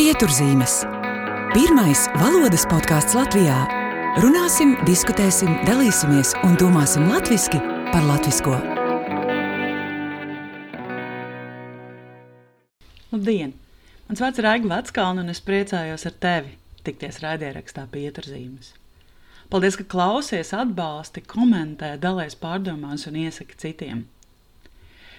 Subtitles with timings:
[0.00, 0.78] Pieturzīmes.
[1.52, 3.58] Pirmais valodas podkāsts Latvijā.
[4.22, 7.60] Runāsim, diskutēsim, dalīsimies un domāsim latviešu
[7.90, 8.54] par latviešu.
[13.12, 13.52] Labdien!
[14.08, 16.56] Mans vārds ir Aiga Veckalna, un es priecājos ar tevi
[16.88, 18.72] tikties raidierakstā Pieturzīmes.
[19.52, 24.06] Paldies, ka klausies, atbalsti, komentē, dalās pārdomās un iesaki citiem.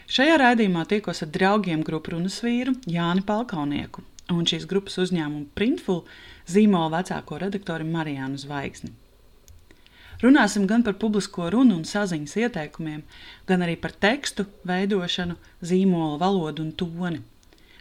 [0.09, 4.09] Šajā raidījumā tiekos ar draugiem grupu runas vīru Jāni Palkaunieku
[4.39, 6.03] un šīs grupas uzņēmumu Printful
[6.49, 8.91] zīmola vecāko redaktoru Marijānu Zvaigzni.
[10.21, 13.01] Runāsim gan par publisko runu un saziņas ieteikumiem,
[13.49, 17.23] gan arī par tekstu veidošanu, zīmola valodu un toni,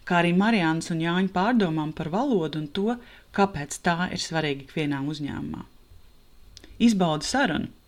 [0.08, 2.96] kā arī Marijānas un Jāņa pārdomām par valodu un to,
[3.36, 5.66] kāpēc tā ir svarīga ikvienā uzņēmumā.
[6.80, 7.79] Izbaudi sarunu!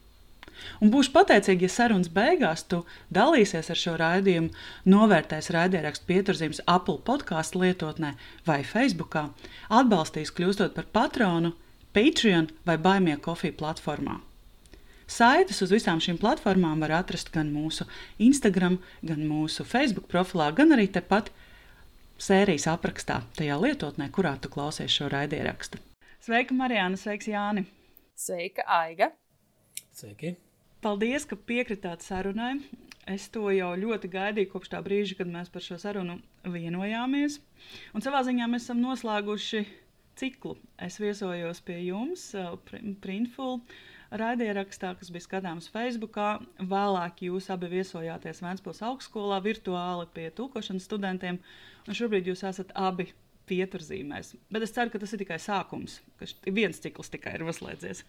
[0.81, 2.83] Un būšu pateicīga, ja sarunas beigās tu
[3.15, 4.53] dalīsies ar šo raidījumu,
[4.95, 8.15] novērtēs raidierakstu pieturzīmes Apple podkāstu lietotnē
[8.47, 9.29] vai Facebookā,
[9.71, 11.55] atbalstīs kļūstot par patronu,
[11.93, 14.21] Patreon vai Baimie kofiju platformā.
[15.13, 17.85] Saites uz visām šīm platformām var atrast gan mūsu
[18.23, 21.29] Instagram, gan mūsu Facebook profilā, gan arī tepat
[22.23, 25.83] sērijas aprakstā, tajā lietotnē, kurā tu klausies šo raidierakstu.
[26.23, 26.97] Sveika, Marijāna!
[26.97, 27.67] Sveiks, Jāni!
[28.17, 29.11] Sveika, Aiga!
[29.93, 30.37] Sveiki!
[30.83, 32.57] Paldies, ka piekritāt sarunai.
[33.07, 37.37] Es to jau ļoti gaidīju kopš tā brīža, kad mēs par šo sarunu vienojāmies.
[37.95, 39.61] Un savā ziņā mēs esam noslēguši
[40.19, 40.57] ciklu.
[40.83, 42.57] Es viesojos pie jums, uh,
[43.03, 43.61] Printful
[44.11, 46.19] raidierakstā, kas bija skatāms Facebook.
[46.59, 51.39] Vēlāk jūs abi viesojāties Vēncpils augstskolā virtuāli pie tūkošanas studentiem,
[51.87, 53.13] un šobrīd jūs esat abi
[53.51, 54.35] pieturzīmēs.
[54.51, 58.05] Bet es ceru, ka tas ir tikai sākums, ka viens cikls tikai ir uzslēdzies.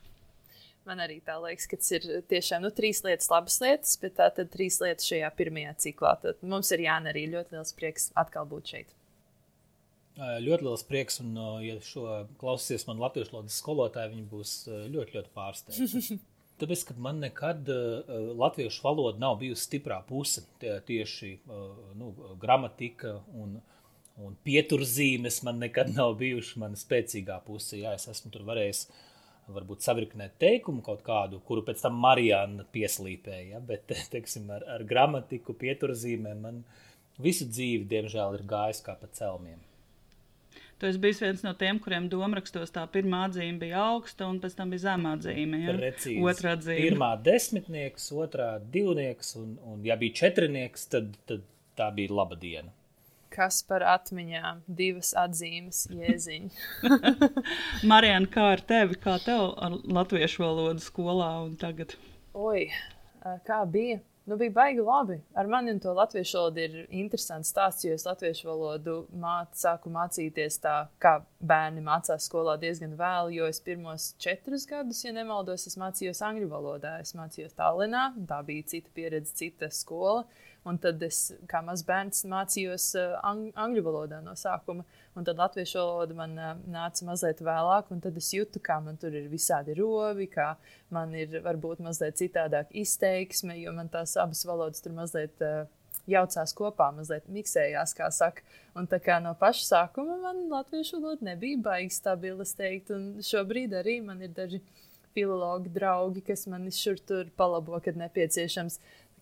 [0.84, 4.28] Man arī tā liekas, ka tas ir tiešām nu, trīs lietas, labas lietas, bet tā
[4.36, 6.18] tad trīs lietas šajā pirmajā ciklā.
[6.20, 8.92] Tad mums ir jāna arī ļoti liels prieks atkal būt šeit.
[10.18, 11.32] Ļoti liels prieks, un,
[11.64, 12.04] ja šo
[12.42, 14.52] klausīsies man latviešu valodas skolotāji, viņi būs
[14.94, 16.20] ļoti, ļoti pārsteigti.
[16.62, 20.44] Tāpēc, ka man nekad uh, latviešu valoda nav bijusi stiprā puse.
[20.62, 21.64] Tie, tieši uh,
[21.98, 22.12] nu,
[22.44, 23.56] gramatika un,
[24.22, 27.80] un pieturzīmes man nekad nav bijuši mana spēcīgā puse.
[27.82, 29.02] Jā, es esmu tur varējis uh,
[29.52, 33.56] varbūt savirknēt teikumu kaut kādu, kuru pēc tam Marijāna pieslīpēja.
[33.56, 33.62] Ja?
[33.64, 36.64] Bet, teiksim, ar, ar gramatiku, pieturzīmēm man
[37.22, 39.62] visu dzīvi, diemžēl, ir gājis kā pa celmiem.
[40.82, 44.58] Tu esi bijis viens no tiem, kuriem domārakstos tā pirmā atzīme bija augsta, un pēc
[44.58, 45.62] tam bija zemā atzīme.
[45.64, 45.76] Ja?
[45.78, 46.20] Precīzi.
[46.28, 46.88] Otra atzīme.
[46.90, 51.46] Pirmā desmitnieks, otrā divnieks, un, un ja bija četrnieks, tad, tad
[51.80, 52.74] tā bija laba diena
[53.34, 56.88] kas par atmiņām, divas atzīmes, jēziņa.
[57.92, 61.98] Marijana, kā ar tevi, kā tev ar latviešu valodu skolā un tagad?
[62.38, 62.68] Oi,
[63.48, 64.02] kā bija?
[64.24, 65.18] Nu, bija baigi labi.
[65.36, 69.92] Ar mani un to latviešu valodu ir interesants stāsts, jo es latviešu valodu mācu, sāku
[69.92, 75.68] mācīties tā, kā bērni mācās skolā diezgan vēlu, jo es pirmos četrus gadus, ja nemaldos,
[75.68, 76.96] es mācījos angļu valodā.
[77.04, 80.24] Es mācījos Tallinā, tā bija cita pieredze, cita skola.
[80.24, 81.18] Uh, Un tad es,
[81.52, 84.86] kā mazs bērns, mācījos uh, ang angļu valodā no sākuma.
[85.18, 88.96] Un tad latviešu valoda man uh, nāca mazliet vēlāk, un tad es jūtu, kā man
[89.02, 90.54] tur ir visādi robi, kā
[90.96, 95.66] man ir varbūt mazliet citādāk izteiksme, jo man tās abas valodas tur mazliet uh,
[96.10, 98.44] jaucās kopā, mazliet miksējās, kā saka.
[98.78, 103.24] Un tā kā no paša sākuma man latviešu valoda nebija baigi stabila, es teiktu, un
[103.24, 104.64] šobrīd arī man ir daži
[105.14, 108.80] filologi draugi, kas man šur tur palabo, kad nepieciešams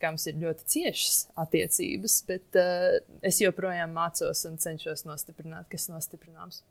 [0.09, 5.97] mums ir ļoti ciešas attiecības, bet uh, es joprojām mācos un cenšos nostiprināt, kas ir
[5.97, 6.63] nostiprināms.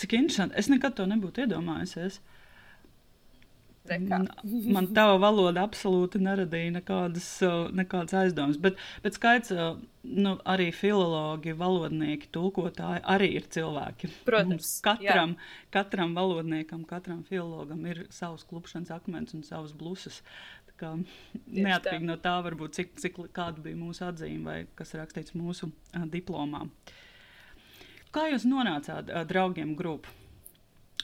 [0.00, 0.56] Cik interesanti.
[0.58, 2.20] Es nekad to nebūtu iedomājusies.
[3.86, 4.24] Man,
[4.74, 7.28] man tā valoda absolūti neradīja nekādas,
[7.76, 8.58] nekādas aizdomas.
[8.62, 9.52] Bet, bet skaidrs,
[10.02, 14.10] nu, arī filologi, valodnieki, tulkotāji arī ir cilvēki.
[14.26, 15.70] Protams, katram, jā.
[15.78, 20.22] katram valodniekam, katram filologam ir savs klupšanas akmens un savas blusas.
[20.76, 20.92] Kā,
[21.46, 22.08] neatkarīgi tā.
[22.10, 26.66] no tā, varbūt, cik, cik kāda bija mūsu atzīme vai kas rakstīts mūsu uh, diplomā.
[28.12, 30.12] Kā jūs nonācāt uh, draugiem grupā?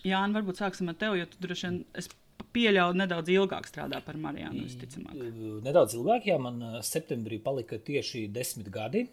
[0.03, 1.81] Jā, un varbūt sāksim ar tevi, jo tu droši vien
[2.53, 4.67] pieļauju nedaudz ilgāk strādā par Marijānu.
[5.65, 9.07] Nedaudz ilgāk, jā, man septembrī palika tieši desmit gadi,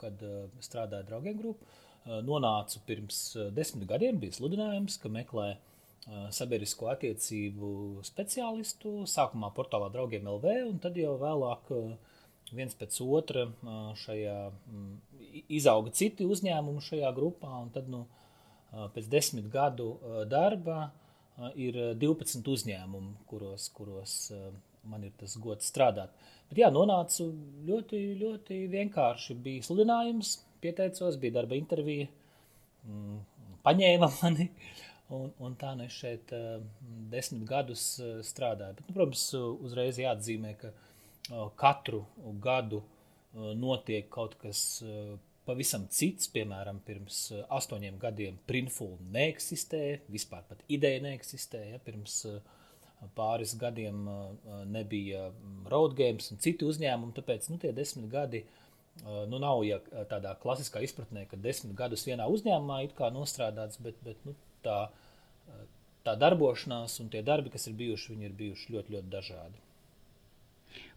[0.00, 0.24] kad
[0.64, 1.80] strādāju draugiem grupā.
[2.26, 3.20] Nonācu pirms
[3.56, 5.56] desmit gadiem, bija sludinājums, ka meklēju
[6.04, 7.68] sabiedrisko attiecību
[8.04, 11.72] speciālistu, sākumā portālā draugiem LV, un tad jau vēlāk
[12.54, 13.46] viens pēc otra
[14.02, 14.36] šajā
[15.48, 18.04] izauga citi uzņēmumi šajā grupā, un tad nu,
[18.94, 19.94] pēc desmit gadu
[20.30, 20.90] darba
[21.58, 24.18] ir 12 uzņēmumi, kuros, kuros
[24.84, 26.12] man ir tas gods strādāt.
[26.50, 27.30] Bet jā, nonācu
[27.66, 29.36] ļoti, ļoti vienkārši.
[29.40, 32.10] Bija sludinājums, pieteicos, bija darba intervija,
[33.64, 34.50] paņēma mani.
[35.12, 36.62] Un, un tā es šeit uh,
[37.12, 38.78] desmit gadus uh, strādāju.
[38.78, 42.04] Bet, nu, protams, uzreiz jāatzīmē, ka uh, katru
[42.40, 45.14] gadu uh, notiek kaut kas uh,
[45.44, 46.30] pavisam cits.
[46.32, 51.76] Piemēram, pirms uh, astoņiem gadiem Printful neeksistēja, vispār pat ideja neeksistēja.
[51.76, 52.40] Ja, pirms uh,
[53.18, 55.28] pāris gadiem uh, nebija
[55.68, 60.32] road games un citi uzņēmumi, tāpēc nu, tie desmit gadi uh, nu, nav ja, tādā
[60.40, 64.32] klasiskā izpratnē, ka desmit gadus vienā uzņēmumā ir nostrādāts, bet, bet nu,
[64.64, 64.78] tā,
[66.04, 69.62] tā darbošanās un tie darbi, kas ir bijuši, ir bijuši ļoti, ļoti dažādi.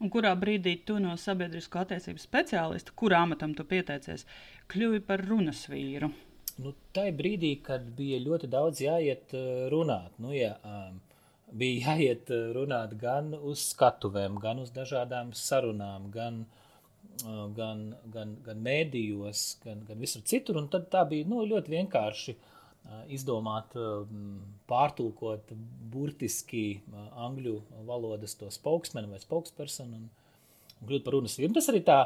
[0.01, 4.25] Un kurā brīdī tu no sabiedrisko attiecību speciālista, kurā amatam tu pieteicies,
[4.71, 6.09] kļuvi par runas vīru?
[6.57, 9.35] Nu, tā brīdī, kad bija ļoti daudz jāiet
[9.73, 10.15] runāt.
[10.23, 10.97] Nu, ja, um,
[11.53, 16.43] bija jāiet runāt gan uz skatuvēm, gan uz dažādām sarunām, gan,
[17.57, 20.57] gan, gan, gan mēdījos, gan, gan visur citur.
[20.63, 22.53] Un tad tā bija nu, ļoti vienkārši uh,
[23.13, 23.75] izdomāt,
[24.69, 25.51] pārtulkot
[25.91, 26.79] burtiski
[27.15, 30.07] angļu valodas to spokesmenu vai spokespersonu un,
[30.79, 31.55] un kļūt par runas vīru.
[31.57, 31.99] Tas arī tā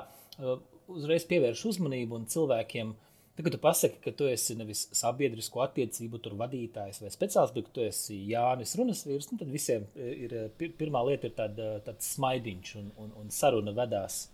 [0.91, 2.93] uzreiz pievērš uzmanību un cilvēkiem.
[3.31, 7.85] Tad, kad tu pasaki, ka tu esi nevis sabiedrisko attiecību vadītājs vai speciālists, bet tu
[7.85, 12.91] esi Jānis Runas vīrs, nu, tad visiem ir pirmā lieta ir tāda, tāds smaidiņš un,
[12.99, 14.25] un, un saruna vedās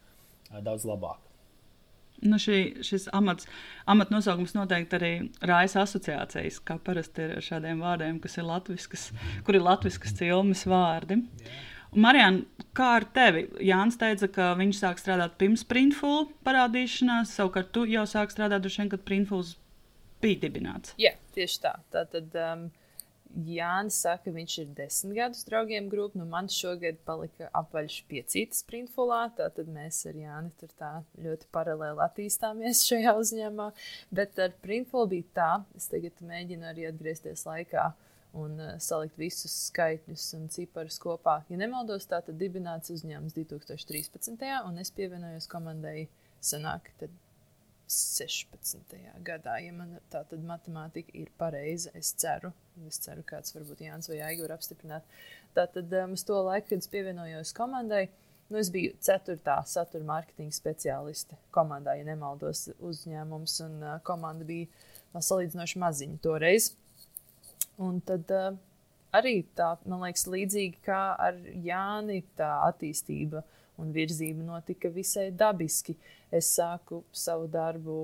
[0.66, 1.27] daudz labāk.
[2.26, 3.46] Nu, šī, šis amats,
[3.86, 5.12] amata nosaukums noteikti arī
[5.46, 9.12] raisa asociācijas, kā parasti ir ar šādiem vārdiem, kas ir latviskas,
[9.46, 11.22] kur ir latviskas cilmes vārdi.
[11.98, 13.46] Marijāna, kā ar tevi?
[13.64, 18.84] Jānis teica, ka viņš sāk strādāt pirms Printful parādīšanās, savukārt tu jau sāk strādāt droši
[18.84, 19.54] vien, kad Printfuls
[20.22, 20.94] bija dibināts.
[21.00, 21.74] Jā, tieši tā.
[21.94, 22.68] Tātad, um,
[23.38, 26.18] Jānis saka, ka viņš ir desmit gadus draugiem grupā.
[26.18, 29.28] Nu, man šogad palika apaļš piecītas printfulā.
[29.38, 30.92] Tātad mēs ar Jāni tur tā
[31.22, 33.70] ļoti paralēli attīstāmies šajā uzņēmumā.
[34.10, 37.92] Bet ar printfulu bija tā, es tagad mēģinu arī atgriezties laikā
[38.38, 41.40] un uh, salikt visus skaitļus un ciparus kopā.
[41.52, 44.50] Ja nemaldos, tā tad dibināts uzņēmums 2013.
[44.66, 46.08] un es pievienojos komandai
[46.42, 46.90] senāk.
[46.98, 47.14] Tad
[47.88, 48.98] 16.
[49.24, 52.52] gadā, ja man tā tad matemātika ir pareiza, es ceru,
[52.86, 55.08] es ceru, kāds varbūt Jānis vai Aiga var apstiprināt.
[55.58, 58.06] Tātad um, uz to laiku, kad es pievienojos komandai,
[58.52, 64.70] nu, es biju ceturtā satura mārketinga speciāliste komandā, ja nemaldos uzņēmums, un uh, komanda bija
[64.70, 66.72] uh, salīdzinoši maziņa toreiz.
[67.82, 68.54] Un tad uh,
[69.18, 73.44] arī tā, man liekas, līdzīgi kā ar Jāni, tā attīstība
[73.82, 75.98] un virzība notika visai dabiski.
[76.34, 77.98] Es sāku savu darbu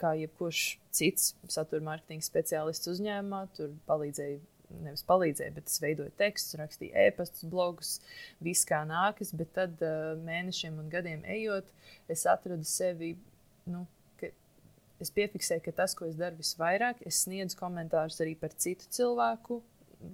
[0.00, 0.64] kā jebkurš
[0.94, 3.42] cits satura mārketinga speciālists uzņēmumā.
[3.56, 4.38] Tur palīdzēju,
[4.84, 7.96] nevis palīdzēju, bet es veidoju tekstus, rakstīju e-pastus, blogus,
[8.44, 9.34] viss kā nākas.
[9.36, 11.70] Bet tad uh, mēnešiem un gadiem ejot,
[12.12, 13.16] es atradu sevi.
[13.66, 13.86] Nu,
[14.96, 19.58] Es piefiksēju, ka tas, ko es daru visvairāk, es sniedzu komentārus arī par citu cilvēku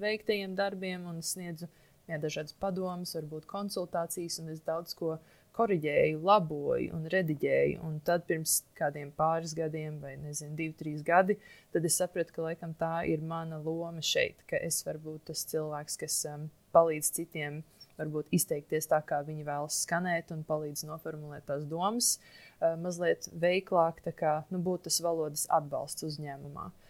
[0.03, 5.17] veiktajiem darbiem, un sniedzu uh, jā, dažādas padomas, varbūt konsultācijas, un es daudz ko
[5.57, 7.81] korģēju, laboju un rediģēju.
[7.87, 11.39] Un tad pirms kādiem pāris gadiem, vai nezinu, divi, trīs gadi,
[11.75, 15.45] tad es sapratu, ka laikam tā ir mana loma šeit, ka es varu būt tas
[15.53, 17.63] cilvēks, kas um, palīdz citiem.
[17.99, 24.01] Varbūt izteikties tā, kā viņi vēlas skanēt, un palīdz noformulēt tās domas uh, mazliet veiklāk,
[24.07, 26.71] tā kā nu, būt tas valodas atbalsts uzņēmumā.
[26.73, 26.82] Uh,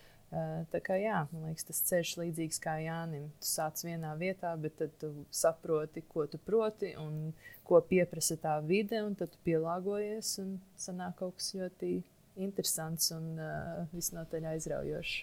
[0.72, 3.26] tā kā jā, man liekas, tas ceļš līdzīgs kā Jānim.
[3.40, 7.34] Tu sāc vienā vietā, bet tad tu saproti, ko tu proti un
[7.68, 11.98] ko pieprasa tā vide, un tad tu pielāgojies un sanāk kaut kas ļoti
[12.40, 15.20] interesants un uh, visnotaļ aizraujošs.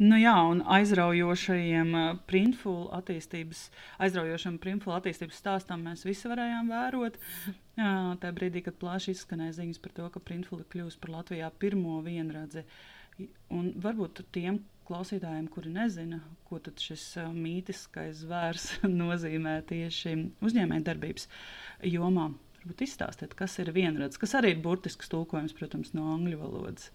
[0.00, 1.92] Nu jā, un aizraujošajiem
[2.26, 3.66] printfulu attīstības,
[4.02, 7.20] aizraujošam printfulu attīstības stāstam mēs visi varējām vērot.
[7.76, 12.64] Tajā brīdī, kad plaši izskanēja ziņas par to, ka printfuli kļūs par Latvijā pirmo vienradzi
[12.64, 12.80] uh,
[13.54, 16.18] Un varbūt tiem klausītājiem, kuri nezina,
[16.48, 18.66] ko šis uh, mītiskais zvērs
[19.02, 21.28] nozīmē tieši uzņēmējdarbības
[21.90, 22.28] jomā,
[22.58, 26.90] varbūt izstāstiet, kas ir vienrads, kas arī ir burtisks tulkojums, protams, no angļu valodas.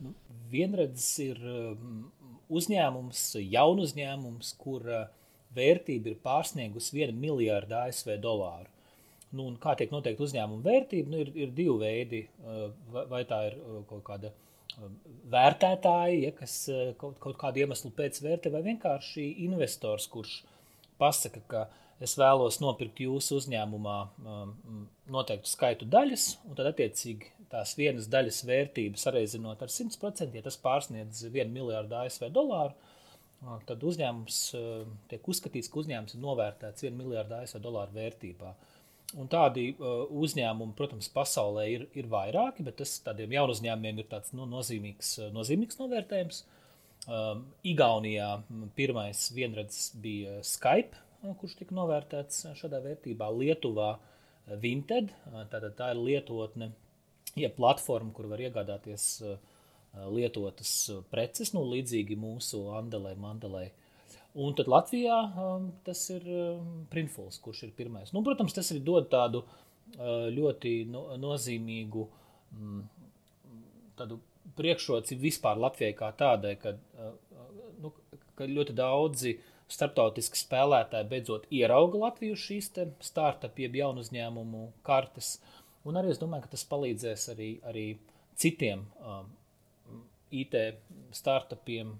[0.00, 0.14] Nu,
[0.52, 2.06] vienradzis ir um,
[2.52, 5.04] uzņēmums, jaunu uzņēmums, kur uh,
[5.56, 8.70] vērtība ir pārsniegusi 1 miljardu ASV dolāru.
[9.36, 12.20] Nu, kā tiek noteikta uzņēmuma vērtība, nu, ir, ir divi veidi.
[12.94, 13.56] Vai, vai tā ir
[13.88, 14.45] kaut kāda uh,
[15.32, 20.38] vērtētāji, ja, kas eh, kaut, kaut kādu iemeslu pēc vērtē, vai vienkārši investors, kurš
[21.00, 21.64] pasaka, ka
[22.02, 28.42] es vēlos nopirkt jūsu uzņēmumā um, noteiktu skaitu daļas, un tad attiecīgi tās vienas daļas
[28.48, 34.84] vērtības sareizinot ar 100%, ja tas pārsniedz 1 miljārdu ASV dolāru, uh, tad uzņēmums uh,
[35.10, 38.52] tiek uzskatīts, ka uzņēmums ir novērtēts 1 miljārdu ASV dolāru vērtībā.
[39.14, 44.08] Un tādi uh, uzņēmumi, protams, pasaulē ir, ir vairāki, bet tas tādiem jaunu uzņēmumiem ir
[44.10, 46.40] tāds nu, nozīmīgs, nozīmīgs novērtējums.
[47.06, 48.32] Um, Igaunijā
[48.74, 50.98] pirmais vienredzes bija Skype,
[51.38, 53.30] kurš tika novērtēts šādā vērtībā.
[53.30, 53.92] Lietuvā
[54.62, 55.14] Vinted,
[55.52, 56.72] tātad tā ir lietotne,
[57.38, 59.06] ja platforma, kur var iegādāties
[60.10, 60.72] lietotas
[61.10, 63.68] preces, nu, līdzīgi mūsu Andelē, Mandelē.
[63.70, 63.85] Uh,
[64.36, 68.12] Un tad Latvijā um, tas ir um, Printfuls, kurš ir pirmais.
[68.12, 72.82] Nu, protams, tas arī dod tādu uh, ļoti no, nozīmīgu um,
[74.58, 77.14] priekšroci vispār Latvijai kā tādai, kad, uh,
[77.80, 77.94] nu,
[78.36, 79.38] ka ļoti daudzi
[79.72, 82.70] starptautiski spēlētāji beidzot ierauga Latviju šīs
[83.08, 85.38] startup, jeb jaunu uzņēmumu kartes.
[85.88, 87.86] Un arī es domāju, ka tas palīdzēs arī, arī
[88.36, 89.32] citiem um,
[90.34, 90.60] IT
[91.16, 91.96] startupiem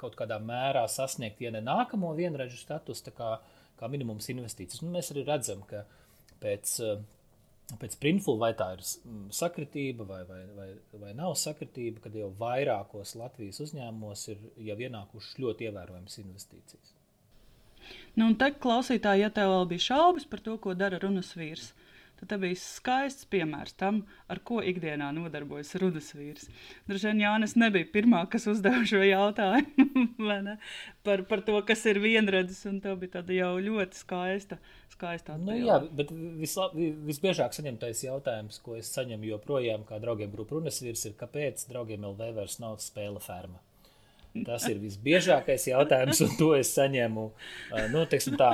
[0.00, 3.36] kaut kādā mērā sasniegt, ja ne nākamo vienreizēju statusu, kā,
[3.80, 4.84] kā minimums investīcijas.
[4.84, 5.84] Nu, mēs arī redzam, ka
[6.42, 7.02] pēc, eh,
[7.80, 8.84] pēc Printful vai tā ir
[9.36, 10.70] sakritība vai, vai, vai,
[11.04, 16.96] vai nav sakritība, kad jau vairākos Latvijas uzņēmumos ir jau ienākušas ļoti ievērojamas investīcijas.
[18.16, 21.70] Nu, un te klausītāji, ja tev vēl bija šaubas par to, ko dara runas vīrs,
[22.20, 26.48] tad tā bija skaists piemērs tam, ar ko ikdienā nodarbojas rudas vīrs.
[26.88, 30.04] Droši vien Jānis nebija pirmā, kas uzdeva šo jautājumu
[31.06, 34.60] par, par to, kas ir vienredzes, un tev bija tāda jau ļoti skaista.
[34.92, 40.58] skaista nu, jā, bet visla, visbiežāk saņemtais jautājums, ko es saņemu joprojām, kā draugiem grupu
[40.58, 43.62] runas vīrs, ir, kāpēc draugiem LV vairs nav spēle ferma.
[44.46, 47.24] Tas ir visbiežākais jautājums, un to es saņēmu
[47.90, 48.04] nu,
[48.38, 48.50] tā,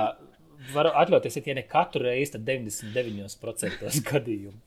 [0.75, 4.59] varu atļauties, ja ne katru reizi, tad 99% gadījumu.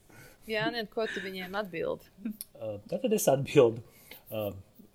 [0.49, 2.09] Jā, nē, ko tu viņiem atbildi?
[2.59, 3.79] Uh, tad, tad es atbildu.
[4.27, 4.49] Uh,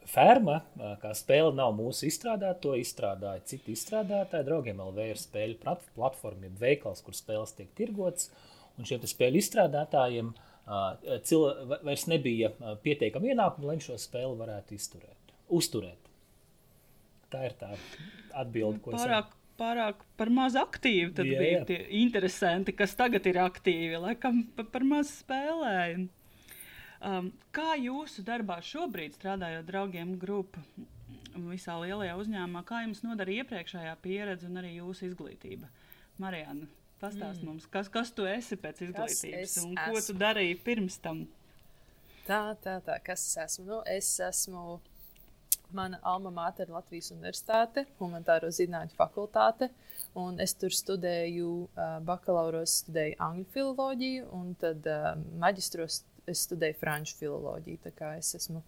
[0.05, 2.59] Ferma, uh, kā spēle, nav mūsu izstrādāta.
[2.61, 4.45] To izstrādāja citi izstrādātāji.
[4.45, 5.57] Draugiem LV ir spēļu
[5.97, 8.29] platforma, jeb veikals, kur spēles tiek tirgotas.
[8.77, 10.35] Un šiem spēļu izstrādātājiem
[11.25, 11.47] cil,
[11.89, 12.53] vairs nebija
[12.85, 16.13] pietiekami ienākumi, lai šo spēli varētu izturēt, uzturēt.
[17.33, 17.73] Tā ir tā
[18.45, 19.09] atbilde, ko es
[19.61, 21.13] pārāk par maz aktīvi.
[21.17, 21.65] Tad jā, bija jā.
[21.71, 26.09] tie interesanti, kas tagad ir aktīvi, laikam par, par maz spēlēju.
[27.05, 30.63] Um, kā jūsu darbā šobrīd strādājot draugiem grupu
[31.51, 35.69] visā lielajā uzņēmumā, kā jums nodara iepriekšējā pieredze un arī jūsu izglītība?
[36.23, 36.69] Marijāna,
[37.03, 37.49] pastāst mm.
[37.51, 39.91] mums, kas, kas tu esi pēc izglītības un esmu?
[39.91, 41.25] ko tu darīji pirms tam?
[42.25, 43.67] Tā, tā, tā, kas es esmu?
[43.69, 44.79] Nu, es esmu
[45.75, 49.71] Mana alma mater ir Latvijas Universitāte, Humanitāro zinātņu fakultāte.
[50.45, 55.09] Es tur studēju, uh, bakalauros studēju angļu filoloģiju, un tad uh,
[55.43, 57.81] maģistros es studēju franču filoloģiju.
[57.89, 58.63] Tā kā es esmu,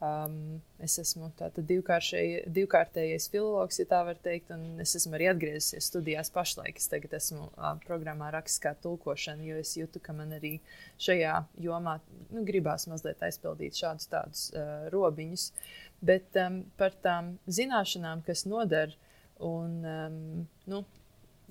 [0.00, 1.30] um, es esmu
[1.66, 6.76] divkārtējais filologs, ja tā var teikt, un es esmu arī atgriezies studijās pašlaik.
[6.80, 10.56] Es tagad esmu uh, programmā rakstiskā tulkošana, jo es jūtu, ka man arī
[11.02, 11.98] šajā jomā
[12.30, 15.50] nu, gribās mazliet aizpildīt šādus tādus uh, robiņus.
[16.04, 18.94] Bet um, par tām zināšanām, kas noder
[19.40, 20.22] un um,
[20.68, 20.84] nu,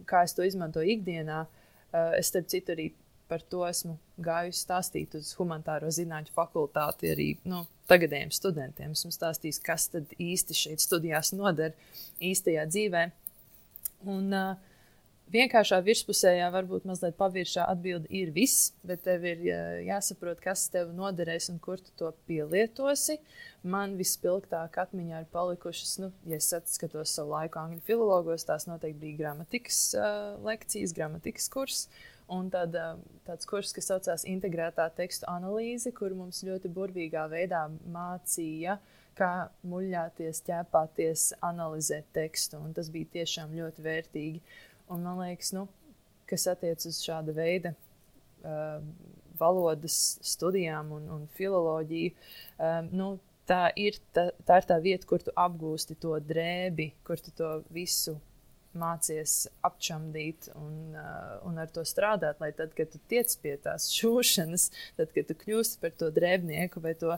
[0.06, 2.92] kā es to izmantoju ikdienā, uh, es starp citu arī
[3.30, 8.94] par to esmu gājusi stāstīt uz humanitāro zinātņu fakultāti arī nu, tagadējiem studentiem.
[8.96, 11.76] Esmu stāstījis, kas tad īsti šeit studijās noder
[12.24, 13.10] īstajā dzīvē.
[14.06, 14.76] Un, uh,
[15.34, 19.42] vienkāršā virspusējā, varbūt mazliet paviršā atbilde ir viss, bet tev ir
[19.86, 23.18] jāsaprot, kas tev noderēs un kur tu to pielietosi.
[23.66, 29.02] Man vispilgtāk atmiņā ir palikušas, nu, ja es skatos savu laiku angļu filologos, tās noteikti
[29.02, 31.88] bija gramatikas uh, lekcijas, gramatikas kurs.
[32.34, 37.68] Un tad, uh, tāds kurs, kas saucās Integrētā tekstu analīze, kur mums ļoti burvīgā veidā
[37.94, 38.80] mācīja,
[39.16, 39.32] kā
[39.70, 42.60] muļķāties, ķēpāties, analizēt tekstu.
[42.66, 44.42] Un tas bija tiešām ļoti vērtīgi.
[44.94, 45.68] Un man liekas, nu,
[46.30, 48.82] kas attiecas uz šāda veida uh,
[49.40, 52.14] valodas studijām un, un filoloģiju,
[52.58, 53.10] um, nu,
[53.50, 57.60] tā, ir tā, tā ir tā vieta, kur tu apgūsti to drēbi, kur tu to
[57.74, 58.18] visu
[58.80, 63.90] mācies apčamdīt un, uh, un ar to strādāt, lai tad, kad tu tiec pie tās
[63.96, 67.16] šūšanas, tad, kad tu kļūsi par to drēbnieku vai to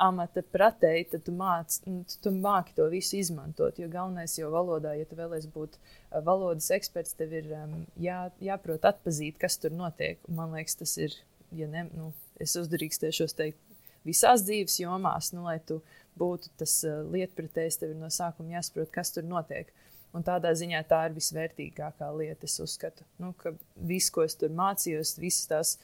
[0.00, 3.80] amata pratēji, tad tu, māc, nu, tu māki to visu izmantot.
[3.80, 8.22] Jo galvenais jau valodā, ja tu vēlēsies būt uh, valodas eksperts, tev ir um, jā,
[8.44, 10.20] jāprot atpazīt, kas tur notiek.
[10.28, 11.16] Man liekas, tas ir,
[11.56, 13.60] ja ne, nu, es uzdrīkstēšos teikt,
[14.06, 15.80] visās dzīves jomās, nu, lai tu
[16.20, 19.72] būtu tas uh, lietpratējs, tev ir no sākuma jāsaprot, kas tur notiek.
[20.16, 23.04] Un tādā ziņā tā ir visvērtīgākā lieta, es uzskatu.
[23.22, 23.30] Nu,
[23.76, 25.74] viss, ko es tur mācījos, visas tās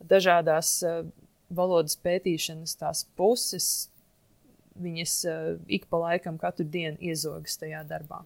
[0.00, 1.06] dažādas uh,
[1.48, 3.70] valodas pētīšanas tās puses,
[4.80, 8.20] viņas uh, ik pa laikam katru dienu iezogas tajā darbā.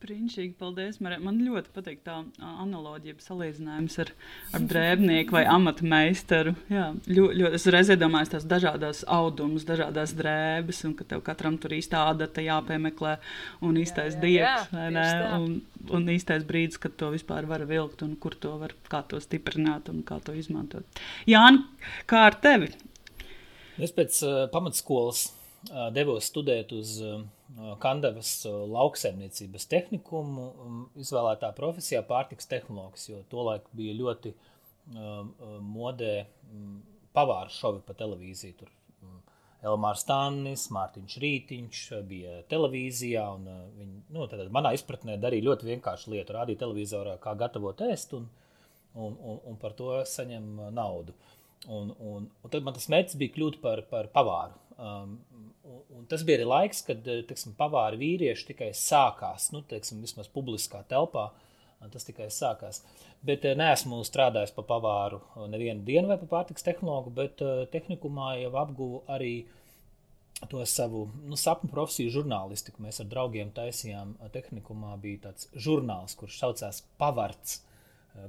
[0.00, 0.96] Brīnišķīgi, paldies.
[1.04, 1.18] Marē.
[1.20, 4.10] Man ļoti patīk tā analoģija, salīdzinājums ar,
[4.56, 6.54] ar drēbnieku vai amata meistaru.
[6.72, 11.58] Jā, ļoti, ļoti, es reizē domāju, tās dažādas audumus, dažādas drēbes, un ka tev katram
[11.60, 13.18] tur īstā adata jāpiemeklē
[13.68, 14.70] un īstais diegs?
[14.72, 15.58] Un,
[15.92, 19.92] un īstais brīdis, kad to vispār var vilkt un kur to var, kā to stiprināt
[19.92, 21.02] un kā to izmantot.
[21.28, 21.66] Jāni,
[22.08, 22.72] kā ar tevi?
[23.80, 27.20] Es pēc uh, pamatskolas uh, devos studēt uz uh,
[27.82, 34.34] Kandavas lauksaimniecības tehnikumu, um, izvēlētā profesijā pārtiks tehnoloģis, jo tolaik bija ļoti
[34.90, 36.80] modē um,
[37.14, 38.56] pavāru šovi pa televīziju.
[38.60, 38.70] Tur
[39.04, 39.18] um,
[39.72, 43.26] Elmārs Stānis, Mārtiņš Rītiņš bija televīzijā,
[43.78, 46.36] viņi, nu, tad manā izpratnē darīja ļoti vienkāršu lietu.
[46.38, 48.30] Rādīja televizorā, kā gatavot ēst, un,
[48.94, 51.16] un, un, un par to saņem naudu.
[51.68, 54.56] Un, un, un tad man tas mērķis bija kļūt par, par pavāru.
[54.80, 55.18] Um,
[55.62, 60.00] un, un tas bija arī laiks, kad eh, teksim, pavāri vīrieši tikai sākās, nu, teiksim,
[60.04, 61.30] vismaz publiskā telpā.
[61.92, 62.82] Tas tikai sākās.
[63.24, 67.42] Bet eh, neesmu strādājis par pavāru eh, nevienu dienu vai par pārtiks tehnologu, bet
[67.74, 69.34] tehnikumā jau apguvu arī
[70.48, 72.80] to savu nu, sapņu profesiju žurnālistiku.
[72.80, 77.60] Mēs ar draugiem taisījām tehnikumā, bija tāds žurnāls, kurš saucās Pavarts,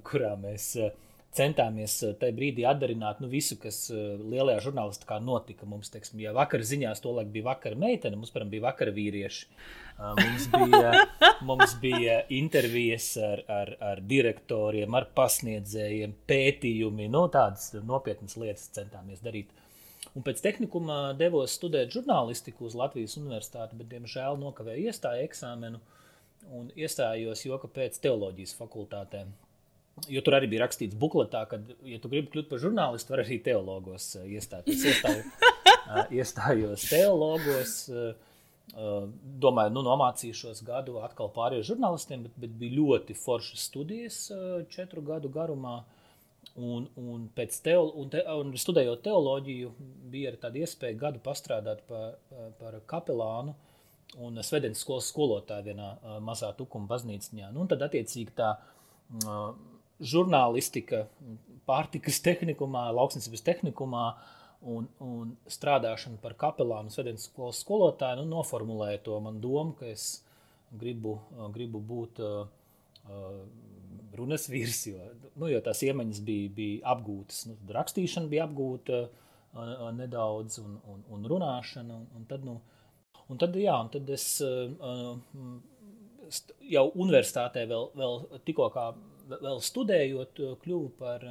[0.07, 0.91] kurā mēs uh,
[1.35, 5.67] centāmies eh, tajā brīdī atdarināt nu, visu, kas eh, lielajā žurnālistikā notika.
[5.69, 9.47] Mums, teiksim, ja vakar ziņās to laiku bija vakar meitene, mums, piemēram, bija vakar vīrieši.
[9.47, 11.05] Eh, mums bija,
[11.49, 18.67] mums bija intervijas ar, ar, ar direktoriem, ar pasniedzējiem, pētījumi, no nu, tādas nopietnas lietas
[18.75, 19.53] centāmies darīt.
[20.17, 25.79] Un pēc tehnikuma devos studēt žurnālistiku uz Latvijas Universitāti, bet, diemžēl, nokavēju iestāju eksāmenu
[26.57, 29.31] un iestājos joka pēc teoloģijas fakultātēm.
[30.09, 33.37] Jo tur arī bija rakstīts bukletā, ka, ja tu gribi kļūt par žurnālistu, var arī
[33.43, 34.83] teologos uh, iestāties.
[34.89, 39.07] Iestāju, uh, iestājos teologos, uh,
[39.43, 44.21] domāju, nu, nomācīšos gadu atkal pārējiem žurnālistiem, bet, bet bija ļoti foršas studijas
[44.71, 45.81] četru gadu garumā.
[46.55, 49.69] Un, un, teolo, un, te, un studējot teoloģiju,
[50.11, 52.17] bija arī tāda iespēja gadu pastrādāt par,
[52.59, 53.53] par kapelānu
[54.19, 55.91] un Svedens skolas skolotāju vienā
[56.23, 57.51] mazā tukuma baznīciņā.
[57.55, 58.55] Nu, tad, attiecīgi, tā
[60.01, 61.05] žurnālistika,
[61.69, 64.05] pārtikas tehnikumā, lauksnesības tehnikumā
[64.61, 70.23] un, un strādāšana par kapelānu Svedens skolas skolotāju nu, noformulēja to man domu, ka es
[70.71, 71.17] gribu,
[71.55, 72.43] gribu būt uh,
[74.17, 75.09] runas vīrs, jo,
[75.39, 77.45] nu, jo tās iemaņas bija, bija apgūtas.
[77.49, 81.97] Nu, rakstīšana bija apgūta uh, nedaudz un, un, un runāšana.
[81.97, 82.57] Un, un tad, nu,
[83.29, 85.15] un tad, jā, un tad es uh,
[86.71, 88.91] jau universitātē vēl, vēl tikko kā
[89.41, 91.25] vēl studējot, kļuvu par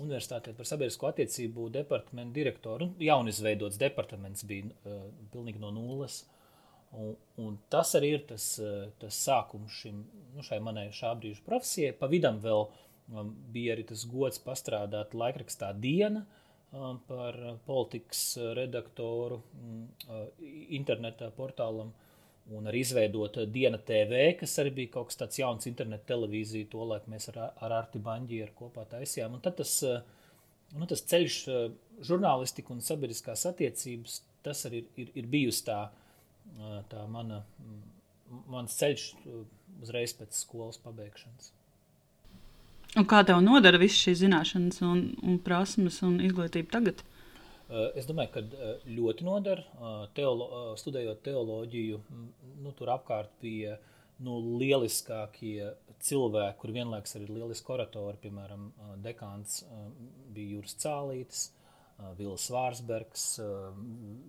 [0.00, 2.90] universitātē par sabiedrisko attiecību departamentu direktoru.
[3.02, 6.22] Jaunizveidots departaments bija uh, pilnīgi no nulles.
[6.92, 8.44] Un, un tas arī ir tas,
[9.00, 10.02] tas sākums šim,
[10.34, 11.94] nu, šai manai šā brīža profesijai.
[11.96, 16.26] Pa vidam vēl um, bija arī tas gods pastrādāt laikrakstā Diena
[16.68, 18.26] um, par politikas
[18.58, 20.26] redaktoru um, uh,
[20.76, 22.11] interneta portālam uh,
[22.50, 26.84] un arī izveidot Diena TV, kas arī bija kaut kas tāds jauns internetu televīzija, to
[26.88, 29.38] laiku mēs ar, ar Arti Banģieru kopā taisījām.
[29.38, 29.76] Un tad tas,
[30.74, 31.38] nu, tas ceļš
[32.08, 35.80] žurnālistika un sabiedriskās attiecības, tas arī ir, ir, ir bijusi tā,
[36.90, 37.44] tā mana,
[38.50, 39.08] mans ceļš
[39.82, 41.52] uzreiz pēc skolas pabeigšanas.
[42.98, 47.00] Un kā tev nodara visas šīs zināšanas un, un prasmes un izglītība tagad?
[47.72, 49.62] Eh, es domāju, ka eh, ļoti noder.
[49.64, 50.48] Eh, teolo,
[50.80, 52.00] studējot teoloģiju,
[52.60, 53.78] nu, tur apkārt bija
[54.22, 55.70] nu, lieliskākie
[56.04, 58.20] cilvēki, kur vienlaikus arī ir lieliski oratori.
[58.22, 58.68] Piemēram,
[59.02, 59.62] dekāns
[60.34, 61.46] bija Juris Cālītis,
[62.18, 63.24] Vils Vārsbergs,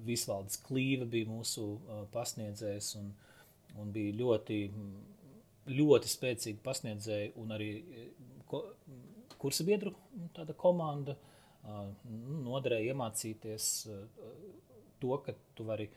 [0.06, 1.68] Visvalds Klīva bija mūsu
[2.14, 3.12] pasniedzējs un,
[3.82, 4.60] un bija ļoti,
[5.74, 7.70] ļoti spēcīgi pasniedzēji un arī
[9.42, 9.94] kursa biedru
[10.58, 11.18] komanda.
[11.18, 11.33] Uh, Nu,
[11.64, 13.68] noderēja iemācīties
[15.04, 15.90] to, ka tu vari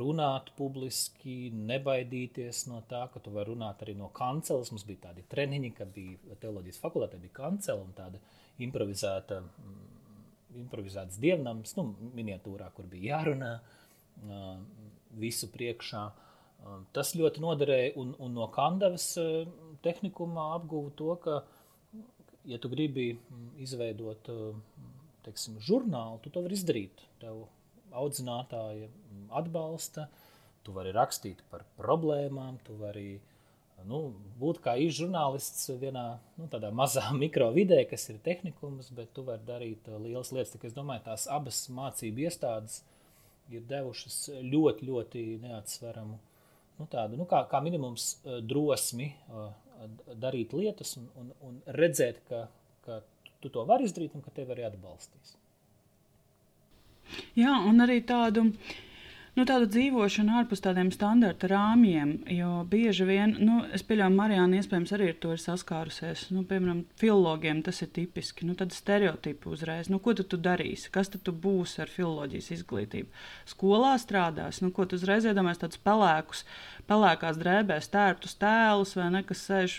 [0.00, 4.72] runāt publiski, nebaidīties no tā, ka tu vari runāt arī no kanceles.
[4.72, 8.20] Mums bija tādi treniņi, kad bija teoloģijas fakultāte, bija kancela un tāda
[8.64, 9.42] improvizēta,
[10.60, 13.52] improvizēts dievnams, nu, miniatūrā, kur bija jārunā
[15.20, 16.04] visu priekšā.
[16.96, 19.10] Tas ļoti noderēja, un, un no Kandavas
[19.84, 21.42] tehnikumā apguvu to, ka,
[22.48, 23.10] ja tu gribi
[23.60, 24.30] izveidot
[25.24, 27.04] teiksim, žurnālu, tu to vari izdarīt.
[27.22, 27.46] Tev
[27.94, 28.88] audzinātāja
[29.38, 30.08] atbalsta,
[30.66, 33.20] tu vari rakstīt par problēmām, tu vari
[33.88, 34.00] nu,
[34.40, 36.06] būt kā īsts žurnālists vienā
[36.40, 40.54] nu, mazā mikrovidē, kas ir tehnikums, bet tu vari darīt uh, lielas lietas.
[40.54, 42.82] Tā, es domāju, tās abas mācību iestādes
[43.52, 46.16] ir devušas ļoti, ļoti neatsveramu
[46.78, 48.16] nu, tādu, nu, kā, kā minimums
[48.48, 49.10] drosmi
[50.20, 52.46] darīt lietas un, un, un redzēt, ka,
[52.86, 53.00] ka
[53.44, 55.34] tu to vari izdarīt un ka tevi arī atbalstīs.
[57.36, 58.46] Jā, un arī tādu
[59.34, 62.12] nu, tādu dzīvošanu ārpus tādiem standarta rāmjiem.
[62.32, 66.26] Jo bieži vien, nu, es pieļauju, Marijāna iespējams arī ar to ir saskārusies.
[66.34, 68.46] Nu, piemēram, filologiem tas ir tipiski.
[68.48, 69.90] Nu, tad stereotipi uzreiz.
[69.92, 70.92] Nu, ko tu, tu darīsi?
[70.94, 73.10] Kas tu, tu būsi ar filoloģijas izglītību?
[73.50, 76.44] Skolā strādās, nu, ko tu uzreiz iedomājies tādus pelēkus,
[76.90, 79.78] pelēkās drēbēs tērptus tēlus vai ne, kas sēž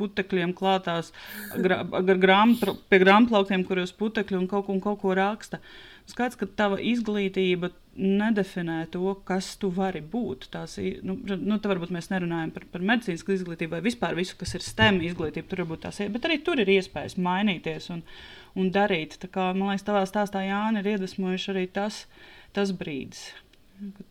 [0.00, 1.14] putekļiem klātās
[1.56, 1.82] gra,
[2.14, 5.60] grām, pie grāmatplauktiem, kuros putekļi un kaut, un kaut ko raksta.
[6.10, 7.70] Skaidrs, ka tava izglītība
[8.00, 10.48] nedefinē to, kas tu vari būt.
[10.54, 14.64] Tās, nu, nu, varbūt mēs nerunājam par, par medicīnas izglītību vai vispār visu, kas ir
[14.64, 15.48] STEM izglītība.
[15.50, 18.04] Tur varbūt tās ir, bet arī tur ir iespējas mainīties un,
[18.58, 19.18] un darīt.
[19.22, 22.04] Tā kā, man liekas, tavā stāstā Jānis ir iedvesmojuši arī tas,
[22.56, 23.30] tas brīdis.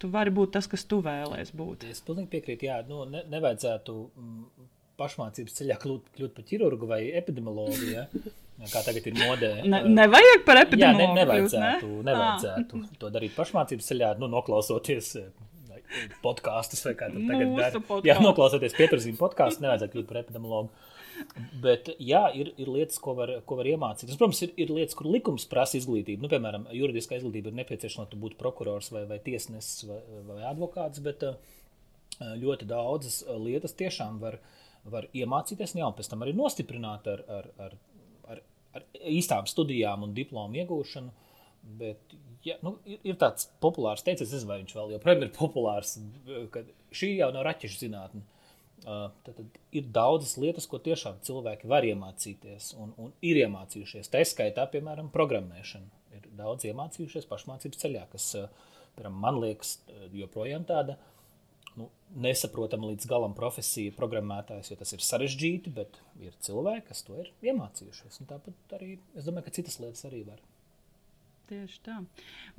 [0.02, 1.88] Tu vari būt tas, kas tu vēlēsies būt.
[1.92, 2.70] Es pilnīgi piekrītu.
[2.70, 7.92] Jā, nu, ne, nevajadzētu mm, pašmācības ceļā kļūt, kļūt par ķirurgu vai epidemiologu.
[7.94, 8.08] Ja?
[8.68, 9.52] Kā tagad ir modē.
[9.72, 11.00] Ne, nevajag par epidemiologu.
[11.00, 12.06] Jā, ne, nevajadzētu, ne?
[12.10, 12.90] nevajadzētu ah.
[13.00, 15.14] to darīt pašmācības ceļā, nu, noklausoties
[16.24, 18.00] podkāstus vai kā tur tagad dara.
[18.06, 20.88] Jā, noklausoties pieturzīm podkāstu, nevajadzētu kļūt par epidemiologu.
[21.64, 24.16] Bet, jā, ir, ir lietas, ko var, ko var iemācīties.
[24.20, 26.24] Protams, ir, ir lietas, kur likums prasa izglītību.
[26.24, 30.40] Nu, piemēram, juridiskā izglītība ir nepieciešama, lai tu būtu prokurors vai, vai tiesnesis vai, vai
[30.48, 31.04] advokāts.
[31.04, 31.26] Bet
[32.20, 34.40] ļoti daudzas lietas tiešām var,
[34.88, 37.76] var iemācīties, jā, un pēc tam arī nostiprināt ar, ar, ar
[38.78, 41.14] ar īstām studijām un diplomu iegūšanu.
[41.80, 45.98] Bet ja, nu, ir, ir tāds populārs teiciens, nezinu, vai viņš vēl joprojām ir populārs,
[46.54, 46.64] ka
[46.96, 48.26] šī jau nav raķešu zinātne.
[48.80, 54.08] Uh, tad, tad ir daudzas lietas, ko tiešām cilvēki var iemācīties un, un ir iemācījušies.
[54.14, 55.98] Tā skaitā, piemēram, programmēšana.
[56.16, 58.30] Ir daudz iemācījušies pašmācības ceļā, kas,
[58.96, 59.76] piemēram, man liekas,
[60.16, 61.19] joprojām tāda uh,
[61.78, 61.90] nu,
[62.26, 67.34] nesaprotama līdz galam profesija, programmētājs, jo tas ir sarežģīti, bet ir cilvēki, kas to ir
[67.52, 68.22] iemācījušies.
[68.24, 70.42] Un tāpat arī es domāju, ka citas lietas arī var.
[71.50, 71.96] Tieši tā.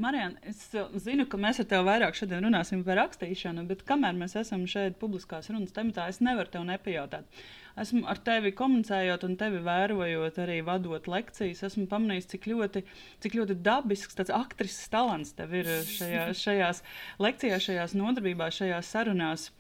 [0.03, 0.64] Marijana, es
[1.05, 4.99] zinu, ka mēs ar tevi vairāk šodien runāsim par rakstīšanu, bet kamēr mēs esam šeit
[4.99, 7.42] publiskās runas tematā, es nevaru tev nepajautāt.
[7.78, 12.83] Esmu ar tevi komunicējot un tevi vērojot, arī vadot lekcijas, esmu pamanījis, cik ļoti,
[13.22, 16.83] cik ļoti dabisks tāds aktrises talants tev ir šajā, šajās
[17.22, 19.50] lekcijās, šajās nodarbībās, šajās sarunās.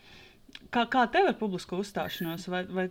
[0.74, 2.48] Kā, kā tev ar publisku uzstāšanos?
[2.50, 2.88] Vai, vai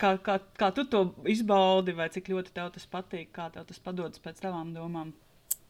[0.00, 3.82] kā, kā, kā tu to izbaudi, vai cik ļoti tev tas patīk, kā tev tas
[3.82, 5.14] padodas pēc tavām domām?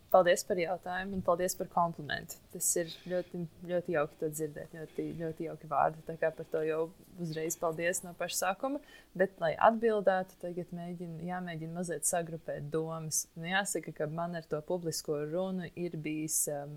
[0.08, 2.38] Paldies par jautājumu un paldies par komplimentu.
[2.54, 6.00] Tas ir ļoti, ļoti jauki to dzirdēt, ļoti, ļoti jauki vārdi.
[6.06, 6.78] Tā kā par to jau
[7.20, 8.80] uzreiz paldies no paša sākuma.
[9.18, 13.26] Bet, lai atbildētu, tagad mēģinu, jāmēģina mazliet sagrupēt domas.
[13.36, 16.72] Nu, jāsaka, ka man ar to publisko runu ir bijis um,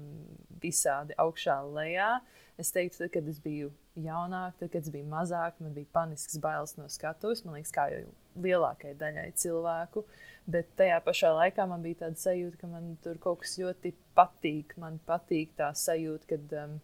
[0.60, 2.17] visādi augšā lejā.
[2.60, 6.36] Es teiktu, tad, kad es biju jaunāka, tad, kad es biju mazāka, man bija panisks
[6.44, 7.46] bailes no skatuves.
[7.48, 10.06] Man liekas, kā jau lielākajai daļai cilvēku.
[10.52, 14.74] Bet tajā pašā laikā man bija tāda sajūta, ka man tur kaut kas ļoti patīk.
[14.82, 16.80] Man patīk tā sajūta, kad um,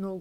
[0.00, 0.14] nu,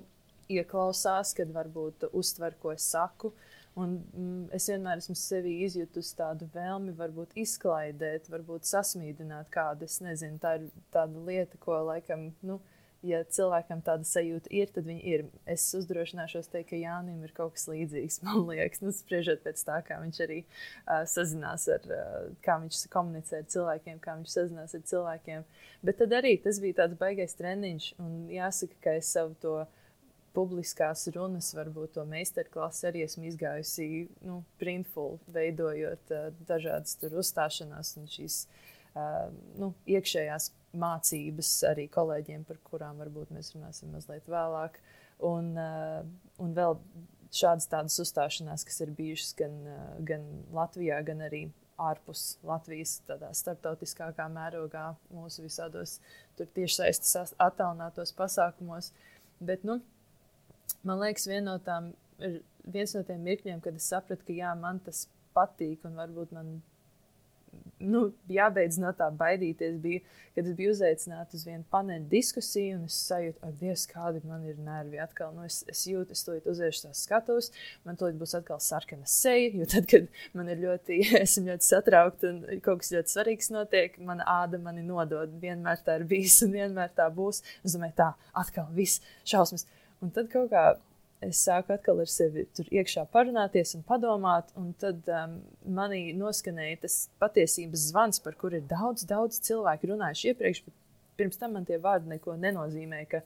[0.52, 3.34] ieklausās, kad varbūt uztver, ko es saku.
[3.80, 9.88] Un, mm, es vienmēr esmu sevi izjutusi tādu vēlmi, varbūt izklaidēt, varbūt sasmīdināt kādu.
[9.90, 12.30] Es nezinu, tā ir tāda lieta, ko laikam.
[12.46, 12.60] Nu,
[13.04, 15.26] ja cilvēkam tāda sajūta ir, tad viņi ir.
[15.50, 18.22] Es uzdrošināšos teikt, ka Jānis ir kaut kas līdzīgs.
[18.26, 22.86] Man liekas, nu, spriežot pēc tā, kā viņš arī uh, sazinās ar, uh, kā viņš
[22.94, 25.46] komunicē ar cilvēkiem, kā viņš sazinās ar cilvēkiem.
[25.84, 27.94] Bet tad arī tas bija tāds baisais treniņš.
[28.04, 29.58] Un jāsaka, ka es savu to
[30.34, 33.88] publiskās runas, varbūt to meistarklasi arī esmu izgājusi
[34.26, 38.44] nu, printful, veidojot uh, dažādas uzstāšanās un šīs
[38.96, 39.28] uh,
[39.60, 44.80] nu, iekšējās mācības arī kolēģiem, par kurām varbūt mēs runāsim mazliet vēlāk.
[45.24, 46.02] Un, uh,
[46.42, 46.78] un vēl
[47.34, 51.46] šādas tādas uzstāšanās, kas ir bijušas gan, uh, gan Latvijā, gan arī
[51.84, 55.98] ārpus Latvijas, tādā starptautiskākā mērogā, mūsu visādos
[56.38, 58.92] tiešsaistes attālinātos pasākumos.
[59.44, 59.80] Bet, nu,
[60.86, 61.92] man liekas, viena no tām
[62.64, 66.56] viens no tiem mirkļiem, kad es sapratu, ka jā, man tas patīk un varbūt man
[67.86, 69.76] nu, jābeidz no tā baidīties.
[69.84, 70.02] Bija,
[70.34, 74.46] kad es biju uzaicināta uz vienu paneļa diskusiju, un es sajūtu, ak, Dievs, kādi man
[74.50, 75.00] ir nervi.
[75.04, 77.52] Atkal, nu, es, es jūtu, es to uziešu tās skatos,
[77.88, 79.52] man to būs atkal sarkana seja.
[79.60, 84.00] Jo tad, kad man ir ļoti, esmu ļoti satraukta un kaut kas ļoti svarīgs notiek,
[84.06, 85.38] mana āda mani nodod.
[85.44, 87.44] Vienmēr tā ir bijis un vienmēr tā būs.
[87.64, 88.10] Es domāju, tā,
[88.44, 89.68] atkal viss šausmas.
[90.04, 90.74] Un tad kaut kā
[91.28, 95.38] es sāku atkal ar sevi tur iekšā parunāties un padomāt, un tad um,
[95.80, 100.64] manī noskanēja tas patiesības zvans, par kuru ir daudz, daudz cilvēku runājuši iepriekš,
[101.20, 103.04] pirms tam man tie vārdi neko nenozīmē.
[103.12, 103.24] Ka,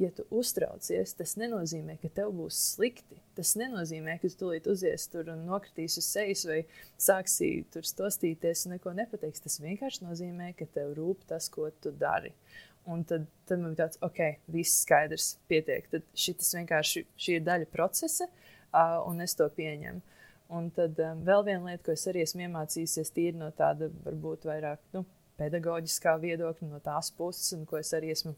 [0.00, 3.18] ja tu uztraucies, tas nenozīmē, ka tev būs slikti.
[3.36, 6.62] Tas nenozīmē, ka tu tūlīt uzies tur un nokritīs uz sejas vai
[7.00, 9.44] sāksi tur stostīties un neko nepateiks.
[9.44, 12.34] Tas vienkārši nozīmē, ka tev rūp tas, ko tu dari.
[12.86, 14.20] Un tad, tad man bija tāds, ok,
[14.54, 15.88] viss skaidrs, pietiek.
[15.90, 20.02] Tad šis vienkārši šī ir daļa procesa, uh, un es to pieņemu.
[20.54, 24.46] Un tad um, vēl viena lieta, ko es arī esmu iemācījusies, tīri no tāda varbūt
[24.46, 25.02] vairāk nu,
[25.40, 28.36] pedagoģiskā viedokļa, no tās puses, un ko es arī esmu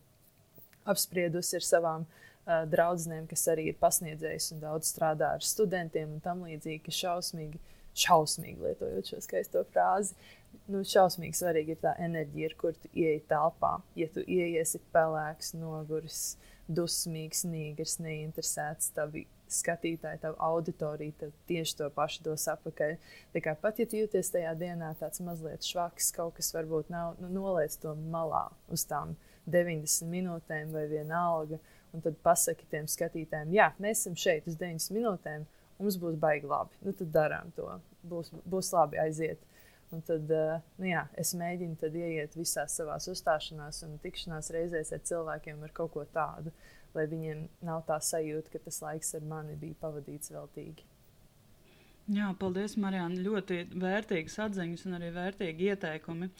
[0.88, 6.24] apspriedusi ar savām uh, draudzenēm, kas arī ir pasniedzējas un daudz strādā ar studentiem un
[6.24, 7.61] tam līdzīgi, ka šausmīgi,
[7.98, 10.16] šausmīgi lietojot šo skaisto frāzi.
[10.68, 13.78] Nu, šausmīgi svarīgi ir tā enerģija, ar kur tu ieeji telpā.
[13.96, 16.37] Ja tu ieiesi pelēks, noguris,
[16.68, 22.96] dusmīgs, nīgrs, neinteresēts, tavi skatītāji, tavu auditoriju, tev tieši to pašu dos atpakaļ.
[23.32, 27.30] Tā kā pat ja jūties tajā dienā tāds mazliet švaks, kaut kas varbūt nav, nu,
[27.32, 29.16] noliec to malā uz tām
[29.48, 31.61] 90 minūtēm vai vienalga.
[31.96, 35.46] Un tad pasaki tiem skatītājiem, jā, mēs esam šeit uz 90 minūtēm,
[35.80, 36.76] mums būs baigi labi.
[36.84, 37.70] Nu, tad darām to.
[38.08, 39.40] Būs, būs labi aiziet.
[39.94, 45.01] Un tad uh, nu jā, es mēģinu ieiet visās savās uzstāšanās un tikšanās reizēs ar
[45.11, 46.53] cilvēkiem ar kaut ko tādu,
[46.96, 50.85] lai viņiem nav tā sajūta, ka tas laiks ar mani bija pavadīts veltīgi.
[52.09, 53.20] Jā, paldies, Marijāna.
[53.20, 56.31] Ļoti vērtīgas atziņas un arī vērtīgi ieteikumi.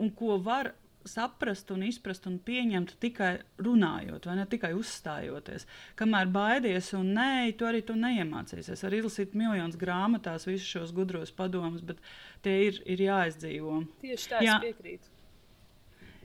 [0.00, 0.72] Un ko var
[1.08, 3.32] saprast un izprast un pieņemt tikai
[3.64, 5.66] runājot, vai ne tikai uzstājoties.
[5.98, 8.84] Kamēr baidies un nē, tu arī to neiemācīsies.
[8.86, 12.02] Var izlasīt miljonus grāmatās visus šos gudros padomus, bet
[12.46, 13.82] tie ir, ir jāizdzīvo.
[14.04, 15.17] Tieši tā, es piekrītu.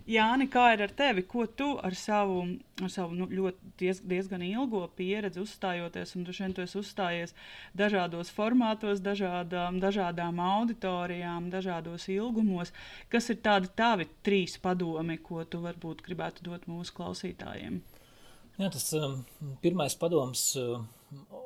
[0.03, 1.21] Jāni, kā ir ar tevi?
[1.23, 2.41] Ko tu ar savu,
[2.83, 7.31] ar savu nu, ļoti diez, diezgan ilgo pieredzi uzstājoties, un tu esi uzstājies
[7.79, 12.73] dažādos formātos, dažādām, dažādām auditorijām, dažādos ilgumos.
[13.07, 17.79] Kas ir tādi tavi trīs padomi, ko tu varbūt gribētu dot mūsu klausītājiem?
[18.59, 19.23] Jā, tas um,
[19.63, 20.49] pirmais padoms.
[20.59, 20.83] Uh,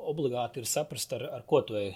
[0.08, 1.92] obligāti ir saprast, ar, ar ko tu ej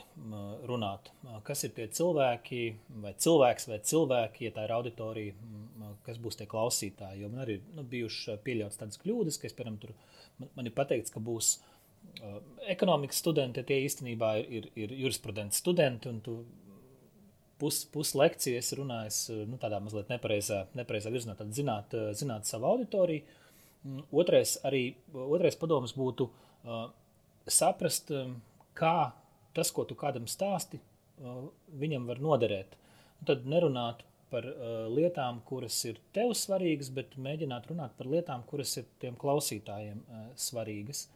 [0.67, 1.11] runāt.
[1.47, 2.61] Kas ir tie cilvēki,
[3.03, 5.35] vai cilvēks, vai cilvēki, ja tā ir auditorija,
[6.05, 7.21] kas būs tie klausītāji.
[7.23, 9.93] Jo man arī ir nu, bijušas pieļautas tādas kļūdas, ka piemēram, tur,
[10.39, 11.57] man, man ir pateikts, ka būs
[12.71, 16.11] ekonomikas studenti, tie īstenībā ir, ir jurisprudences studenti.
[17.61, 23.37] Pusi pus lekcijas runājas nu, tādā mazliet nepareizā, nepareizā virzienā, tad zināt, zināt savu auditoriju.
[24.13, 26.87] Otrais, arī, otrais padoms būtu uh,
[27.49, 28.37] saprast, um,
[28.77, 29.11] kā
[29.55, 30.79] tas, ko tu kādam stāsti,
[31.21, 31.49] uh,
[31.81, 32.77] viņam var noderēt.
[33.21, 38.45] Un tad nerunāt par uh, lietām, kuras ir tev svarīgas, bet mēģināt runāt par lietām,
[38.49, 41.07] kuras ir tiem klausītājiem uh, svarīgas.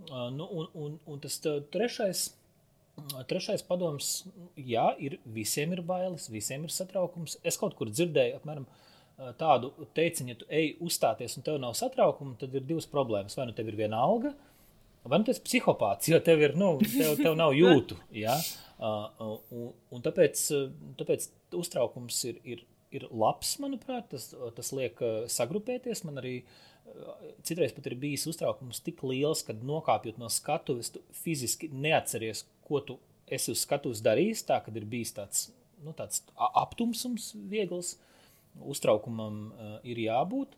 [0.00, 1.34] Nu, un, un, un tas
[1.74, 2.20] trešais,
[3.28, 4.22] trešais padoms,
[4.56, 7.34] jā, ir visiem ir bailes, visiem ir satraukums.
[7.44, 8.64] Es kaut kur dzirdēju, apmēram
[9.36, 13.36] tādu teicienu, ja tu ej uzstāties un tev nav satraukuma, tad ir divas problēmas.
[13.36, 14.49] Vai nu tev ir viena alga, uh,
[15.10, 17.98] Vai nu tas ir psihopāts, jo tev, ir, nu, tev, tev nav jūtu.
[18.14, 18.38] Ja?
[18.80, 20.40] Uh, un, un tāpēc,
[21.00, 21.26] tāpēc
[21.58, 22.62] uztraukums ir, ir,
[22.94, 24.08] ir labs, manuprāt.
[24.14, 25.02] Tas, tas liek
[25.34, 26.04] sagrupēties.
[26.06, 26.36] Man arī
[27.46, 32.82] citreiz pat ir bijis uztraukums tik liels, ka nokāpjot no skatuves, tu fiziski neatceries, ko
[32.84, 32.98] tu
[33.30, 34.44] esi uz skatuves darījis.
[34.48, 35.48] Tā kad ir bijis tāds,
[35.84, 37.96] nu, tāds aptumsums, viegls.
[38.66, 40.56] Uztraukumam uh, ir jābūt.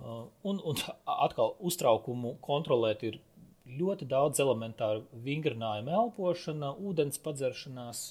[0.00, 0.78] Uh, un, un
[1.26, 3.18] atkal uztraukumu kontrolēt ir
[3.64, 8.02] ļoti daudz elementāru vingrinājumu, elpošana, ūdens padzeršanās,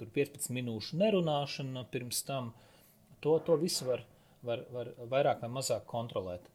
[0.00, 2.52] tur 15 minūšu nerunāšana pirms tam.
[3.24, 4.02] To, to visu var,
[4.46, 6.50] var, var vairāk vai mazāk kontrolēt.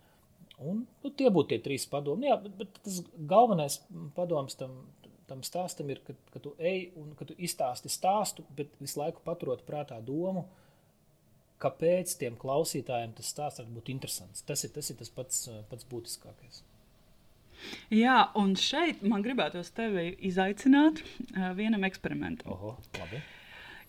[0.61, 2.27] Un, nu, tie būtu tie trīs padomi.
[2.29, 2.99] Jā, bet, bet tas
[3.31, 3.79] galvenais
[4.15, 4.75] padoms tam,
[5.29, 9.23] tam stāstam ir, ka, ka tu ej un ka tu izstāsti stāstu, bet visu laiku
[9.25, 10.45] paturot prātā domu,
[11.61, 14.45] kāpēc tiem klausītājiem tas stāsts var būt interesants.
[14.45, 16.61] Tas ir tas, ir tas pats, pats būtiskākais.
[17.93, 22.52] Jā, un šeit man gribētu tevi izaicināt uh, vienam eksperimentam.
[22.54, 23.21] Oho, labi.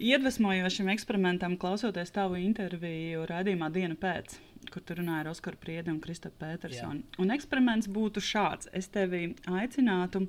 [0.02, 4.34] Iedvesmojošam eksperimentam, klausoties tavu interviju raidījumā Diena pēc,
[4.72, 7.04] kur tu runāji ar Oskaru Priedu un Kristofru Petersonu.
[7.22, 8.70] Un eksperiments būtu šāds.
[8.74, 10.24] Es tevi aicinātu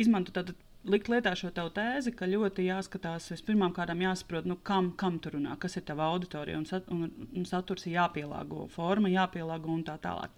[0.00, 0.56] izmantot tādu
[0.90, 5.32] likt lietā šo tavu tēzi, ka ļoti jāskatās, vispirmām kādām jāsaprot, nu, kam, kam tu
[5.34, 9.84] runā, kas ir tava auditorija, un, sat, un, un saturs ir jāpielāgo, forma jāpielāgo un
[9.86, 10.34] tā tālāk.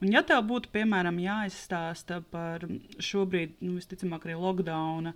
[0.00, 2.64] Un, ja tev būtu, piemēram, jāizstāsta par
[3.02, 5.14] šobrīd, nu, visticamāk, arī lockdowna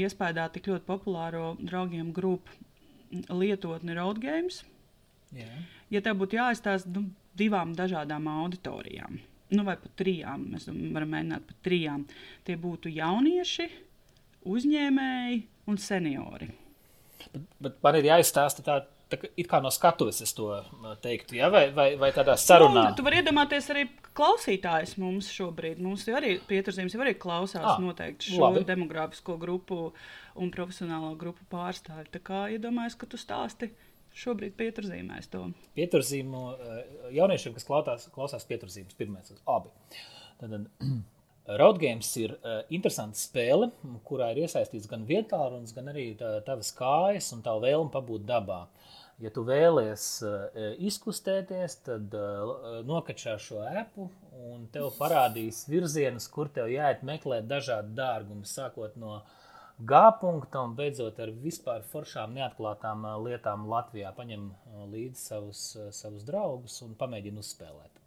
[0.00, 2.56] iespējā tik ļoti populāro draugiem grupu
[3.30, 4.64] lietotni Road Games,
[5.36, 5.62] yeah.
[5.92, 9.20] ja tev būtu jāizstāsta nu, divām dažādām auditorijām.
[9.54, 10.48] Nu, vai pat trijām.
[10.50, 12.02] Mēs varam mēģināt pat trijām.
[12.42, 13.68] Tie būtu jaunieši,
[14.46, 16.50] uzņēmēji un seniori.
[17.26, 18.80] Bet, bet man ir jāizstāsta tā
[19.10, 20.50] tā, kā no skatuves es to
[21.04, 21.50] teiktu, ja?
[21.52, 22.88] vai, vai, vai tādā sarunā.
[22.90, 25.80] Nu, tu vari iedomāties arī klausītājs mums šobrīd.
[25.82, 28.64] Mums jau arī pieturzīmes jau arī klausās ah, noteikti šo labi.
[28.68, 29.80] demogrāfisko grupu
[30.40, 32.08] un profesionālo grupu pārstāvi.
[32.14, 33.70] Tā kā iedomājas, ka tu stāsti
[34.16, 35.44] šobrīd pieturzīmēs to.
[35.76, 36.46] Pieturzīmu
[37.14, 39.74] jauniešiem, kas klausās, klausās pieturzīmes pirmais, abi.
[40.40, 40.70] Tad, tad,
[41.46, 43.68] Road Games ir uh, interesanta spēle,
[44.06, 48.64] kurā ir iesaistīts gan vietārunis, gan arī tā, tavas kājas un tā vēlme pabūt dabā.
[49.22, 50.48] Ja tu vēlies uh,
[50.82, 54.08] izkustēties, tad uh, nokačā šo epu
[54.50, 59.20] un tev parādīs virzienus, kur tev jāiet meklēt dažādi dārgumi, sākot no
[59.76, 64.08] G punkta un beidzot ar vispār foršām neatklātām lietām Latvijā.
[64.16, 64.48] Paņem
[64.88, 68.02] līdzi savus, savus draugus un pamēģina uzspēlēt.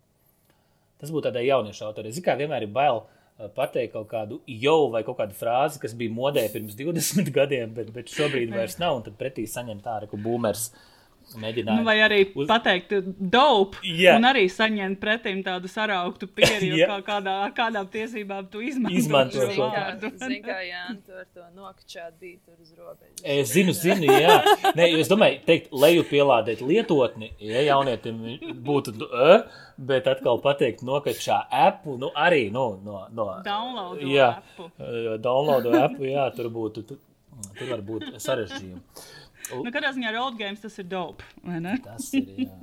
[0.99, 2.10] Tas būtu tādai jauniešu autorai.
[2.10, 3.18] Zini, kā vienmēr ir bail uh,
[3.56, 7.91] pateikt kaut kādu jau vai kaut kādu frāzi, kas bija modē pirms 20 gadiem, bet,
[7.95, 8.99] bet šobrīd vairs nav.
[8.99, 10.69] Un tad pretī saņemt tā, ka boomers
[11.37, 11.77] mēģināja.
[11.77, 12.47] Nu, vai arī uz...
[12.49, 14.17] pateikt, dope, yeah.
[14.17, 16.89] un arī saņemt pretim tādu sarauktu pieru, yeah.
[16.89, 20.11] kā kādā, ar kādām tiesībām tu izmanto, izmanto šo vārdu.
[20.23, 23.23] Zini, kā Jānis to ar to nokačāt bija tur uz robežas.
[23.23, 24.39] Es zinu, zinu, jā.
[24.77, 28.21] Nē, es domāju, teikt, leju pielādēt lietotni, ja jaunietim
[28.65, 28.97] būtu.
[29.09, 34.65] Uh, Bet atkal pateikt, nokačā appu, nu arī nu, no, no downloadu jā, appu.
[35.23, 36.99] Downloadu appu, jā, tur būtu, tur,
[37.55, 38.81] tur var būt sarežģījumi.
[39.53, 41.25] Nu, kādā ziņā road games tas ir dope?
[41.85, 42.57] Tas ir, jā.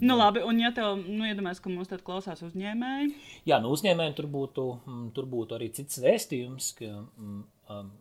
[0.00, 3.12] nu, labi, un ja tev, nu, iedomājies, ka mums tad klausās uzņēmēji.
[3.50, 7.92] Jā, nu, uzņēmējiem tur būtu, mm, tur būtu arī cits vēstījums, ka um, um,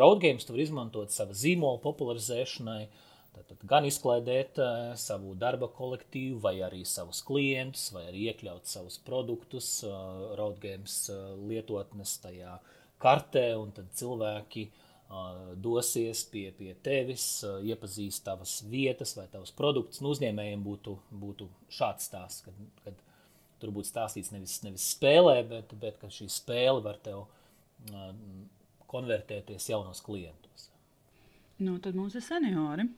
[0.00, 5.68] road games tu var izmantot sava zīmola popularizēšanai, uh, Tātad gan izklaidēt uh, savu darba
[5.72, 12.58] kolektīvu, vai arī savus klientus, vai arī iekļaut savus produktus, uh, Roadgames uh, lietotnes tajā
[13.02, 14.81] kartē, un tad cilvēki uh,
[15.62, 20.00] dosies pie, pie tevis, uh, iepazīs tavas vietas vai tavus produktus.
[20.02, 23.02] Nu, uzņēmējiem būtu, būtu šāds stāsts, kad, kad
[23.62, 28.08] tur būtu stāstīts nevis, nevis spēlē, bet, bet ka šī spēle var tev uh,
[28.92, 30.70] konvertēties jaunos klientos.
[31.62, 32.88] Nu, tad mums ir seniori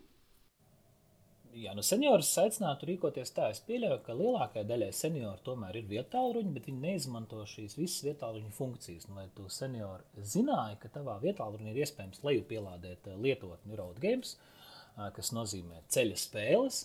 [1.55, 3.49] jā, nu seniorus aicinātu rīkoties tā.
[3.55, 8.53] Es pieļauju, ka lielākajai daļai senioru tomēr ir vietāluņi, bet viņi neizmanto šīs visas vietāluņu
[8.57, 9.09] funkcijas.
[9.09, 14.01] Nu, vai tu seniori zināji, ka tavā vietāluņā ir iespējams leju pielādēt eh, lietotni Road
[14.03, 16.81] Games, eh, kas nozīmē ceļa spēles,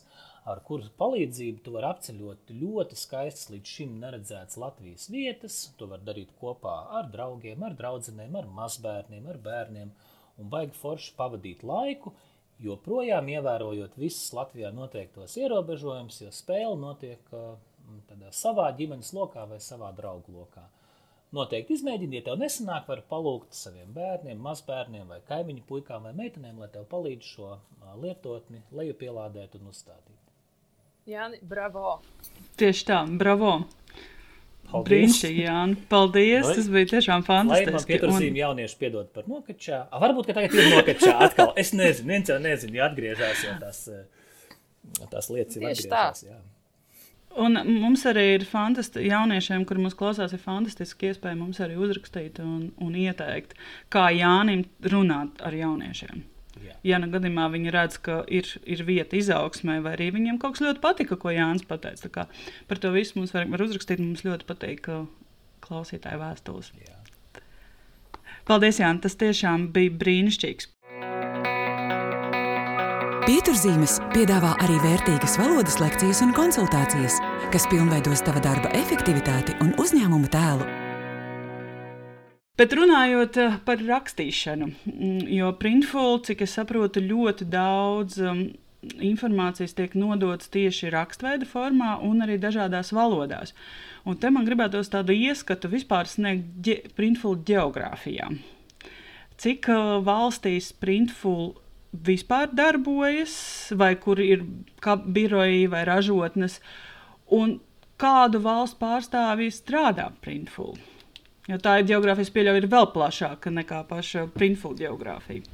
[0.49, 5.59] ar kuru palīdzību tu vari apceļot ļoti skaistas līdz šim neredzētas Latvijas vietas.
[5.81, 9.93] To var darīt kopā ar draugiem, ar draugiem, ar mazbērniem, ar bērniem
[10.39, 12.13] un baigi forši pavadīt laiku
[12.63, 17.55] joprojām ievērojot visus Latvijā noteiktos ierobežojumus, jo spēle notiek uh,
[18.09, 20.65] tādā savā ģimenes lokā vai savā draugu lokā.
[21.35, 26.57] Noteikti izmēģini, ja tev nesanāk, var palūgt saviem bērniem, mazbērniem vai kaimiņu puikām vai meitenēm,
[26.57, 30.17] lai tev palīdz šo uh, lietotni lejupielādēt un uzstādīt.
[31.09, 31.99] Jāni, bravo!
[32.59, 33.59] Tieši tā, bravo!
[34.69, 35.77] Brīnišķīgi, Jāni.
[35.89, 36.45] Paldies.
[36.45, 37.73] Lai, tas bija tiešām fantastiski.
[37.73, 38.37] Man pieturzīm un...
[38.43, 39.81] jaunieši piedod par nokačā.
[39.89, 41.51] A, varbūt, ka tagad ir nokačā atkal.
[41.59, 46.23] Es nezinu, viens jau nezinu, ja atgriežās, jo tās, eh, tās lietas ir atgriežās.
[46.29, 46.39] Jā.
[47.39, 52.41] Un mums arī ir fantastiski, jauniešiem, kuriem mūsu klausās, ir fantastiski iespēja mums arī uzrakstīt
[52.43, 53.53] un, un ieteikt,
[53.93, 56.25] kā Jānim runāt ar jauniešiem.
[56.57, 56.75] Jā.
[56.83, 60.65] Ja nu gadījumā viņi redz, ka ir, ir vieta izaugsmē, vai arī viņiem kaut kas
[60.65, 62.25] ļoti patika, ko Jānis pateica.
[62.67, 64.01] Par to visu mums var, var uzrakstīt.
[64.01, 64.89] Mums ļoti patīk
[65.65, 66.73] klausītāju vēstules.
[66.81, 66.97] Jā.
[68.49, 69.05] Paldies, Jānis.
[69.05, 70.73] Tas tiešām bija brīnišķīgs.
[73.29, 77.19] Pieturzīmes piedāvā arī vērtīgas valodas lekcijas un konsultācijas,
[77.53, 80.65] kas pilnveidos tava darba efektivitāti un uzņēmuma tēlu
[82.59, 88.41] Bet runājot eh, par rakstīšanu, mm, jo printful, cik es saprotu, ļoti daudz um,
[88.99, 93.55] informācijas tiek nodots tieši rakstveida formā un arī dažādās valodās.
[94.03, 98.27] Un te man gribētos tādu ieskatu vispār sniegt ģe, printful geogrāfijā.
[99.39, 101.53] Cik uh, valstīs printful
[101.95, 103.39] vispār darbojas,
[103.71, 104.43] vai kur ir
[104.83, 106.59] biroji vai ražotnes,
[107.31, 107.61] un
[107.95, 110.75] kādu valstu pārstāvji strādā printful?
[111.49, 115.47] Jo tā ir geogrāfijas pieļauja ir vēl plašāka nekā paša printful geogrāfija.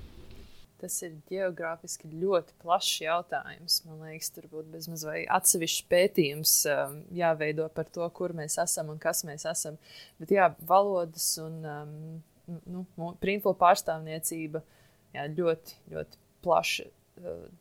[0.82, 3.78] Tas ir geogrāfiski ļoti plašs jautājums.
[3.88, 8.91] Man liekas, tur būtu bezmaz vai atsevišķs pētījums um, jāveido par to, kur mēs esam
[8.91, 9.80] un kas mēs esam.
[10.19, 11.95] Bet jā, valodas un um,
[12.67, 12.84] nu,
[13.24, 14.61] printful pārstāvniecība
[15.15, 16.89] jā, ļoti, ļoti plaša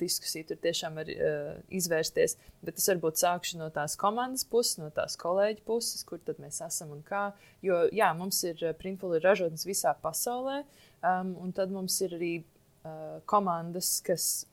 [0.01, 2.37] diskusija tur tiešām var uh, izvērsties.
[2.65, 6.61] Bet es varbūt sākšu no tās komandas puses, no tās kolēģa puses, kur tad mēs
[6.65, 7.29] esam un kā.
[7.65, 10.63] Jo jā, mums ir uh, printful ir ražotnes visā pasaulē,
[11.01, 14.47] um, un tad mums ir arī uh, komandas, kas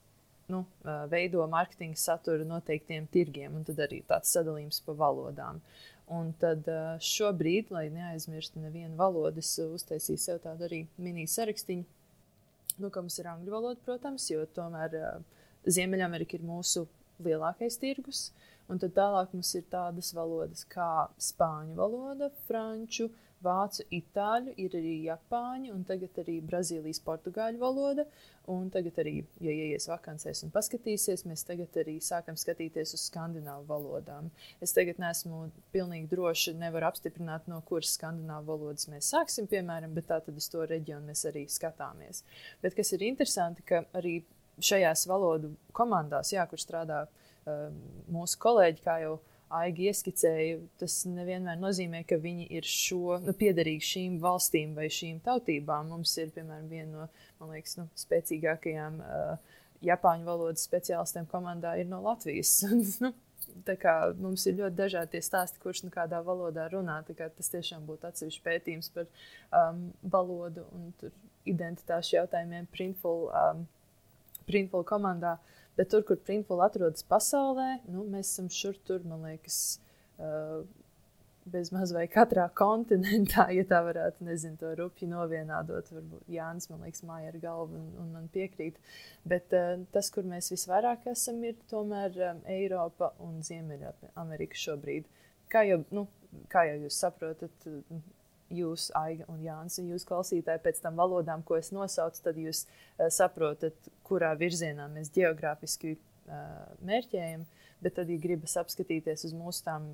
[0.52, 0.66] nu,
[1.08, 5.62] veido mārketinga saturu noteiktiem tirgiem, un tad arī tāds sadalījums pa valodām.
[6.12, 6.68] Un tad
[7.08, 11.78] šobrīd, lai neaizmirstu nevienu valodu, es uztaisīju sev tādu arī mini sarakstu.
[12.82, 14.98] Nu, kā mums ir angļu valoda, protams, jo tomēr
[15.70, 16.88] Ziemeļamerika ir mūsu
[17.22, 18.30] lielākais tirgus.
[18.72, 23.10] Un tad tālāk mums ir tādas valodas kā spāņu valoda, franču,
[23.44, 28.06] vācu, itāļu, ir arī japāņu, un tagad arī Brazīlijas portugāļu valoda.
[28.52, 33.68] Un tagad arī, ja ieies vakancēs un paskatīsies, mēs tagad arī sākam skatīties uz skandināvu
[33.70, 34.30] valodām.
[34.64, 35.44] Es tagad neesmu
[35.76, 40.48] pilnīgi droši, nevaru apstiprināt, no kuras skandināvu valodas mēs sāksim, piemēram, bet tā tad uz
[40.52, 42.24] to reģionu mēs arī skatāmies.
[42.64, 44.22] Bet kas ir interesanti, ka arī
[44.62, 47.21] šajās valodu komandās, jā, kur strādā uh,
[48.12, 49.20] mūsu kolēģi, kā jau
[49.52, 55.18] Aigi ieskicēja, tas nevienmēr nozīmē, ka viņi ir šo, nu, piederīgi šīm valstīm vai šīm
[55.26, 55.90] tautībām.
[55.92, 62.00] Mums ir, piemēram, viena no liekas, nu, spēcīgākajām uh, Japāņu valodas speciālistiem komandā ir no
[62.06, 62.62] Latvijas.
[63.04, 63.12] nu,
[63.66, 67.02] Tā kā mums ir ļoti dažādi stāsti, kurš nu kādā valodā runā.
[67.18, 69.82] Tas tiešām būtu atsevišķs pētījums par um,
[70.14, 70.94] valodu un
[71.50, 73.66] identitāšu jautājumiem Printful, um,
[74.48, 75.34] Printful komandā.
[75.36, 79.58] Uh, Bet tur, kur Printful atrodas pasaulē, nu, mēs esam šur tur, man liekas,
[80.20, 80.62] uh,
[81.52, 85.90] bez maz vai katrā kontinentā, ja tā varētu, nezinu, to rupji novienādot.
[85.96, 88.78] Varbūt Jānis, man liekas, māja ar galvu un, un man piekrīt.
[89.28, 95.08] Bet uh, tas, kur mēs visvairāk esam, ir tomēr um, Eiropa un Ziemeļamerika šobrīd.
[95.52, 96.06] Kā jau, nu,
[96.52, 97.72] kā jau jūs saprotat,
[98.58, 102.66] jūs, Aiga un Jānis, un jūs klausītāji pēc tam valodām, ko es nosaucu, tad jūs
[102.66, 107.48] uh, saprotat, kurā virzienā mēs geogrāfiski uh, mērķējam.
[107.82, 109.88] Bet tad, ja gribas apskatīties uz mūsu tām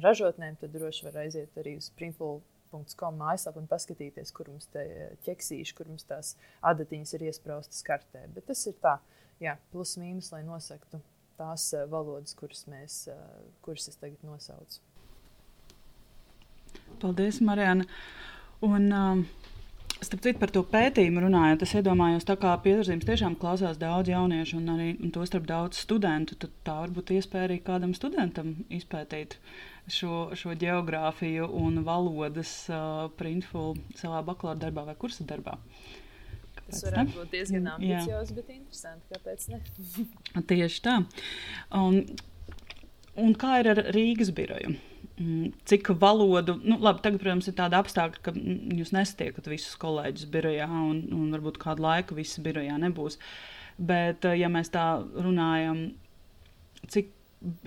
[0.00, 4.84] ražotnēm, tad droši var aiziet arī uz printful.com mājaslapu un paskatīties, kur mums te
[5.26, 8.24] ķeksīši, kur mums tās adatiņas ir iespraustas kartē.
[8.32, 8.96] Bet tas ir tā,
[9.44, 11.02] jā, plus mīnus, lai nosaktu
[11.36, 13.02] tās valodas, kuras, mēs,
[13.66, 14.80] kuras es tagad nosaucu.
[17.02, 17.88] Paldies, Marijana.
[18.64, 19.24] Un, uh,
[20.04, 24.58] Starp citu, par to pētījumu runājot, es iedomājos, tā kā pieturzīmes tiešām klausās daudz jauniešu
[24.58, 29.38] un arī un to starp daudz studentu, tad tā varbūt iespēja arī kādam studentam izpētīt
[29.88, 35.56] šo, šo geogrāfiju un valodas uh, printful savā bakalaura darbā vai kursa darbā.
[36.64, 37.18] Tas varētu ne?
[37.20, 39.08] būt diezgan ambiciozs, bet interesanti.
[39.14, 39.62] Kāpēc ne?
[40.52, 40.98] Tieši tā.
[41.80, 42.02] Un,
[43.20, 44.76] un kā ir ar Rīgas biroju?
[45.14, 49.76] Mm, cik valodu, nu, labi, tagad, protams, ir tāda apstākļa, ka mm, jūs nesatiekat visus
[49.78, 53.20] kolēģus birojā, un, un varbūt kādu laiku visi birojā nebūs.
[53.78, 55.86] Bet, eh, ja mēs tā runājam,
[56.90, 57.12] cik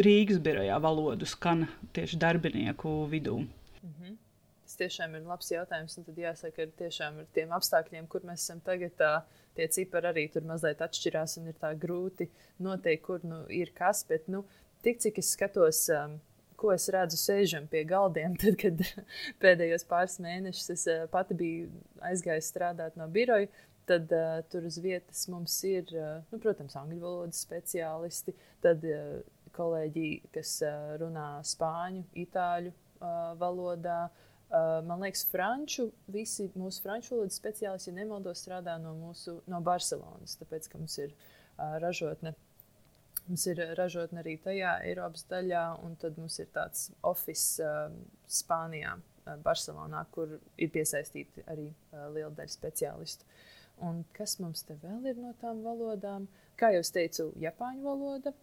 [0.02, 3.38] Rīgas birojā valodu skan tieši darbinieku vidū?
[3.84, 4.18] -hmm.
[4.64, 5.96] Tas tiešām ir labs jautājums.
[5.96, 9.22] Tad jāsaka, ka tiešām ar tiem apstākļiem, kur mēs esam tagad, tā,
[9.56, 12.30] tie cipari arī tur mazliet atšķirās ir tā grūti
[12.60, 14.04] noteikt, kur nu, ir kas.
[14.04, 14.46] Bet, nu,
[14.84, 15.90] tik cik es skatos.
[15.90, 16.20] Um,
[16.58, 18.36] ko es redzu, sēžam pie galdiem.
[18.42, 18.84] Tad, kad
[19.44, 21.72] pēdējos pāris mēnešus es eh, pati biju
[22.10, 23.50] aizgājusi strādāt no biroja,
[23.88, 29.22] tad uh, tur uz vietas mums ir, uh, nu, protams, angļu valodas speciālisti, tad uh,
[29.56, 34.02] kolēģi, kas uh, runā spāņu, itāļu uh, valodā.
[34.48, 39.64] Uh, man liekas, franču, visi mūsu franču valodas speciālisti, ja nemaldos, strādā no, mūsu, no
[39.64, 42.36] Barcelonas, tāpēc, ka mums ir uh, ražotne
[43.28, 47.98] Mums ir ražotne arī tajā Eiropas daļā, un tad mums ir tāds oficiāls uh,
[48.32, 53.28] Spānijā, uh, Barcelonā, kur ir piesaistīti arī uh, liela daļa speciālistu.
[53.84, 56.30] Un kas mums te vēl ir no tām valodām?
[56.58, 58.34] Kā jau teicu, Japāņu valoda,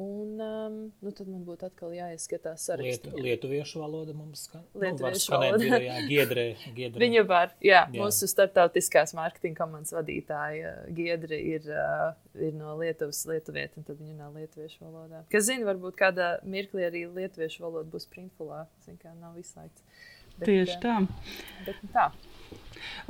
[0.00, 3.10] Un um, nu, tad man būtu atkal jāieskatās sarakstā.
[3.12, 4.62] Liet, lietuviešu valoda mums skan.
[4.72, 5.80] Nu, lietuviešu nu, valoda.
[5.84, 6.44] Jā, Giedre,
[6.78, 7.02] Giedre.
[7.02, 13.20] Viņa var, jā, jā, mūsu starptautiskās mārketinga komandas vadītāja Giedre ir, uh, ir no Lietuvas
[13.28, 15.22] lietuvieta, un tad viņa nav lietuviešu valodā.
[15.34, 18.64] Kas zina, varbūt kādā mirklī arī lietuviešu valoda būs printfulā.
[18.86, 19.84] Zin, kā nav izslēgts.
[20.38, 20.96] Bet, Tieši tā.
[21.66, 22.08] Bet, tā.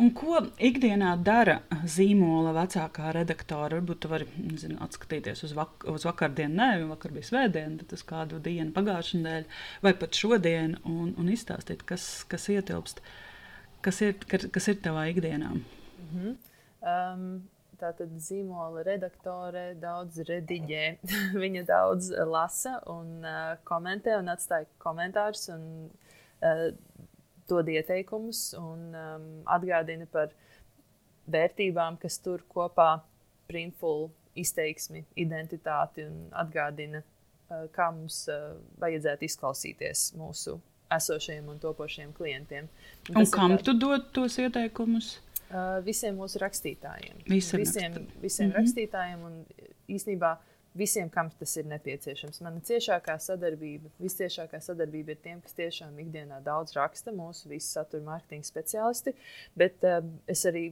[0.00, 3.78] Un ko ikdienā dara zīmola vecākā redaktore?
[3.80, 4.28] Varbūt tu vari
[4.60, 9.20] zinu, atskatīties uz, vak uz vakardienu, ne, vakar bija svētdiena, bet uz kādu dienu pagājušā
[9.20, 13.02] nedēļa, vai pat šodien, un, un izstāstīt, kas, kas ietilpst,
[13.84, 15.52] kas ir, kas ir tavā ikdienā.
[15.52, 16.36] Mm -hmm.
[16.94, 17.26] um,
[17.82, 20.84] tā tad zīmola redaktore daudz rediģē.
[21.44, 25.48] Viņa daudz lasa un uh, komentē un atstāja komentārus.
[25.54, 25.90] Un,
[26.42, 26.68] uh,
[27.52, 30.32] dod ieteikumus un um, atgādina par
[31.32, 32.96] vērtībām, kas tur kopā
[33.50, 40.58] printful izteiksmi, identitāti un atgādina, uh, kā mums uh, vajadzētu izklausīties mūsu
[40.92, 42.70] esošajiem un topošajiem klientiem.
[43.10, 43.66] Un, un kam kā...
[43.68, 45.14] tu dod tos ieteikumus?
[45.52, 47.24] Uh, visiem mūsu rakstītājiem.
[47.28, 48.58] Visiem, visiem, visiem mm -hmm.
[48.58, 49.44] rakstītājiem un
[49.88, 50.36] īstenībā
[50.78, 52.40] visiem, kam tas ir nepieciešams.
[52.44, 58.04] Mana ciešākā sadarbība, visciešākā sadarbība ir tiem, kas tiešām ikdienā daudz raksta, mūsu visi satura
[58.08, 59.14] mārketinga speciālisti,
[59.58, 60.00] bet uh,
[60.30, 60.70] es arī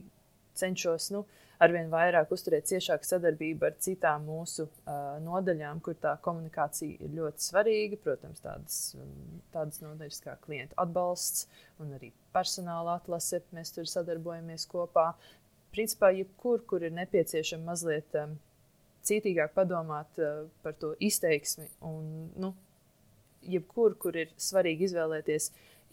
[0.57, 1.23] cenšos nu,
[1.61, 7.45] arvien vairāk uzturēt ciešāku sadarbību ar citām mūsu uh, nodaļām, kur tā komunikācija ir ļoti
[7.45, 7.99] svarīga.
[8.01, 8.79] Protams, tādas,
[9.53, 11.47] tādas nodaļas kā klienta atbalsts
[11.81, 13.43] un arī personāla atlase.
[13.55, 15.11] Mēs tur sadarbojamies kopā.
[15.71, 18.33] Principā, jebkur, kur ir nepieciešama mazliet um,
[19.07, 22.53] cītīgāk padomāt uh, par to izteiksmi, un nu,
[23.41, 25.49] jebkur, kur ir svarīgi izvēlēties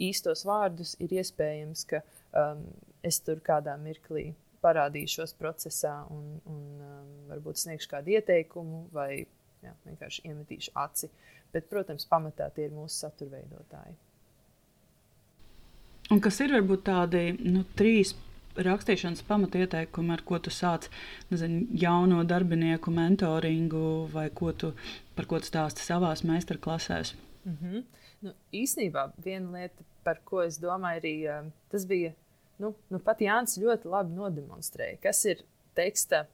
[0.08, 2.02] īstos vārdus, ir iespējams, ka
[2.32, 2.66] um,
[3.06, 4.32] es tur kādā mirklī
[4.62, 11.10] parādīšos procesā un, un um, varbūt sniegšu kādu ieteikumu vai jā, vienkārši iemetīšu aci.
[11.52, 13.96] Bet, protams, pamatā tie ir mūsu satura veidotāji.
[16.12, 18.14] Un kas ir varbūt tādi nu, trīs
[18.66, 20.88] rakstīšanas pamatieteikumi, ar ko tu sāc
[21.30, 24.72] nezinu, jauno darbinieku mentoringu, vai ko tu,
[25.16, 27.14] par ko tu stāsti savā meistarklasēs?
[27.44, 27.84] Mm -hmm.
[28.20, 32.12] nu, īsnībā viena lieta, par ko es domāju, arī um, tas bija
[32.58, 35.44] nu, nu pat Jānis ļoti labi nodemonstrēja, kas ir
[35.78, 36.26] teksta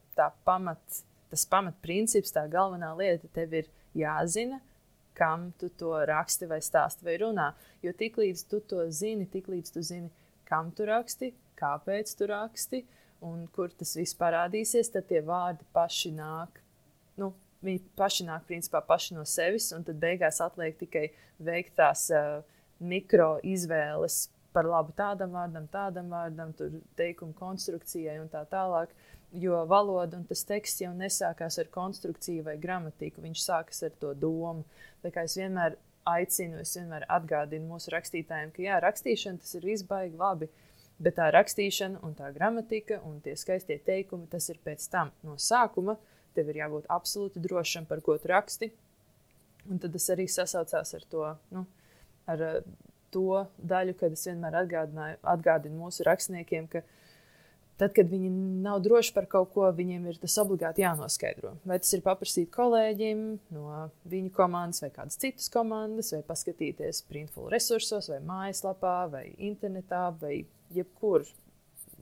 [0.45, 3.29] pamat, tas pamatprincips, tā galvenā lieta.
[3.35, 4.61] Tev ir jāzina,
[5.15, 7.53] kam tu to raksti, vai stāsti, vai runā.
[7.83, 10.11] Jo tiklīdz tu to zini, tiklīdz tu zini,
[10.49, 12.85] kam tu raksti, kāpēc tu raksti
[13.25, 16.61] un kur tas viss parādīsies, tad tie vārdi paši nāk.
[17.21, 17.33] Nu,
[17.65, 21.07] viņi paši nāk principā, paši no sevis, un tad beigās atliek tikai
[21.45, 22.43] veikt tās uh,
[22.85, 28.93] mikro izvēles par labu tādam vārdam, tādam vārdam, tur teikumu konstrukcijai un tā tālāk.
[29.35, 34.13] Jo valoda un tas teksts jau nesākās ar konstrukciju vai gramatiku, viņš sākas ar to
[34.15, 34.63] domu.
[35.03, 35.75] Tā kā es vienmēr
[36.07, 40.51] aicinu, es vienmēr atgādinu mūsu rakstītājiem, ka jā, rakstīšana tas ir izbaigi labi,
[41.03, 45.39] bet tā rakstīšana un tā gramatika un tie skaistie teikumi, tas ir pēc tam no
[45.41, 45.97] sākuma.
[46.35, 48.73] Tev ir jābūt absolūti drošam, par ko tu raksti.
[49.71, 51.63] Un tad tas arī sasaucās ar to, nu,
[52.27, 52.43] ar
[53.15, 56.83] to daļu, kad es vienmēr atgādinu mūsu rakstniekiem, ka
[57.81, 58.31] tad, kad viņi
[58.65, 61.55] nav droši par kaut ko, viņiem ir tas obligāti jānoskaidro.
[61.67, 67.51] Vai tas ir paprasīt kolēģim no viņu komandas vai kādas citas komandas, vai paskatīties printful
[67.53, 70.45] resursos, vai mājaslapā, vai internetā, vai
[70.75, 71.27] jebkur,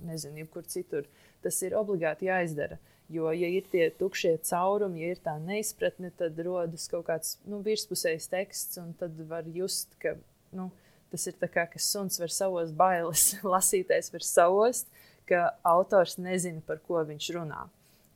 [0.06, 1.08] nezinu, jebkur citur.
[1.42, 2.78] Tas ir obligāti jāizdara.
[3.12, 7.58] Jo, ja ir tie tukšie caurumi, ja ir tā neizpratne, tad rodas kaut kāds nu,
[7.64, 10.14] virspusējs teksts, un tad var just, ka
[10.56, 10.70] nu,
[11.12, 14.86] Tas ir kā, ka suns var savos bailes, lasītājs var savost,
[15.28, 17.66] ka autors nezina, par ko viņš runā.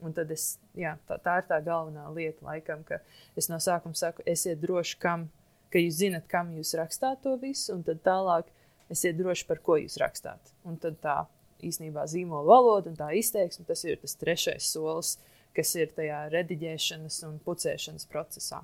[0.04, 3.00] Un tad es, jā, tā, tā ir tā galvenā lieta, laikam, ka
[3.38, 5.28] es no sākuma saku, esiet droši, kam,
[5.72, 8.50] ka jūs zinat, kam jūs rakstāt to visu, un tad tālāk
[8.92, 10.52] esiet droši, par ko jūs rakstāt.
[10.68, 11.22] Un tad tā
[11.64, 15.16] īstenībā zīmola valoda un tā izteiksme, tas ir tas trešais solis,
[15.56, 18.60] kas ir tajā rediģēšanas un pucēšanas procesā.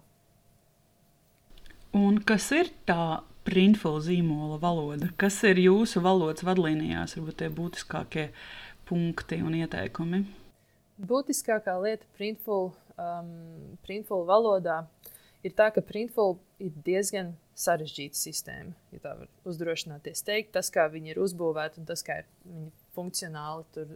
[1.97, 5.11] Un kas ir tā printful zīmola valoda?
[5.21, 8.29] Kas ir jūsu valodas vadlīnijās, varbūt tie būtiskākie
[8.89, 10.25] punkti un ieteikumi?
[11.03, 13.33] Būtiskākā lieta printful, um,
[13.87, 14.83] printful valodā
[15.43, 18.75] ir tā, ka printful ir diezgan sarežģīta sistēma.
[18.95, 22.71] Ja tā var uzdrošināties teikt, tas, kā viņi ir uzbūvēti un tas, kā ir viņi
[22.97, 23.89] funkcionāli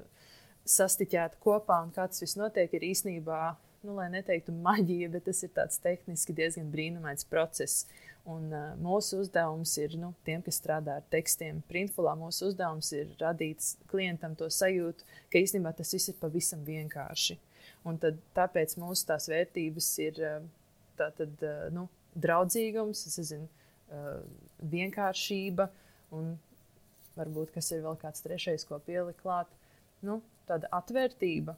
[0.66, 3.40] sastiķēti kopā un kā tas viss notiek, ir īstenībā
[3.86, 7.86] nu, lai neteiktu maģija, bet tas ir tāds tehniski diezgan brīnumains process.
[8.26, 13.12] Un, uh, mūsu uzdevums ir, nu, tiem, kas strādā ar tekstiem, printfulā, mūsu uzdevums ir
[13.20, 17.38] radīt klientam to sajūtu, ka īstenībā tas viss ir pavisam vienkārši.
[17.86, 20.18] Un tad, tāpēc mūsu tās vērtības ir
[20.98, 23.46] tā tad, uh, nu, draudzīgums, zinu,
[24.66, 25.68] vienkāršība
[26.16, 26.32] un
[27.16, 29.52] varbūt kas ir vēl kāds trešais, ko pielikt klāt.
[30.02, 30.18] Nu,
[30.48, 31.54] tāda atvērtība,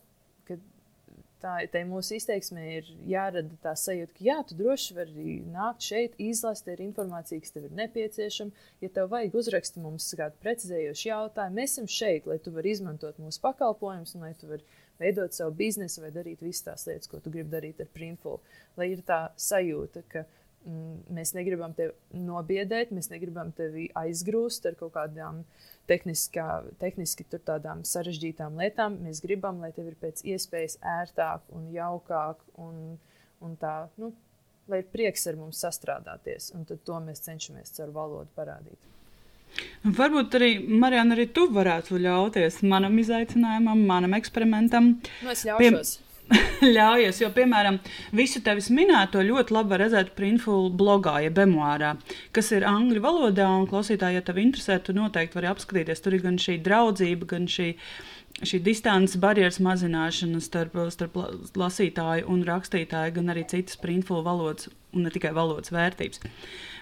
[1.42, 6.16] tā, tā mūsu izteiksmē ir jārada tā sajūta, ka jā, tu droši vari nākt šeit,
[6.22, 8.66] izlasīt ar informāciju, kas tev ir nepieciešama.
[8.84, 13.22] Ja tev vajag uzrakstīt mums kādu precizējošu jautājumu, mēs esam šeit, lai tu varētu izmantot
[13.22, 17.20] mūsu pakalpojumus un lai tu varētu veidot savu biznesu vai darīt visas tās lietas, ko
[17.22, 18.40] tu gribi darīt ar Printful.
[18.78, 20.24] Lai ir tā sajūta, ka
[20.66, 25.42] mēs negribam tevi nobiedēt, mēs negribam tevi aizgrūst ar kaut kādām
[25.88, 28.98] tehniski tādām sarežģītām lietām.
[29.04, 32.98] Mēs gribam, lai tev ir pēc iespējas ērtāk un jaukāk, un,
[33.44, 34.12] un tā, nu,
[34.68, 36.52] lai ir prieks ar mums sastrādāties.
[36.56, 38.80] Un to mēs cenšamies caur valodu parādīt.
[39.96, 44.98] Varbūt arī, Marijana, arī tu varētu ļauties manam izaicinājumam, manam eksperimentam.
[45.24, 45.94] Nu, es ļaušos.
[45.96, 46.07] Pie
[46.76, 47.22] ļaujies.
[47.22, 47.78] Jo, piemēram,
[48.16, 51.94] visu tevis minēto ļoti labi redzēt Printful blogā, jeb memoārā,
[52.36, 53.48] kas ir angļu valodā.
[53.48, 56.04] Un, klausītāji, ja tev interesē, tu noteikti vari apskatīties.
[56.04, 57.72] Tur ir gan šī draudzība, gan šī
[58.46, 61.16] šī distances barjeras mazināšana starp, starp
[61.58, 66.22] lasītāju un rakstītāju, gan arī citas printfulu valodas un ne tikai valodas vērtības.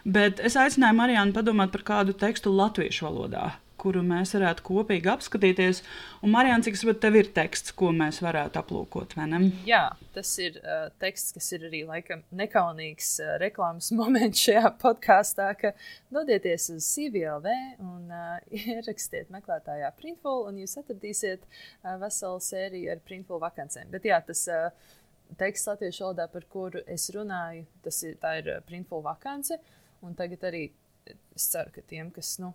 [0.05, 3.55] Bet es aicināju Marijānu padomāt par kādu tekstu latviešu valodā,
[3.87, 5.82] kuru mēs varētu kopīgi apskatīties.
[6.22, 9.41] Un, Marijāna, cik saprotu, tev ir teksts, ko mēs varētu aplūkot, vai ne?
[9.68, 9.84] Jā,
[10.16, 15.72] tas ir uh, teksts, kas ir arī laikam nekaunīgs uh, reklāmas moments šajā podkāstā, ka
[16.14, 17.53] dodieties uz CVLV
[17.84, 18.37] un uh,
[18.76, 23.93] ierakstiet meklētājā Printful, un jūs atradīsiet uh, veselu sēriju ar Printful vakancēm.
[23.95, 24.97] Bet jā, tas uh,
[25.39, 29.61] teksts latviešu valodā, par kuru es runāju, tas ir, ir Printful vakance,
[30.03, 30.66] un tagad arī
[31.07, 32.53] es ceru, ka tiem, kas, nu,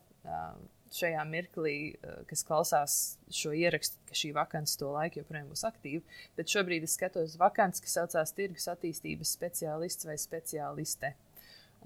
[0.95, 2.97] šajā mirklī, eh, kas klausās
[3.31, 6.03] šo ierakstu, ka šī vakance to laiku joprojām būs aktīva.
[6.37, 11.13] Bet šobrīd es skatos vakants, kas saucās tirgus attīstības speciālists vai speciāliste.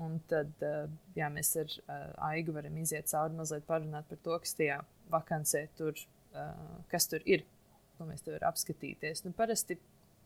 [0.02, 0.86] Un tad eh,
[1.16, 4.82] jā, mēs ar uh, Aigu varam iziet cauri mazliet parunāt par to, kas tajā
[5.14, 5.96] vakancē tur,
[6.92, 7.46] kas tur ir,
[7.96, 9.22] ko mēs te varam apskatīties.
[9.24, 9.78] Nu, parasti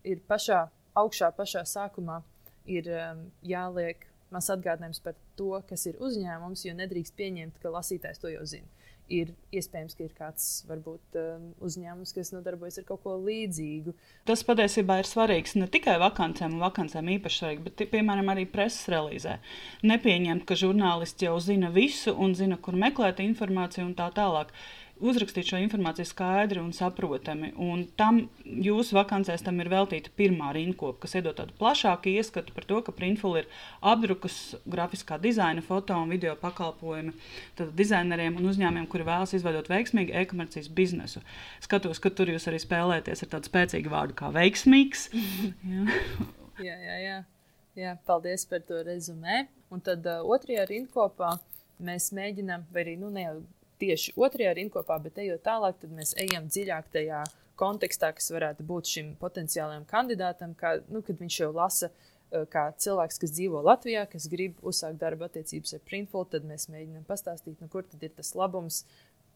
[0.02, 0.64] ir pašā
[0.98, 2.16] augšā, pašā sākumā
[2.66, 2.88] ir
[3.46, 8.44] jāliek mazs atgādinājums par to, kas ir uzņēmums, jo nedrīkst pieņemt, ka lasītājs to jau
[8.48, 8.68] zina.
[9.10, 13.96] Ir iespējams, ka ir kāds varbūt, um, uzņēmums, kas nodarbojas ar kaut ko līdzīgu.
[14.30, 18.86] Tas patiesībā ir svarīgs ne tikai vakancēm, un vakancēm īpaši svarīgi, bet, piemēram, arī preses
[18.92, 19.40] relīzē.
[19.90, 24.54] Nepieņemt, ka žurnālists jau zina visu un zina, kur meklēt informāciju un tā tālāk
[25.04, 27.50] uzrakstīt šo informāciju skaidri un saprotami.
[27.60, 32.66] Un tam jūsu vakancēs tam ir veltīta pirmā rinkopa, kas iedod tādu plašāku ieskatu par
[32.68, 33.48] to, ka Printful ir
[33.80, 34.38] apdrukas,
[34.70, 37.14] grafiskā dizaina, foto un video pakalpojumi
[37.76, 41.24] dizaineriem un uzņēmumiem, kuri vēlas izveidot veiksmīgu e-komercijas biznesu.
[41.64, 45.08] Skatos, ka tur jūs arī spēlēties ar tādu spēcīgu vārdu kā veiksmīgs.
[46.68, 47.22] jā, jā, jā.
[47.78, 49.46] jā, paldies par to rezumē.
[49.70, 51.36] Un tad uh, otrajā rindkopā
[51.80, 53.38] mēs mēģinām, vai arī nu, ne jau
[53.80, 57.24] tieši otrajā rindkopā, bet ejot tālāk, tad mēs ejam dziļāk tajā
[57.60, 61.90] kontekstā, kas varētu būt šim potenciālajam kandidātam, kā, nu, kad viņš jau lasa.
[62.30, 66.68] Eh, kā cilvēks, kas dzīvo Latvijā, kas grib uzsākt darba attiecības ar Printful, tad mēs
[66.70, 68.84] mēģinām pastāstīt, nu, kur tad ir tas labums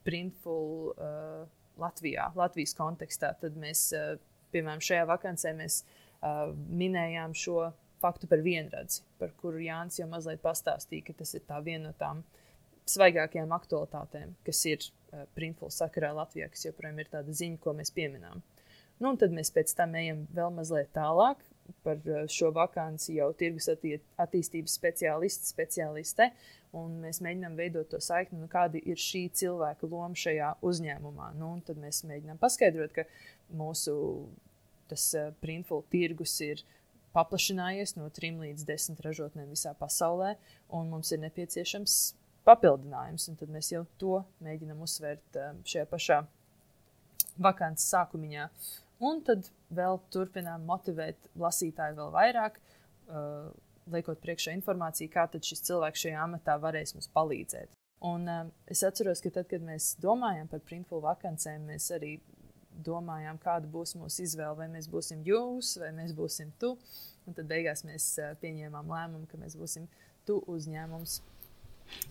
[0.07, 1.41] Printful uh,
[1.81, 3.33] Latvijā, Latvijas kontekstā.
[3.41, 4.15] Tad mēs, uh,
[4.53, 10.43] piemēram, šajā vakancē mēs uh, minējām šo faktu par vienradzi, par kuru Jānis jau mazliet
[10.45, 12.44] pastāstīja, ka tas ir viena no tām uh,
[12.89, 17.93] svaigākajām aktualitātēm, kas ir uh, Printful sakarā Latvijā, kas joprojām ir tāda ziņa, ko mēs
[17.95, 18.43] pieminām.
[19.01, 21.41] Nu, un tad mēs pēc tam ejam vēl mazliet tālāk
[21.83, 26.29] par uh, šo vakanci jau tirgus attī attīstības speciālistu, speciāliste,
[26.77, 31.33] un mēs mēģinām veidot to saikni, nu, kāda ir šī cilvēka loma šajā uzņēmumā.
[31.39, 33.07] Nu, tad mēs mēģinām paskaidrot, ka
[33.55, 33.95] mūsu
[34.91, 36.61] tas uh, Printful tirgus ir
[37.15, 40.35] paplašinājies no trim līdz desmit ražotnēm visā pasaulē,
[40.75, 41.97] un mums ir nepieciešams
[42.45, 43.29] papildinājums.
[43.39, 46.21] Tad mēs jau to mēģinām uzsvērt um, šajā pašā
[47.41, 48.49] vakants sākumiņā.
[49.05, 52.59] Un tad vēl turpinām motivēt lasītāju vēl vairāk,
[53.09, 53.49] uh,
[53.91, 57.75] liekot priekšā informāciju, kā šis cilvēks šajā amatā varēs mums palīdzēt.
[58.05, 62.15] Un, um, es atceros, ka tad, kad mēs domājam par printful vakancēm, mēs arī
[62.85, 64.55] domājām, kāda būs mūsu izvēle.
[64.59, 66.75] Vai mēs būsim jūs, vai mēs būsim tu.
[67.25, 69.87] Un tad beigās mēs uh, pieņēmām lēmumu, ka mēs būsim
[70.27, 71.21] tu uzņēmums.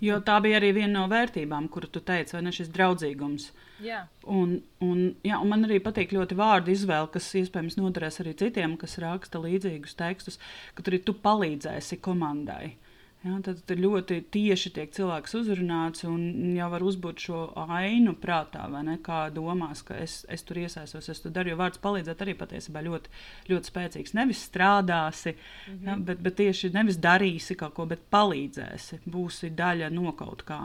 [0.05, 3.51] Jo tā bija arī viena no vērtībām, kuru tu teici, vai ne šis draudzīgums.
[3.85, 4.05] Jā.
[4.31, 8.79] Un, un, jā, un man arī patīk ļoti vārdu izvēle, kas iespējams noderēs arī citiem,
[8.81, 10.41] kas raksta līdzīgus tekstus,
[10.75, 12.77] ka tur arī tu palīdzēsi komandai.
[13.25, 18.67] Ja, tad, tad ļoti tieši tiek cilvēks uzrunāts un jau var uzbūt šo ainu prātā,
[18.69, 18.99] vai ne?
[19.05, 21.55] Kā domās, ka es, es tur iesaistos, es to daru.
[21.55, 23.15] Jo vārds palīdzēt arī patiesībā ļoti,
[23.49, 24.13] ļoti spēcīgs.
[24.19, 25.89] Nevis strādāsi, mm -hmm.
[25.89, 29.01] ja, bet, bet tieši nevis darīsi kaut ko, bet palīdzēsi.
[29.09, 30.61] Būsi daļa no kaut kā,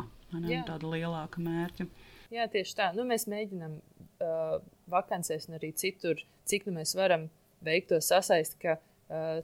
[0.68, 1.88] tāda lielāka mērķa.
[2.30, 2.92] Jā, tieši tā.
[2.94, 4.60] Nu, mēs mēģinām uh,
[4.92, 7.30] vakancēs un arī citur, cik nu mēs varam
[7.64, 8.60] veikt to sasaisti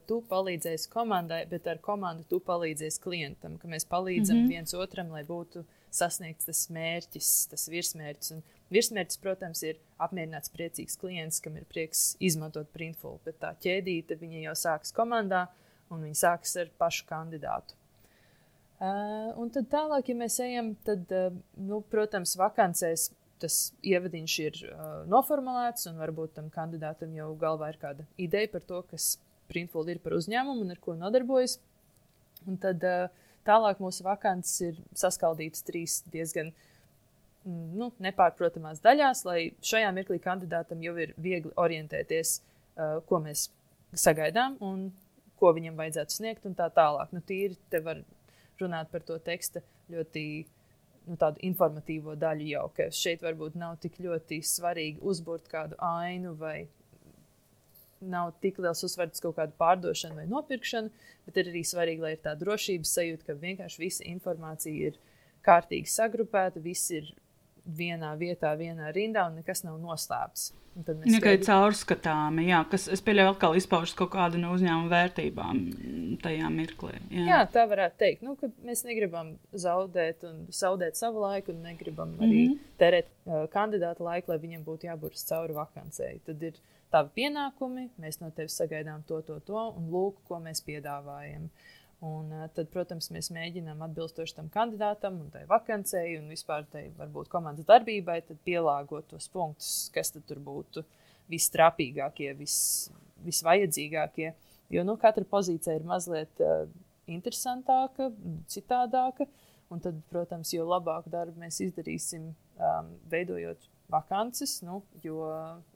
[0.05, 4.53] tu palīdzēsi komandai, bet ar komandu tu palīdzēsi klientam, ka mēs palīdzam mm -hmm.
[4.53, 5.63] viens otram, lai būtu
[5.95, 8.32] sasniegts tas mērķis, tas virsmērķis.
[8.36, 8.43] Un
[8.74, 14.55] virsmērķis, protams, ir apmierināts, priecīgs klients, kam ir prieks izmantot printful, bet tā ķēdīte jau
[14.55, 15.47] sākas komandā
[15.89, 17.78] un viņa sākas ar pašu kandidātu.
[18.76, 24.57] Uh, un tad tālāk, ja mēs ejam, tad, uh, nu, protams, vakancēs tas ievadiņš ir
[24.68, 29.16] uh, noformulēts, un varbūt tam kandidātam jau galvā ir kāda ideja par to, kas
[29.52, 31.60] Printful ir par uzņēmumu un ar ko nodarbojas.
[32.46, 33.08] Un tad uh,
[33.48, 40.84] tālāk mūsu vakances ir saskaldītas trīs diezgan mm, nu, nepārprotamās daļās, lai šajā mirklī kandidātam
[40.86, 43.50] jau ir viegli orientēties, uh, ko mēs
[43.96, 44.89] sagaidām un
[45.39, 47.12] ko viņam vajadzētu sniegt, un tā tālāk.
[47.14, 48.02] Nu, tīri te var
[48.62, 50.26] runāt par to teksta ļoti
[51.10, 56.36] nu, tādu informatīvo daļu jau, ka šeit varbūt nav tik ļoti svarīgi uzbūvēt kādu ainu
[56.39, 56.66] vai
[58.12, 60.91] nav tik liels uzsvars kaut kādu pārdošanu vai nopirkšanu,
[61.28, 64.99] bet ir arī svarīgi, lai ir tā drošības sajūta, ka vienkārši visa informācija ir
[65.45, 67.14] kārtīgi sagrupēta, viss ir
[67.66, 70.53] vienā vietā, vienā rindā un nekas nav noslēpts.
[70.76, 75.62] Ka ir caurskatāmi, jā, kas, es pieļauju, atkal izpaužas kaut kādu no uzņēmuma vērtībām
[76.20, 76.97] tajā mirklī.
[77.14, 77.24] Jā.
[77.30, 78.26] jā, tā varētu teikt.
[78.28, 78.36] Nu,
[78.68, 82.74] mēs negribam zaudēt, zaudēt savu laiku un negribam arī mm -hmm.
[82.82, 86.20] terēt uh, kandidātu laiku, lai viņam būtu jāburas cauri vakancei.
[86.28, 86.60] Tad ir
[86.96, 91.50] tavi pienākumi, mēs no tevis sagaidām to, to, to, un lūk, ko mēs piedāvājam.
[92.06, 96.89] Un, uh, tad, protams, mēs mēģinām atbilstoši tam kandidātam un tai vakancei un vispār tai
[96.98, 100.84] varbūt komandas darbībai pielāgot tos punktus, kas tur būtu
[101.32, 102.58] visstrāpīgākie, vis,
[103.26, 104.34] visvajadzīgākie.
[104.74, 106.68] Jo nu, katra pozīcija ir mazliet uh,
[107.12, 108.12] interesantāka,
[108.52, 109.28] citādāka.
[109.74, 112.28] Un tad, protams, jo labāku darbu mēs izdarīsim,
[112.62, 115.21] um, veidojot vakances, nu, jo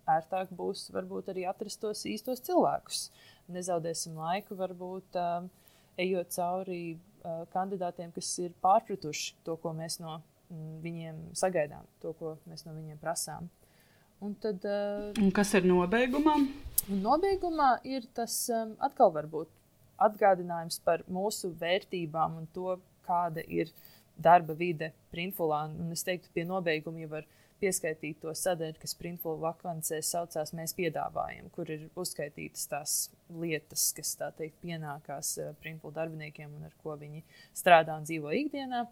[0.10, 3.10] ērtāk būs varbūt arī atrast tos īstos cilvēkus.
[3.54, 5.18] Nezaudēsim laiku, varbūt.
[5.20, 5.50] Um,
[6.00, 12.14] ejot cauri uh, kandidātiem, kas ir pārpratuši to, ko mēs no mm, viņiem sagaidām, to,
[12.20, 13.50] ko mēs no viņiem prasām.
[14.24, 16.36] Un tad, uh, un kas ir nobeigumā?
[16.90, 19.52] Nobeigumā ir tas um, atkal varbūt
[20.00, 23.72] atgādinājums par mūsu vērtībām un to, kāda ir
[24.20, 25.66] darba vide Printfulā.
[25.80, 27.28] Un es teiktu, pie nobeiguma jau var
[27.62, 32.96] pieskaitīt to sadaļu, kas Printful vakancēs saucās Mēs piedāvājam, kur ir uzskaitītas tās
[33.30, 37.24] lietas, kas tā teikt pienākās uh, Printful darbiniekiem un ar ko viņi
[37.58, 38.86] strādā un dzīvo ikdienā.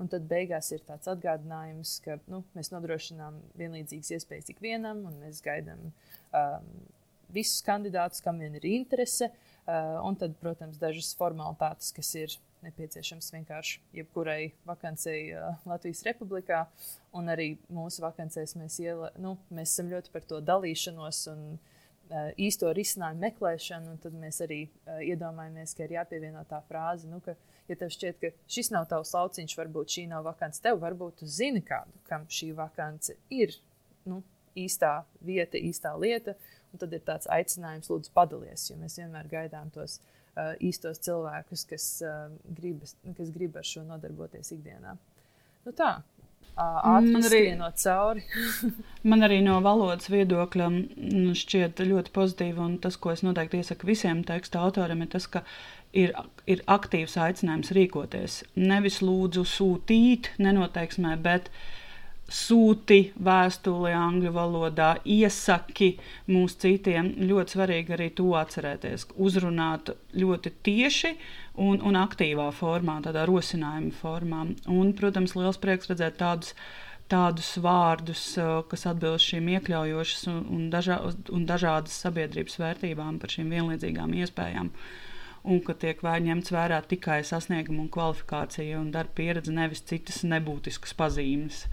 [0.00, 5.38] Un tad beigās ir tāds atgādinājums, ka nu, mēs nodrošinām vienlīdzīgas iespējas ikvienam, un mēs
[5.44, 6.72] gaidām um,
[7.34, 9.30] visus kandidātus, kam vien ir interese.
[9.64, 12.34] Uh, un tad, protams, dažas formalitātes, kas ir
[12.64, 16.64] nepieciešams vienkārši jebkurai vakancei uh, Latvijas Republikā.
[17.14, 22.30] Un arī mūsu vakancēs mēs, iela, nu, mēs esam ļoti par to dalīšanos un uh,
[22.40, 23.98] īsto risinājumu meklēšanu.
[24.02, 27.36] Tad mēs arī uh, iedomājamies, ka ir jāpievieno tā frāze, nu, ka,
[27.70, 31.30] ja tev šķiet, ka šis nav tavs lauciņš, varbūt šī nav vakance tev, varbūt tu
[31.30, 33.54] zini kādu, kam šī vakance ir
[34.08, 34.22] nu,
[34.58, 36.38] īstā vieta, īstā lieta.
[36.74, 40.14] Un tad ir tāds aicinājums, lūdzu, padalies, jo mēs vienmēr gaidām tos uh,
[40.64, 42.26] īstos cilvēkus, kas, uh,
[42.56, 44.96] gribas, kas grib ar šo nodarboties ikdienā.
[45.64, 45.96] Nu, tā.
[46.54, 47.42] Man arī,
[49.10, 53.90] man arī no valodas viedokļa nu, šķiet ļoti pozitīvi, un tas, ko es noteikti iesaku
[53.90, 55.42] visiem teksta autoriem, ir tas, ka
[55.90, 56.14] ir,
[56.46, 58.42] ir aktīvs aicinājums rīkoties.
[58.60, 61.64] Nevis lūdzu sūtīt, nenoteiksmē, bet uh,
[62.30, 65.94] sūti vēstuli angļu valodā, iesaki
[66.30, 67.12] mūs citiem.
[67.28, 69.08] Ļoti svarīgi arī to atcerēties.
[69.20, 71.12] Uzrunāt ļoti tieši
[71.60, 74.46] un, un aktīvā formā, tādā rosinājuma formā.
[74.72, 76.56] Un, protams, liels prieks redzēt tādus.
[77.04, 78.20] Tādus vārdus,
[78.70, 80.96] kas atbilst šīm iekļaujošas un, un, dažā,
[81.36, 84.70] un dažādas sabiedrības vērtībām, par šīm vienlīdzīgām iespējām.
[85.44, 90.96] Un ka tiek ņemts vērā tikai sasnieguma un kvalifikācija un darba pieredze, nevis citas nebūtiskas
[90.96, 91.66] pazīmes.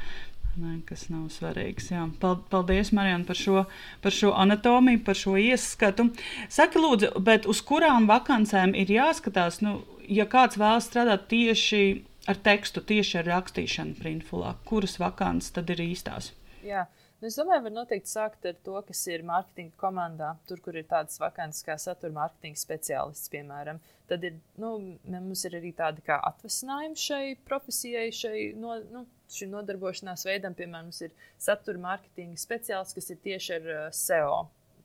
[0.60, 1.88] Ne, kas nav svarīgs.
[1.94, 2.04] Jā.
[2.20, 3.64] Paldies, Marijana, par šo,
[4.04, 6.10] par šo anatomiju, par šo ieskatu.
[6.52, 9.80] Saki, lūdzu, bet uz kurām vakancēm ir jāskatās, nu,
[10.12, 11.84] ja kāds vēlas strādāt tieši
[12.30, 16.34] ar tekstu, tieši ar rakstīšanu printfulā, kuras vakances tad ir īstās?
[16.68, 16.90] Jā.
[17.22, 20.32] Nu, es domāju, var noteikti sākt ar to, kas ir mārketinga komandā.
[20.50, 23.78] Tur, kur ir tādas vakances kā satura mārketinga speciālists, piemēram.
[24.10, 24.72] Tad ir, nu,
[25.06, 29.06] mums ir arī tādi kā atvasinājumi šai profesijai, šai no, nu,
[29.36, 34.42] šim nodarbošanās veidam, piemēram, mums ir satura mārketinga speciālists, kas ir tieši ar uh, SEO.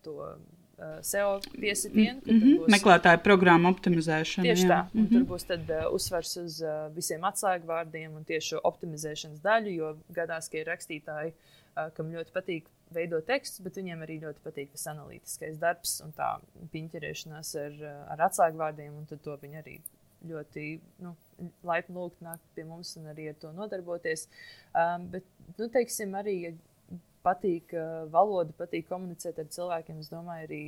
[0.07, 2.21] To, uh, SEO piesitienu.
[2.27, 2.57] Mm -hmm.
[2.59, 4.45] būs, Meklētāju programmu optimizēšana.
[4.45, 4.69] Tieši jā.
[4.69, 4.81] tā.
[4.93, 5.13] Mm -hmm.
[5.13, 10.49] Tur būs tad, uh, uzsvars uz uh, visiem atslēgvārdiem un tieši optimizēšanas daļu, jo gadās,
[10.49, 14.87] ka ir rakstītāji, uh, kam ļoti patīk veidot tekstus, bet viņiem arī ļoti patīk tas
[14.87, 16.39] analītiskais darbs un tā
[16.73, 19.81] piņķerēšanās ar, uh, ar atslēgvārdiem, un to viņi arī
[20.31, 20.67] ļoti
[21.05, 21.15] nu,
[21.67, 24.27] laipni lūgt nākt pie mums un arī ar to nodarboties.
[24.73, 26.53] Um, bet, nu, teiksim, arī, ja
[27.27, 30.63] patīk uh, valoda, patīk komunicēt ar cilvēkiem, es domāju, arī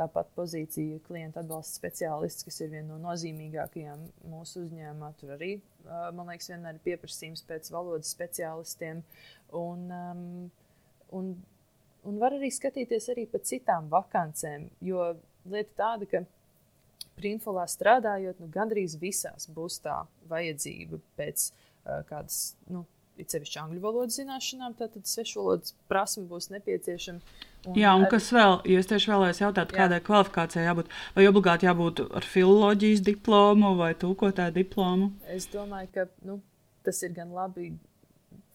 [0.00, 5.12] tāpat pozīcija klienta atbalsta speciālists, kas ir viena no nozīmīgākajām mūsu uzņēmumā.
[5.20, 5.52] Tur arī,
[5.84, 9.04] uh, man liekas, vienmēr ir pieprasījums pēc valodas speciālistiem.
[9.60, 10.26] Un, um,
[11.18, 11.32] un,
[12.08, 15.12] un var arī skatīties arī pa citām vakancēm, jo
[15.50, 16.24] lieta tāda, ka
[17.20, 20.00] printfolā strādājot, nu, gandrīz visās būs tā
[20.30, 22.40] vajadzība pēc uh, kādas,
[22.72, 22.86] nu,
[23.20, 27.20] it sevišķi angļu valodas zināšanām, tad svešu valodas prasme būs nepieciešama.
[27.68, 28.10] Un jā, un ar...
[28.14, 30.04] kas vēl, ja es tieši vēlējos jautāt, kādai jā.
[30.06, 35.10] kvalifikācijai jābūt, vai obligāti jābūt ar filoloģijas diplomu vai tūkotāju diplomu?
[35.28, 36.38] Es domāju, ka nu,
[36.86, 37.74] tas ir gan labi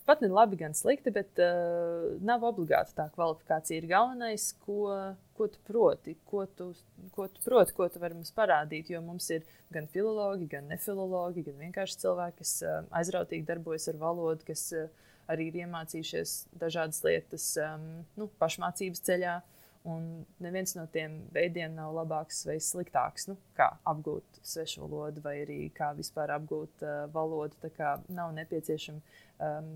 [0.06, 3.80] pat ne labi, gan slikti, bet uh, nav obligāti tā kvalifikācija.
[3.82, 4.91] Ir galvenais, ko,
[5.38, 6.72] ko tu proti, ko tu,
[7.16, 8.91] ko tu proti, ko tu vari mums parādīt.
[8.93, 13.99] Jo mums ir gan filologi, gan nefilologi, gan vienkārši cilvēki, kas uh, aizrautīgi darbojas ar
[14.01, 14.88] valodu, kas uh,
[15.32, 17.86] arī ir iemācījušies dažādas lietas um,
[18.20, 19.39] nu, pašmācības ceļā.
[19.86, 23.27] Un neviens no tiem veidiem nav labāks vai sliktāks.
[23.29, 27.57] Nu, kā apgūt svešu valodu, vai arī kā vispār apgūt uh, valodu.
[27.61, 29.69] Tā kā nav nepieciešama um,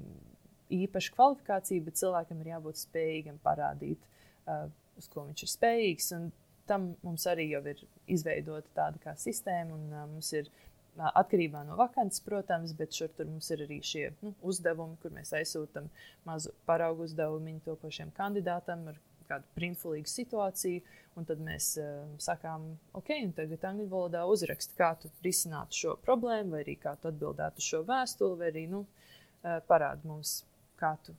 [0.74, 4.02] īpaša kvalifikācija, bet cilvēkam ir jābūt spējīgam parādīt,
[4.48, 4.66] uh,
[4.98, 6.10] uz ko viņš ir spējīgs.
[6.18, 6.32] Un
[6.70, 10.50] tam mums arī jau ir izveidota tāda kā sistēma, un uh, mums ir
[10.98, 15.32] atkarībā no vakances, protams, bet šur tur mums ir arī šie nu, uzdevumi, kur mēs
[15.38, 15.88] aizsūtām
[16.28, 18.98] mazu paraugu uzdevumu topošiem kandidātam ar
[19.30, 20.82] kādu printfulīgu situāciju,
[21.20, 22.66] un tad mēs uh, sakām,
[22.98, 27.12] ok, un tagad angļu valodā uzrakst, kā tu risinātu šo problēmu, vai arī kā tu
[27.12, 30.40] atbildētu šo vēstuli, vai arī nu, uh, parādi mums,
[30.80, 31.16] kā tu,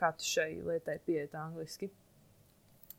[0.00, 1.90] kā tu šai lietai pieiet angliski.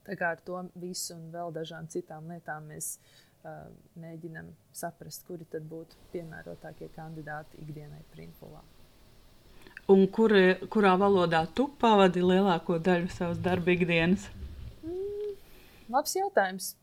[0.08, 3.68] Tā kā ar to visu un vēl dažām citām lietām mēs uh,
[4.00, 8.64] mēģinam saprast, kuri tad būtu piemērotākie kandidāti ikdienai printfulā.
[9.88, 10.32] Un kur,
[10.68, 14.26] kurā valodā tu pavadi lielāko daļu savas darba ikdienas?
[15.88, 16.74] Labs jautājums.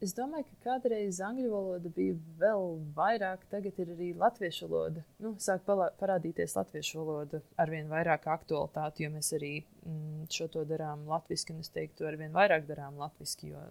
[0.00, 5.02] Es domāju, ka kādreiz angļu valoda bija vēl vairāk, tagad ir arī latviešu valoda.
[5.20, 10.62] Nu, sāk parādīties latviešu valoda ar vien vairāk aktualitāti, jo mēs arī mm, šo to
[10.70, 13.66] darām latviešu, un es teiktu, ar vien vairāk darām latviešu, jo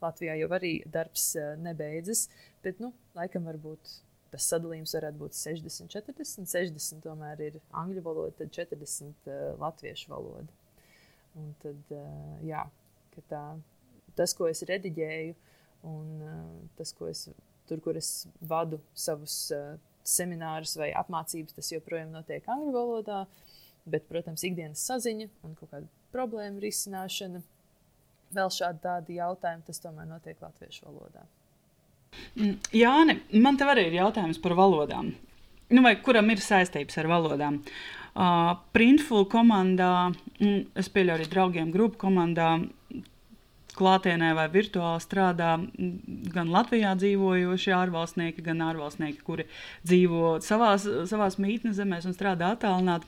[0.00, 2.26] Latvijā jau arī darbs uh, nebeidzas.
[2.64, 3.98] Bet, nu, laikam, varbūt
[4.30, 10.12] tas sadalījums varētu būt 60, 40, 60 tomēr ir angļu valoda, tad 40 uh, latviešu
[10.12, 10.48] valoda.
[11.38, 12.64] Un tad, uh, jā,
[13.28, 13.44] tā
[14.18, 15.36] tas, ko es rediģēju,
[15.90, 16.42] un uh,
[16.78, 17.28] tas, ko es
[17.70, 19.76] tur, kur es vadu savus uh,
[20.06, 23.24] seminārus vai apmācības, tas joprojām notiek angļu valodā.
[23.90, 27.40] Bet, protams, ikdienas saziņa un kaut kāda problēma risināšana,
[28.36, 31.24] vēl šādi jautājumi, tas tomēr notiek latviešu valodā.
[32.36, 35.12] Mm, Jāni, man te arī ir jautājums par valodām.
[35.70, 37.60] Nu, vai kuram ir saistības ar valodām?
[38.10, 42.56] Uh, Printful komandā, mm, es pieļauju arī draugiem grupu komandā,
[43.80, 45.52] klātienē vai virtuāli strādā
[46.34, 49.46] gan Latvijā dzīvojošie ārvalstnieki, gan ārvalstnieki, kuri
[49.86, 53.06] dzīvo savās, savās mītnes zemēs un strādā attālināti.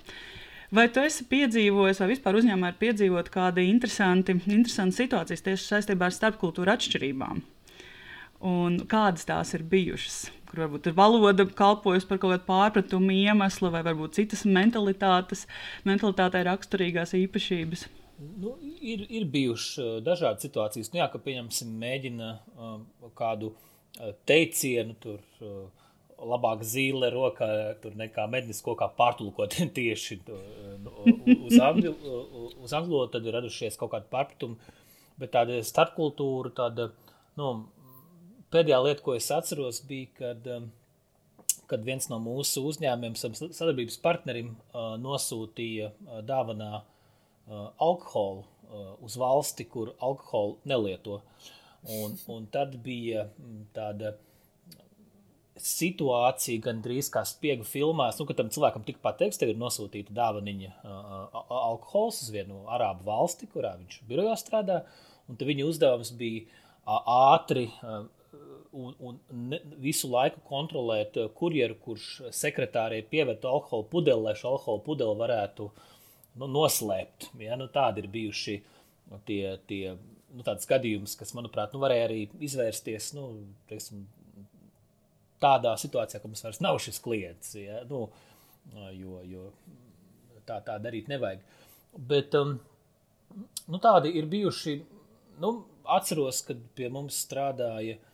[0.72, 6.08] Vai tu esi piedzīvojis, vai vispār uzņēmumā ir piedzīvot kādi interesanti, interesanti situācijas tieši saistībā
[6.08, 7.42] ar starpkultūru atšķirībām?
[8.42, 10.24] Un kādas tās ir bijušas?
[10.50, 15.46] Kur varbūt ir valoda kalpojusi par kaut kādu pārpratumu iemeslu, vai varbūt citas mentalitātes,
[15.86, 17.86] mentalitātei raksturīgās īpašības?
[18.42, 20.90] Nu, ir, ir bijušas uh, dažādas situācijas.
[20.92, 22.82] Nu, jā, ka, pieņemsim, mēģina um,
[23.18, 25.86] kādu uh, teicienu, tur uh,
[26.22, 27.48] labāk zīle rokā,
[27.98, 30.90] nekā mednis kokā pārtulkot tieši uh,
[31.38, 31.94] uz angļu,
[32.62, 34.74] uz angļu tad ir radušies kaut kādi pārpratumi.
[35.22, 36.88] Bet tāda starpkultūra, tāda,
[37.38, 37.54] nu,
[38.52, 40.70] pēdējā lieta, ko es atceros, bija, kad, um,
[41.70, 48.48] kad viens no mūsu uzņēmumiem, sadarbības partnerim, uh, nosūtīja uh, dāvanā uh, alkoholu
[49.04, 51.18] uz valsti, kur alkoholu nelieto.
[51.92, 54.14] Un, un tad bija mm, tāda
[55.60, 60.72] situācija, gandrīz kā spiegu filmās, nu, kad tam cilvēkam tika pateikts, tev ir nosūtīta dāvaniņa
[61.52, 64.80] alkohols uz vienu arābu valsti, kurā viņš birojā strādā,
[65.28, 66.46] un tad viņa uzdevums bija
[66.86, 67.68] ātri
[68.72, 69.18] un, un
[69.52, 75.68] ne, visu laiku kontrolēt kurjeru, kurš sekretārei pievetu alkohola pudeli, lai šo alkohola pudeli varētu
[75.68, 75.90] uh,
[76.38, 77.30] nu, noslēpt.
[77.40, 77.56] Ja?
[77.60, 78.56] Nu, tādi ir bijuši
[79.28, 79.94] tie, tie
[80.32, 83.28] nu, gadījumi, kas, manuprāt, nu, varēja arī izvērsties nu,
[83.70, 84.06] teiksim,
[85.42, 87.56] tādā situācijā, ka mums vairs nav šis klients.
[87.58, 87.82] Ja?
[87.90, 88.06] Nu,
[88.96, 89.50] jo, jo
[90.46, 91.42] tā, tā darīt nevajag.
[92.08, 92.56] Bet um,
[93.68, 94.80] nu, tādi ir bijuši.
[95.42, 95.56] Nu,
[95.90, 98.08] atceros, kad pie mums strādāja um,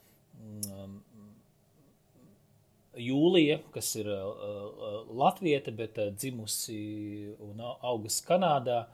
[2.98, 6.78] Jūlija, kas ir uh, uh, Latvieta, bet uh, dzimusi
[7.44, 8.84] un augusi Kanādā.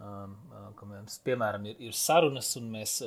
[0.00, 3.00] Um, uh, mums, piemēram, ir, ir sarunas, un mēs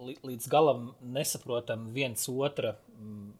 [0.00, 3.30] līdz galam nesaprotam viens otra um,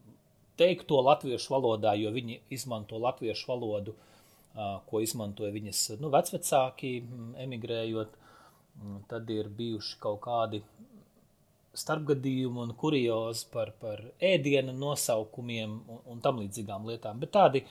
[0.61, 3.95] teikto latviešu valodā, jo viņi izmanto latviešu valodu,
[4.91, 6.91] ko izmantoja viņas nu, vecvecāki,
[7.41, 8.17] emigrējot.
[9.09, 10.61] Tad ir bijuši kaut kādi
[11.77, 17.21] starpgadījumu un kuriozu par, par ēdienu nosaukumiem un, un tam līdzīgām lietām.
[17.23, 17.63] Bet tādi,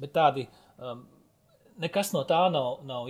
[0.00, 0.46] bet tādi
[0.82, 1.04] um,
[1.82, 3.08] nekas no tā nav, nav,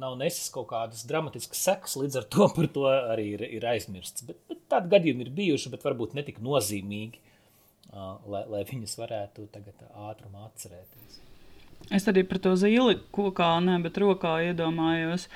[0.00, 4.26] nav nesis kaut kādas dramatiskas sekas, līdz ar to par to arī ir, ir aizmirsts.
[4.28, 7.24] Bet, bet tādi gadījumi ir bijuši, bet varbūt ne tik nozīmīgi,
[7.92, 11.20] uh, lai, lai viņus varētu tagad ātrumā atcerēties.
[11.88, 15.30] Es arī par to zīli kokā, ne, bet rokā iedomājos.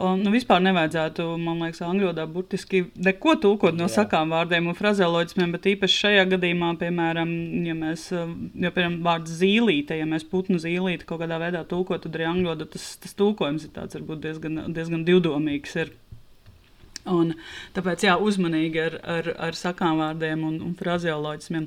[0.00, 4.00] Un, nu, vispār nevajadzētu, man liekas, angļu valodā burtiski neko tulkot no Jā.
[4.00, 7.32] sakām vārdiem un frazeoloģismiem, bet īpaši šajā gadījumā, piemēram,
[7.68, 12.16] ja mēs, jo, piemēram, vārds zīlīte, ja mēs putnu zīlīti kaut kādā veidā tulkot, tad
[12.16, 15.76] arī angļu valodā tas, tas tulkojums ir tāds, varbūt diezgan, diezgan divdomīgs.
[15.84, 15.92] Ir.
[17.12, 17.32] Un,
[17.74, 21.66] tāpēc jā, uzmanīgi ar, ar, ar sakām vārdiem un, un frazeoloģismiem.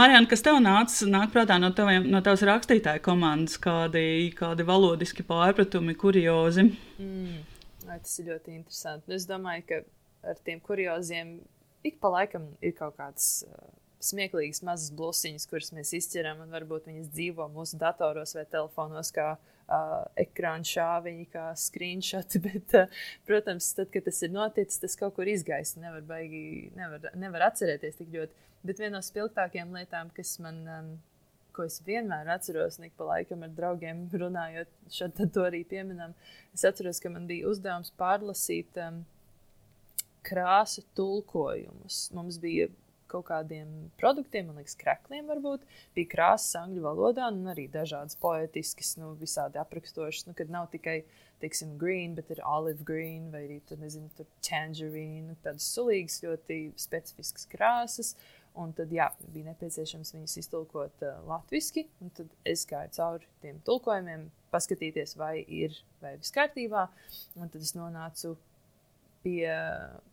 [0.00, 5.24] Marijana, kas tev nāca nāk prātā no, taviem, no tavas rakstītāja komandas, kādi, kādi valodiski
[5.28, 6.70] pārpratumi, kuriozi?
[6.96, 7.59] Mm,
[7.98, 9.14] tas ir ļoti interesanti.
[9.16, 9.82] Es domāju, ka
[10.30, 11.38] ar tiem kurioziem
[11.86, 13.40] ik pa laikam ir kaut kāds.
[13.48, 13.70] Uh,
[14.00, 19.34] smieklīgas mazas blusiņas, kuras mēs izķeram, un varbūt viņas dzīvo mūsu datoros vai telefonos, kā
[19.36, 22.40] uh, ekrāna šāviņi, kā screenshoti.
[22.46, 25.82] Bet, uh, protams, tad, kad tas ir noticis, tas kaut kur izgaisa.
[25.84, 28.48] Nevar, baigi, nevar, nevar atcerēties tik ļoti.
[28.66, 30.64] Bet viena no spilgtākajām lietām, kas man.
[30.64, 30.90] Um,
[31.60, 36.14] Ko es vienmēr atceros, ik pa laikam ar draugiem runājot, šeit to arī pieminam.
[36.56, 39.02] Es atceros, ka man bija uzdevums pārlasīt um,
[40.24, 42.06] krāsu tulkojumus.
[42.16, 42.70] Mums bija
[43.10, 48.94] kaut kādiem produktiem, man liekas, krekliem varbūt bija krāsas angļu valodā, un arī dažādas poetiskas,
[49.02, 51.02] nu, visādi aprakstošas, nu, kad nav tikai,
[51.44, 56.62] teiksim, green, bet ir olive green vai arī, tur, nezinu, tur tangerine, tādas sulīgas, ļoti
[56.80, 58.14] specifiskas krāsas.
[58.58, 61.84] Un tad, jā, bija nepieciešams viņus iztulkot uh, latviešu.
[62.16, 66.88] Tad es gāju cauri tiem tulkojumiem, paskatīties, vai ir vai viss kārtībā.
[67.38, 68.34] Un tad es nonācu
[69.22, 69.46] pie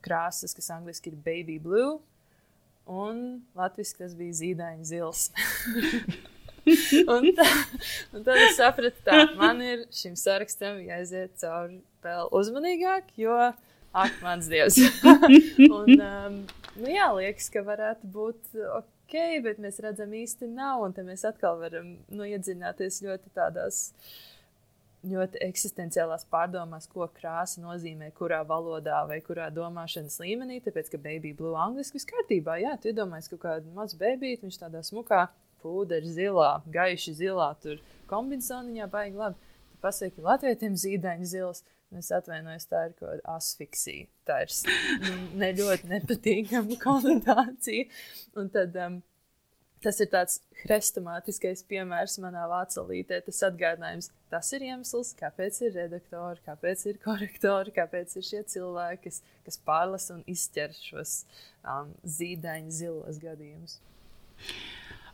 [0.05, 1.97] krāsas, kas angļuiski ir baby blue
[2.88, 5.27] un latviešu tas bija zīdaiņa zils.
[7.13, 7.47] un, tā,
[8.15, 14.17] un tad es sapratu, ka man ir šim sarakstam jāiziet cauri vēl uzmanīgāk, jo ak,
[14.23, 14.79] mans dievs.
[15.79, 16.39] un, um,
[16.82, 21.25] nu jā, liekas, ka varētu būt ok, bet mēs redzam īsti nav, un te mēs
[21.28, 23.86] atkal varam nu, iedziļināties ļoti tādās.
[25.07, 30.57] Ļoti eksistenciālās pārdomās, ko krāsa nozīmē, kurā valodā vai kurā domāšanas līmenī.
[30.65, 34.57] Tāpēc, ka baby blue angļuiski viss kārtībā, jā, tu iedomājies kaut kādu mazu bebīti, viņš
[34.65, 35.28] tādā smukā,
[35.61, 39.53] pūdeļa zilā, gaiši zilā, tur kombinācijā baigi labi.
[39.69, 41.63] Tu pasaki, latvietiem zīdaiņa zils.
[41.95, 44.09] Es atvainojos, tā ir kaut kāda asfiksija.
[44.27, 44.55] Tā ir
[45.41, 47.88] ne ļoti nepatīkama konotācija.
[48.35, 48.99] Un tad um,
[49.77, 53.19] Tas ir tāds hrestomātiskais piemērs manā vācelītē.
[53.27, 59.03] Tas atgādinājums, tas ir iemesls, kāpēc ir redaktori, kāpēc ir korektori, kāpēc ir šie cilvēki,
[59.05, 61.19] kas, kas pārlasa un izķer šos
[61.61, 63.77] um, zīdaiņu zilos gadījumus.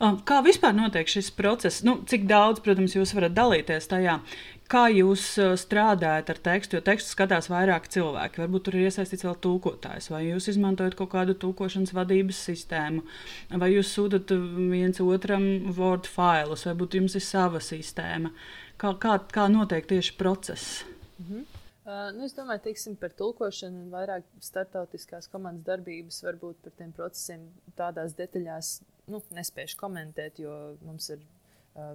[0.01, 1.83] Um, kā vispār notiek šis process?
[1.85, 4.17] Nu, cik daudz, protams, jūs varat dalīties tajā?
[4.71, 6.77] Kā jūs uh, strādājat ar tekstu?
[6.77, 8.41] Jo tekstu skatās vairāk cilvēki.
[8.41, 13.03] Varbūt tur ir iesaistīts vēl tulkotājs, vai jūs izmantojat kaut kādu tulkošanas vadības sistēmu,
[13.61, 14.33] vai jūs sūtat
[14.71, 15.45] viens otram
[15.77, 18.33] Word failus, vai jums ir sava sistēma.
[18.81, 20.83] Kā, kā, kā notiek tieši process?
[21.19, 21.45] -hmm.
[21.83, 26.93] Uh, nu, es domāju, teiksim, par tulkošanu un vairāk starptautiskās komandas darbības, varbūt par tiem
[26.95, 27.41] procesiem
[27.75, 28.77] tādās detaļās
[29.11, 30.53] nu, nespējuši komentēt, jo
[30.85, 31.23] mums ir,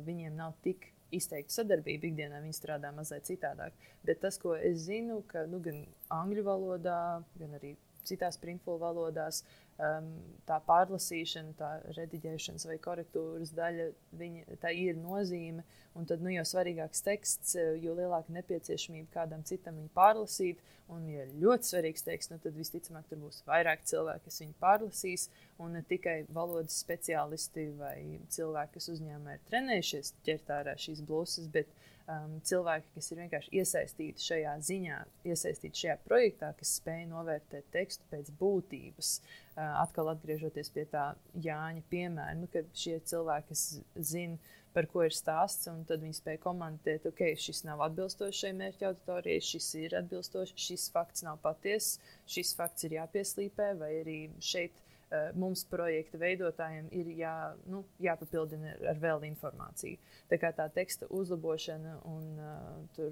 [0.07, 3.77] viņiem nav tik izteikta sadarbība ikdienā, viņi strādā mazliet citādāk.
[4.05, 6.99] Bet tas, ko es zinu, ka nu, gan angļu valodā,
[7.41, 7.75] gan arī
[8.09, 9.43] citās printfulu valodās
[9.77, 10.11] um,
[10.49, 13.91] tā pārlasīšana, tā rediģēšanas vai korektūras daļa,
[14.21, 15.65] viņa, tā ir nozīme.
[15.99, 20.63] Un tad, nu, jo svarīgāks teksts, eh, jo lielāka nepieciešamība kādam citam viņu pārlasīt.
[20.95, 25.27] Un, ja ļoti svarīgs teksts, nu, tad visticamāk tur būs vairāk cilvēku, kas viņu pārlasīs.
[25.61, 27.97] Un ne tikai valodas speciālisti vai
[28.33, 31.75] cilvēki, kas uzņēmumā ir trenējušies ķert ārā šīs blūzas, bet
[32.09, 38.09] um, cilvēki, kas ir vienkārši iesaistīti šajā ziņā, iesaistīti šajā projektā, kas spēj novērtēt tekstu
[38.13, 39.13] pēc būtības.
[39.59, 43.67] Uh, atkal atgriežoties pie tā Jāņa piemēra, nu, kad šie cilvēki, kas
[44.13, 44.39] zina,
[44.75, 49.45] par ko ir stāsts, tad viņi spēja komentēt, ok, šis nav atbilstošs šai mērķa auditorijai,
[49.45, 51.99] šis ir atbilstošs, šis fakts nav patiess,
[52.29, 57.35] šis fakts ir jāpieslīpē, vai arī šeit uh, mums projekta veidotājiem ir jā,
[57.71, 59.99] nu, jāpapildina ar vēl informāciju.
[60.31, 63.09] Tā kā tā teksta uzlabošana un uh,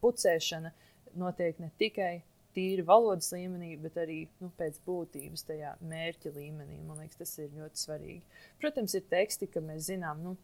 [0.00, 0.74] pucēšana
[1.20, 2.14] notiek ne tikai
[2.54, 6.80] tīri valodas līmenī, bet arī nu, pēc būtības tajā mērķa līmenī.
[6.86, 8.22] Man liekas, tas ir ļoti svarīgi.
[8.62, 10.36] Protams, ir teksti, ka mēs zinām, nu,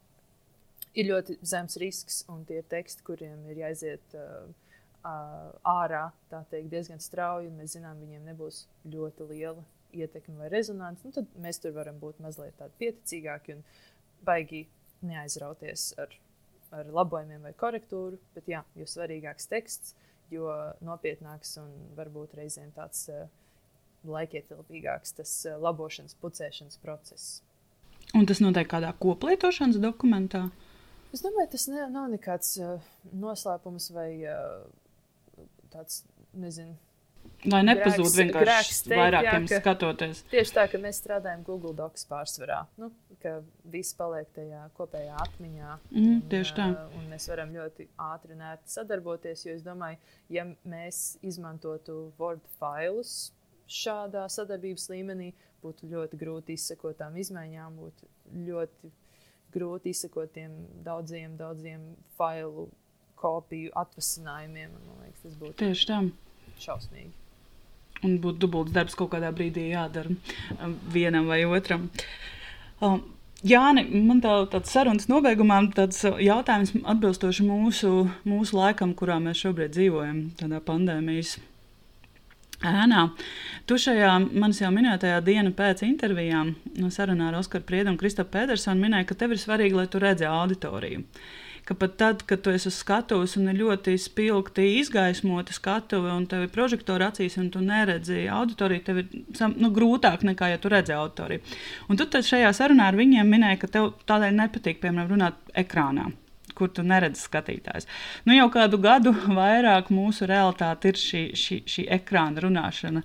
[0.97, 4.47] ir ļoti zems risks, un tie ir teksti, kuriem ir jāiziet uh,
[5.67, 9.63] ārā teikt, diezgan strauji, un mēs zinām, viņiem nebūs ļoti liela
[9.95, 11.05] ietekme vai rezonance.
[11.05, 13.63] Nu, tad mēs tur varam būt mazliet pieticīgāki un
[14.27, 14.65] baigi
[15.05, 16.13] neaizrauties ar,
[16.75, 18.19] ar labojumiem vai korektūru.
[18.35, 19.95] Bet, jā, jo svarīgāks teksts,
[20.33, 20.47] jo
[20.85, 23.27] nopietnāks un varbūt reizēm tāds uh,
[24.07, 27.41] laikietilpīgāks tas uh, labošanas, pucēšanas process.
[28.15, 30.47] Un tas notiek kādā koplietošanas dokumentā?
[31.15, 34.09] Es domāju, tas ne, nav nekāds uh, noslēpums vai
[35.73, 36.03] tāds,
[36.37, 36.75] nezinu.
[37.51, 40.23] Lai nepazūd Grēks- vienkārši grēks teikt, vairākiem jā, ka- skatoties.
[40.31, 42.65] Tieši tā, ka mēs strādājam Google Docs pārsvarā.
[42.77, 45.77] Nu, ka viss paliek tajā kopējā atmiņā.
[45.91, 46.67] Mhm, un, tieši tā.
[46.75, 49.45] ā, Un mēs varam ļoti ātri un ērti sadarboties.
[49.45, 49.97] Jo es domāju,
[50.29, 53.31] ja mēs izmantotu Word failus
[53.67, 58.07] šādā sadarbības līmenī, būtu ļoti grūti izsekot tām izmaiņām, būtu
[58.47, 58.91] ļoti
[59.53, 60.51] grūti izsekot tiem
[60.83, 62.69] daudziem, daudziem failu
[63.17, 64.71] kopiju atvasinājumiem.
[64.85, 65.99] Man liekas, tas būtu Tieši tā.
[66.63, 67.11] Šausmīgi.
[68.05, 71.89] Un būtu dubults darbs kaut kādā brīdī jādara um, vienam vai otram.
[72.81, 73.03] Um,
[73.45, 77.91] Jāni, man tā, tāds sarunas nobeigumā tāds uh, jautājums atbilstoši mūsu,
[78.25, 81.35] mūsu laikam, kurā mēs šobrīd dzīvojam, tādā pandēmijas
[82.65, 83.03] ēnā.
[83.69, 88.33] Tu šajā manis jau minētajā dienā pēc intervijām no sarunā ar Oskaru Priedu un Kristofru
[88.33, 91.03] Pedersonu minēja, ka tev ir svarīgi, lai tu redzētu auditoriju.
[91.67, 96.23] Ka pat tad, kad tu esi uz skatuves un ir ļoti spilgti izgaismota skatuve, un
[96.31, 99.09] tev ir prožektora acīs, un tu neredzi auditoriju, tev ir
[99.57, 101.43] nu, grūtāk nekā, ja tu redzi auditoriju.
[101.91, 106.07] Un tu šajā sarunā ar viņiem minēji, ka tev tādēļ nepatīk, piemēram, runāt ekrānā
[106.57, 107.85] kur tu neredzi skatītājs.
[108.25, 113.03] Nu, jau kādu gadu vairāk mūsu realitāte ir šī, šī, šī ekrāna runāšana.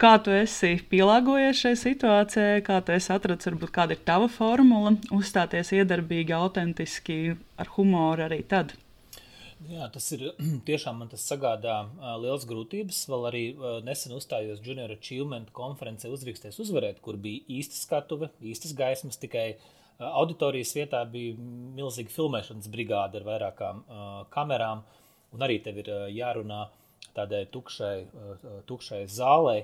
[0.00, 4.94] Kā tu esi pielāgojies šai situācijai, kā tu esi atradzis, varbūt kāda ir tava formula,
[5.12, 7.18] uzstāties iedarbīgi, autentiski,
[7.60, 8.72] ar humoru arī tad.
[9.68, 10.22] Jā, tas ir
[10.68, 13.02] tiešām man tas sagādā uh, liels grūtības.
[13.12, 18.72] Vēl arī uh, nesen uzstājos Junior Achievement konferencē Uzraksties uzvarēt, kur bija īsta skatuve, īstas
[18.78, 21.36] gaismas, tikai uh, auditorijas vietā bija
[21.76, 24.80] milzīga filmēšanas brigāde ar vairākām uh, kamerām,
[25.36, 26.64] un arī tev ir uh, jārunā
[27.12, 29.60] tādai tukšai, uh, tukšai zālei.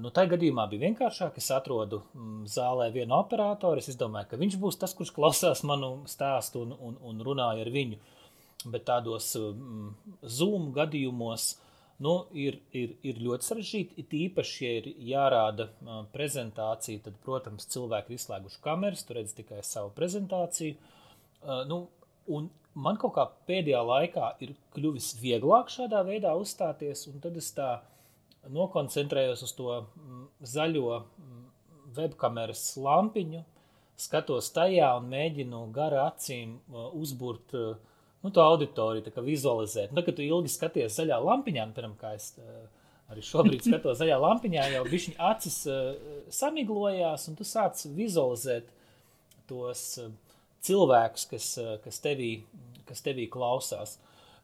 [0.00, 1.36] Nu, tā gadījumā bija vienkāršāk.
[1.36, 3.82] Es atrodu mm, zālē vienu operatoru.
[3.82, 7.70] Es domāju, ka viņš būs tas, kurš klausās manu stāstu un, un, un runāja ar
[7.74, 7.98] viņu.
[8.72, 9.90] Bet tādos mm,
[10.24, 11.50] Zoom gadījumos
[12.02, 14.00] nu, ir, ir, ir ļoti sarežģīti.
[14.00, 19.36] It īpaši, ja ir jārāda uh, prezentācija, tad, protams, cilvēki ir izslēguši kameras, tu redz
[19.36, 20.78] tikai savu prezentāciju.
[21.42, 21.84] Uh, nu,
[22.72, 27.74] man kaut kā pēdējā laikā ir kļuvis vieglāk šādā veidā uzstāties, un tad es tā
[28.50, 31.40] nokoncentrējos uz to mm, zaļo mm,
[31.96, 33.42] webkameras lampiņu,
[34.02, 37.74] skatos tajā un mēģinu gara acīm uh, uzbūrt uh,
[38.22, 39.94] nu, to auditoriju, tā kā vizualizēt.
[39.94, 42.64] Nu, kad tu ilgi skaties zaļā lampiņā, nu, piemēram, kā es uh,
[43.12, 45.58] arī šobrīd skatos zaļā lampiņā, jau bišķiņ acis
[46.32, 48.70] samiglojās, un tu sāc vizualizēt
[49.50, 49.82] tos
[50.64, 51.48] cilvēkus, kas,
[51.84, 52.30] kas, tevī,
[52.88, 53.98] kas tevī klausās.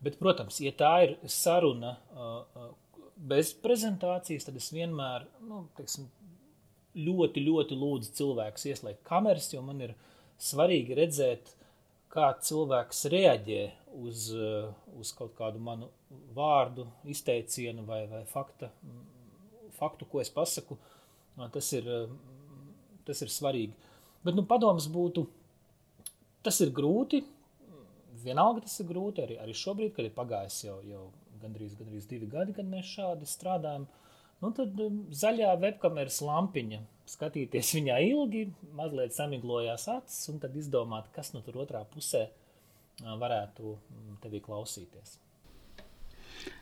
[0.05, 1.97] Bet, protams, ja tā ir saruna
[3.19, 6.07] bez prezentācijas, tad es vienmēr nu, teiksim,
[6.99, 9.95] ļoti, ļoti lūdzu cilvēkus ieslēgt kameras, jo man ir
[10.43, 11.55] svarīgi redzēt,
[12.13, 13.63] kā cilvēks reaģē
[14.01, 15.91] uz, uh, uz kaut kādu manu
[16.37, 18.71] vārdu, izteicienu vai, vai fakta,
[19.79, 20.79] faktu, ko es pasaku.
[21.55, 22.15] Tas, ir, uh,
[23.07, 23.77] tas ir svarīgi.
[24.27, 25.27] Bet nu, padoms būtu,
[26.43, 27.23] tas ir grūti.
[28.19, 31.05] Vienalga tas ir grūti arī, arī šobrīd, kad ir pagājis jau, jau
[31.43, 33.87] gandrīz, gandrīz divi gadi, kad mēs šādi strādājam.
[34.43, 38.45] Nu, tad um, zaļā webkameras lampiņa, skatīties viņā ilgi,
[38.79, 44.43] mazliet samiglojās acis, un tad izdomāt, kas no tur otrā pusē uh, varētu mm, tevī
[44.45, 45.17] klausīties.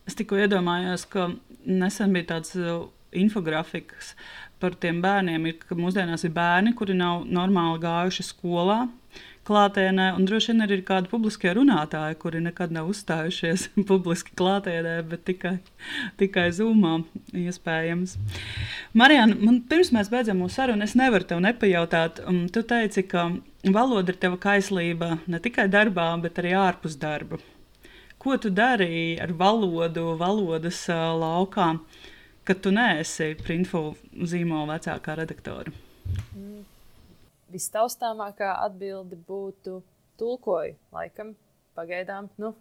[0.09, 1.29] Es tikko iedomājos, ka
[1.67, 4.15] nesen bija tāds uh, infografiks
[4.63, 8.87] par tiem bērniem, ir, ka mūsdienās ir bērni, kuri nav normāli gājuši skolā.
[9.47, 14.97] Klātienē, un droši vien arī ir kādi publiskie runātāji, kuri nekad nav uzstājušies publiski klātienē,
[15.07, 15.53] bet tikai,
[16.19, 16.97] tikai zūmā,
[17.45, 18.17] iespējams.
[18.99, 22.19] Marijana, man pirms mēs beidzam mūsu sarunu, es nevaru tev nepajautāt.
[22.27, 23.29] Um, tu teici, ka
[23.63, 27.39] valoda ir tava kaislība ne tikai darbā, bet arī ārpus darba.
[28.19, 31.77] Ko tu darīji ar valodu, valodas uh, laukā,
[32.47, 33.93] kad tu neesi Printful
[34.27, 35.71] zīmola vecākā redaktore?
[37.57, 39.81] Vistaustāmākā atbilde būtu
[40.21, 41.35] tulkoju, laikam,
[41.77, 42.31] pagaidām.
[42.41, 42.53] Nu,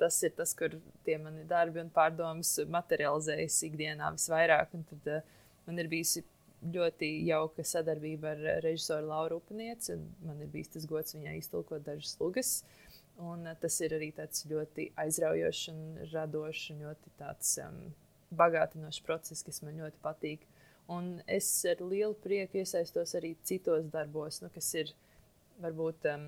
[0.00, 0.74] tas ir tas, kur
[1.06, 4.74] tie mani darbi un pārdomas materializējas ikdienā visvairāk.
[4.78, 6.24] Un tad uh, man ir bijusi
[6.74, 9.96] ļoti jauka sadarbība ar režisoru Lauru Upanieci.
[10.26, 12.52] Man ir bijis tas gods viņai iztulkot dažas lugas.
[13.20, 15.82] Un, uh, tas ir arī tāds ļoti aizraujošs un
[16.12, 17.82] radošs un ļoti tāds, um,
[18.36, 20.46] bagātinošs process, kas man ļoti patīk.
[20.90, 24.90] Un es ar lielu prieku iesaistos arī citos darbos, nu, kas ir
[25.62, 26.24] varbūt um,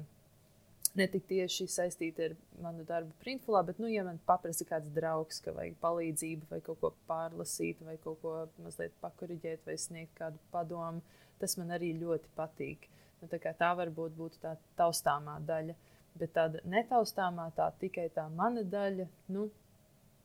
[0.99, 5.41] ne tik tieši saistīti ar manu darbu printfulā, bet, nu, ja man paprasa kāds draugs,
[5.43, 10.41] ka vajag palīdzību, vai kaut ko pārlasīt, vai kaut ko mazliet pakuriģēt, vai sniegt kādu
[10.55, 11.03] padomu,
[11.43, 12.87] tas man arī ļoti patīk.
[13.23, 15.75] Nu, tā, tā varbūt būtu tā taustāmā daļa.
[16.19, 19.47] Bet tāda netaustāmā, tā tikai tā mana daļa, nu,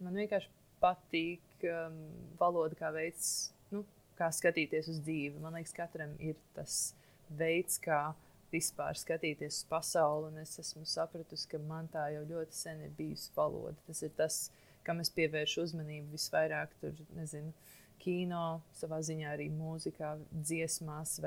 [0.04, 0.52] man vienkārši
[0.84, 2.02] patīk um,
[2.40, 3.86] valoda kā veids, nu,
[4.18, 5.40] kā skatīties uz dzīvi.
[5.42, 6.94] Man liekas, katram ir tas
[7.30, 8.14] veids, kā
[8.52, 10.32] vispār skatīties uz pasauli.
[10.42, 13.76] Es esmu sapratusi, ka man tā jau ļoti sen ir bijusi valoda.
[13.88, 14.40] Tas ir tas,
[14.88, 16.76] kam es pievēršu uzmanību visvairāk.
[16.82, 17.54] Tur, nezinu,
[18.02, 21.18] kino, savā ziņā arī mūzikā, dziesmās.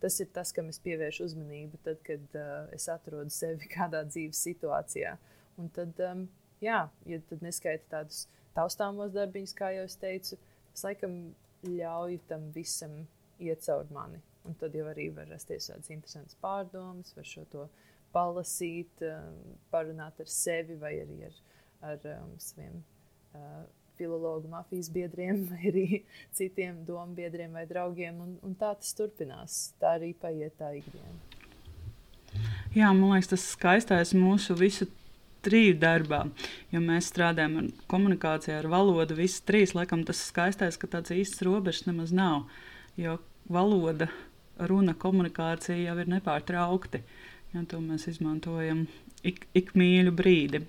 [0.00, 4.42] Tas ir tas, kam es pievēršu uzmanību, tad, kad uh, es atrodu sevi kādā dzīves
[4.48, 5.16] situācijā.
[5.60, 6.26] Un tad, um,
[6.64, 8.24] jā, ja tad neskaita tādus
[8.56, 10.38] taustāmos darbiņus, kā jau es teicu,
[10.74, 11.34] es laikam
[11.68, 13.02] ļauju tam visam
[13.42, 14.20] iet caur mani.
[14.44, 17.68] Un tad jau arī var rasties tādas interesantas pārdomas, var šo to
[18.14, 19.38] palasīt, um,
[19.72, 21.38] parunāt ar sevi vai arī ar,
[21.90, 22.76] ar um, saviem
[23.34, 23.64] uh,
[23.98, 25.86] filologu mafijas biedriem, vai arī
[26.36, 28.20] citiem domu biedriem vai draugiem.
[28.20, 29.62] Un, un tā tas turpinās.
[29.80, 31.16] Tā arī paiet tā ikdiena.
[32.74, 34.88] Jā, man liekas, tas skaistais mūsu visu
[35.44, 36.24] triju darbā.
[36.74, 39.16] Jo mēs strādājam ar komunikāciju, ar valodu.
[39.18, 42.44] Visi trīs, laikam, tas skaistais, ka tāds īsts robežs nemaz nav.
[43.00, 43.18] Jo
[43.50, 44.08] valoda
[44.58, 47.02] runa, komunikācija jau ir nepārtraukti.
[47.54, 48.86] Ja, to mēs izmantojam
[49.22, 50.64] ik, ik mīļu brīdi.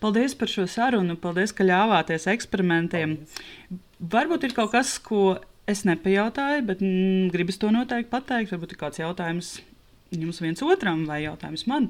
[0.00, 3.18] Paldies par šo sarunu, paldies, ka ļāvāties eksperimentiem.
[3.24, 3.82] Paldies.
[4.00, 5.38] Varbūt ir kaut kas, ko
[5.70, 8.52] es nepajautāju, bet mm, gribas to noteikti pateikt.
[8.52, 9.54] Varbūt ir kāds jautājums
[10.14, 11.88] jums viens otram vai jautājums man.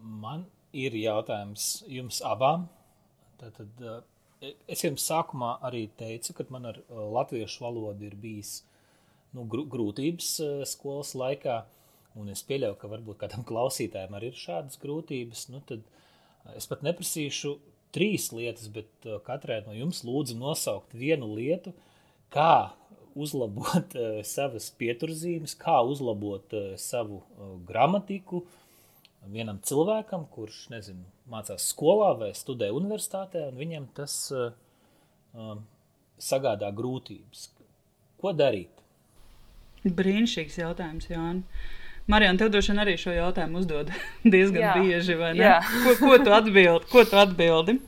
[0.00, 0.46] Man
[0.84, 2.68] ir jautājums jums abām.
[3.40, 3.84] Tātad,
[4.42, 8.76] eh, es jums sākumā arī teicu, ka man ar eh, latviešu valodu ir bijis uh,
[9.36, 11.60] nu, grūtības eh, skolas laikā,
[12.16, 15.84] un es pieļauju, ka varbūt kādam klausītājam arī ir šādas grūtības, nu, tad
[16.56, 17.56] es pat neprasīšu
[17.96, 21.72] trīs lietas, bet katrai no jums lūdzu nosaukt vienu lietu,
[22.32, 22.72] kā
[23.16, 28.42] uzlabot uh, savas pieturzīmes, kā uzlabot uh, savu uh, gramatiku
[29.32, 35.56] vienam cilvēkam, kurš nezinu, mācās skolā vai studē universitātē, un viņam tas uh,
[36.18, 37.48] sagādā grūtības.
[38.20, 38.72] Ko darīt?
[39.86, 41.66] Brīnišķīgs jautājums, Jānis.
[42.06, 43.90] Marijana, tev droši vien arī šo jautājumu uzdod
[44.34, 45.16] diezgan jā, bieži.
[45.18, 47.80] Ko, ko, tu atbildi, ko tu atbildi?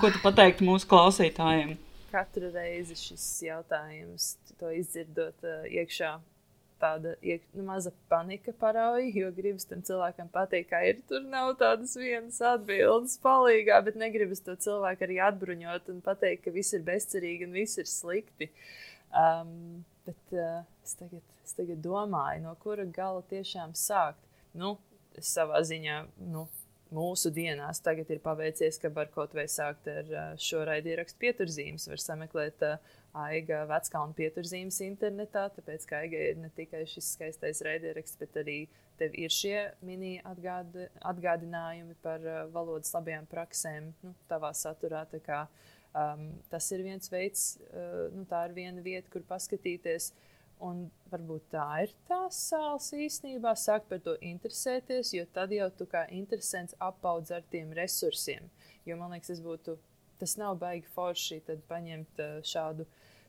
[0.00, 1.74] Ko tu pateiktu mūsu klausītājiem?
[2.08, 6.14] Katru reizi šis jautājums, to izdzirdot uh, iekšā,
[6.82, 11.54] tāda iek, nu, maza panika parauja, jo gribas tam cilvēkam pateikt, ka ir tur nav
[11.60, 16.86] tādas vienas atbildes palīgā, bet negribas to cilvēku arī atbruņot un pateikt, ka viss ir
[16.86, 18.52] bezcerīgi un viss ir slikti.
[19.08, 24.20] Um, bet uh, es tagad Es tagad domāju, no kura gala tiešām sākt.
[24.52, 24.74] Nu,
[25.24, 26.42] savā ziņā, nu,
[26.94, 31.88] mūsu dienās tagad ir paveicies, ka var kaut vai sākt ar šo raidierakstu pieturzīmes.
[31.90, 32.64] Var sameklēt
[33.18, 38.58] Aiga Veckalnu pieturzīmes internetā, tāpēc, ka Aiga ir ne tikai šis skaistais raidieraksts, bet arī
[39.00, 39.56] tev ir šie
[39.86, 42.24] mini atgādi, atgādinājumi par
[42.54, 45.04] valodas labajām praksēm, nu, tavā saturā.
[45.98, 50.12] Um, tas ir viens veids, uh, nu, tā ir viena vieta, kur paskatīties.
[50.12, 50.27] Uh,
[50.64, 55.86] Un varbūt tā ir tā sāls īstenībā, sākt par to interesēties, jo tad jau tu
[55.86, 58.48] kā interesants apaudz ar tiem resursiem.
[58.88, 59.76] Jo man liekas, tas būtu,
[60.18, 61.40] tas nav baigi forši
[61.70, 62.88] paņemt uh, šādu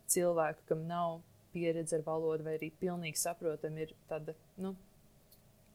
[0.10, 1.20] cilvēku, kam nav
[1.54, 4.74] pieredze ar valodu, vai arī pilnīgi saprotam, ir tāda, nu,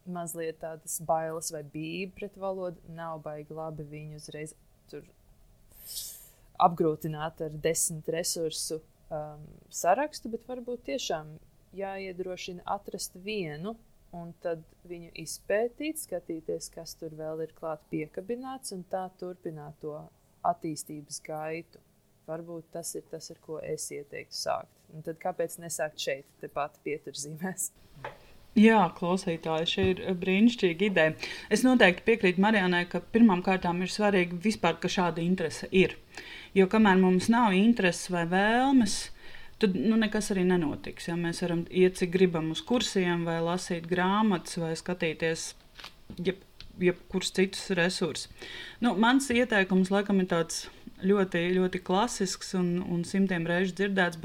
[0.06, 2.82] mazliet tādas bailes vai bība pret valodu.
[2.94, 4.54] Nav baigi labi viņu uzreiz
[4.90, 5.06] tur
[6.64, 8.80] apgrūtināt ar desmit resursu
[9.14, 9.42] um,
[9.72, 11.34] sarakstu, bet varbūt tiešām
[11.74, 13.74] jāiedrošina atrast vienu
[14.14, 19.96] un tad viņu izpētīt, skatīties, kas tur vēl ir klāt piekabināts, un tā turpināt to
[20.46, 21.82] attīstības gaitu.
[22.28, 24.78] Varbūt tas ir tas, ar ko es ieteiktu sākt.
[24.94, 27.72] Un tad kāpēc nesākt šeit, tepat pieturzīmēs?
[28.54, 31.14] Jā, klausītāji, šī ir brīnišķīga ideja.
[31.50, 35.96] Es noteikti piekrītu Marijānai, ka pirmām kārtām ir svarīgi vispār, ka šāda interese ir.
[36.54, 38.94] Jo kamēr mums nav intereses vai vēlmes,
[39.58, 41.08] tad nu, nekas arī nenotiks.
[41.10, 41.16] Ja?
[41.18, 45.48] Mēs varam iet cik gribam uz kursiem, vai lasīt grāmatas, vai skatīties
[46.22, 46.38] jeb,
[46.78, 48.30] jebkurus citus resursus.
[48.78, 50.68] Nu, mans ieteikums laikam ir tāds
[51.02, 54.22] ļoti, ļoti klasisks un, un simtiem reižu dzirdēts.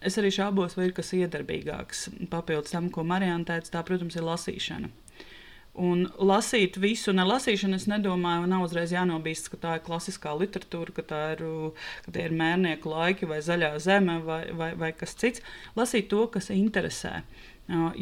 [0.00, 2.06] Es arī šaubos, vai ir kas iedarbīgāks.
[2.32, 4.88] Papildus tam, ko Marijāna teica, tā, protams, ir lasīšana.
[5.80, 11.04] Un lasīt visu, nelasīšanu, es nedomāju, nav uzreiz jānobīst, ka tā ir klasiskā literatūra, ka
[11.12, 11.44] tā ir,
[12.06, 15.44] ka ir mērnieku laiki vai zaļā zeme vai, vai, vai kas cits.
[15.78, 17.20] Lasīt to, kas interesē.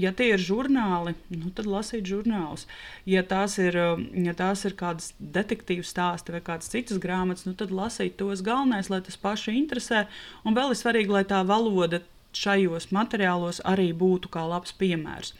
[0.00, 2.64] Ja tie ir žurnāli, nu, tad lasīt žurnālus.
[3.04, 3.76] Ja tās ir,
[4.16, 8.88] ja tās ir kādas detektīvu stāsti vai kādas citas grāmatas, nu, tad lasīt tos galvenais,
[8.88, 10.06] lai tas pašu interesē.
[10.48, 12.00] Un vēl ir svarīgi, lai tā valoda
[12.32, 15.34] šajos materiālos arī būtu kā labs piemērs.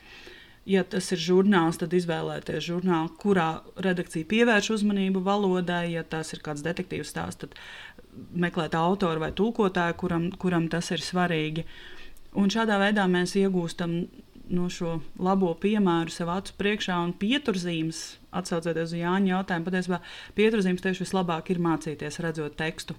[0.68, 5.94] ja tas ir žurnāls, tad izvēlēties žurnālu, kurā redakcija pievērš uzmanību valodai.
[5.94, 7.56] Ja tas ir kāds detektīvs stāsts, tad
[8.36, 11.64] meklēt autoru vai tulkotāju, kuram, kuram tas ir svarīgi.
[12.36, 13.94] Un šādā veidā mēs iegūstam
[14.52, 18.02] no šo labo piemēru sev acu priekšā un pieturzīmes,
[18.36, 20.00] atsaucoties uz Jāņa jautājumu, patiesībā
[20.36, 22.96] pieturzīmes tieši vislabāk ir mācīties redzot tekstu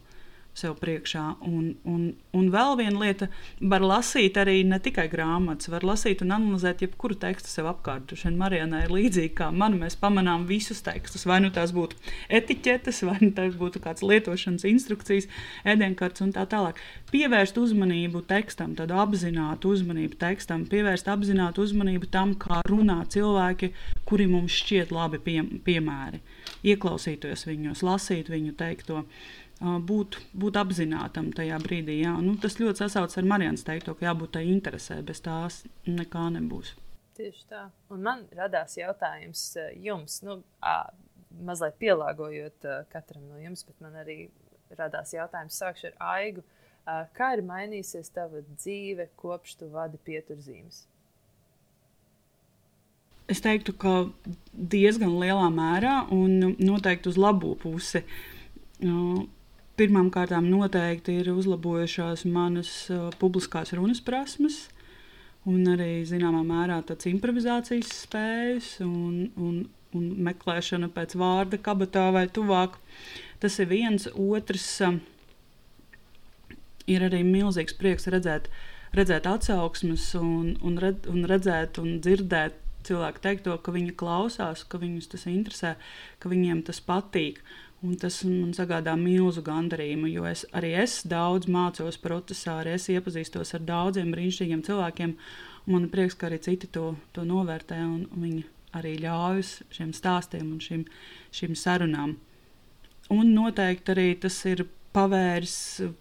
[0.58, 1.24] sev priekšā.
[1.48, 3.30] Un, un, un vēl viena lieta,
[3.72, 8.14] var lasīt arī ne tikai grāmatas, var lasīt un analizēt jebkuru tekstu sev apkārt.
[8.20, 11.26] Šeit Marijānai ir līdzīgi kā man, mēs pamanām visus tekstus.
[11.30, 11.98] Vai nu tās būtu
[12.40, 15.30] etiķetes, vai nu tās būtu kāds lietošanas instrukcijas,
[15.68, 16.82] ēdienkartes un tā tālāk.
[17.14, 23.72] Pievērst uzmanību tekstam, tādu apzinātu uzmanību tekstam, pievērst apzinātu uzmanību tam, kā runā cilvēki,
[24.10, 26.22] kuri mums šķiet labi pie, piemēri.
[26.70, 29.04] Ieklausīties viņos, lasīt viņu teikto
[29.60, 32.00] būt, būt apzinātam tajā brīdī.
[32.04, 32.16] Jā.
[32.24, 36.76] Nu, tas ļoti sasaucas ar Marijas teikto, ka jābūt tai interesē, bez tās nekā nebūs.
[37.20, 37.66] Tieši tā.
[37.92, 39.42] Un man radās jautājums
[39.84, 40.94] jums, nu, à,
[41.44, 44.30] mazliet pielāgojot katram no jums, bet man arī
[44.78, 46.46] radās jautājums, sākšu ar Aigu.
[47.14, 50.86] Kā ir mainījusies tava dzīve kopš tu vadi pieturzīmes?
[53.30, 54.08] Es teiktu, ka
[54.54, 58.02] diezgan lielā mērā un noteikti uz labo pusi.
[58.82, 59.28] Nu,
[59.80, 64.66] Pirmkārt, noteikti ir uzlabojušās manas uh, publiskās runas prasmes,
[65.48, 69.62] un arī zināmā mērā tāds improvizācijas spējas un, un,
[69.96, 72.76] un meklēšana pēc vārda kabatā vai tuvāk.
[73.40, 74.68] Tas ir viens, otrs.
[74.84, 75.00] Uh,
[76.90, 78.50] ir arī milzīgs prieks redzēt,
[78.98, 82.58] redzēt atsauksmes un, un, red, un redzēt un dzirdēt
[82.88, 85.76] cilvēku teikto, ka viņi klausās, ka viņus tas interesē,
[86.20, 87.42] ka viņiem tas patīk.
[87.80, 92.90] Un tas man sagādā milzu gandarījumu, jo es arī es daudz mācos procesā, arī es
[92.92, 95.14] iepazīstos ar daudziem brīnišķīgiem cilvēkiem.
[95.70, 98.44] Man ir prieks, ka arī citi to, to novērtē un, viņi
[98.76, 100.84] arī ļaujas šiem stāstiem un šīm,
[101.40, 102.18] šīm sarunām.
[103.16, 105.56] Un noteikti arī tas ir pavērs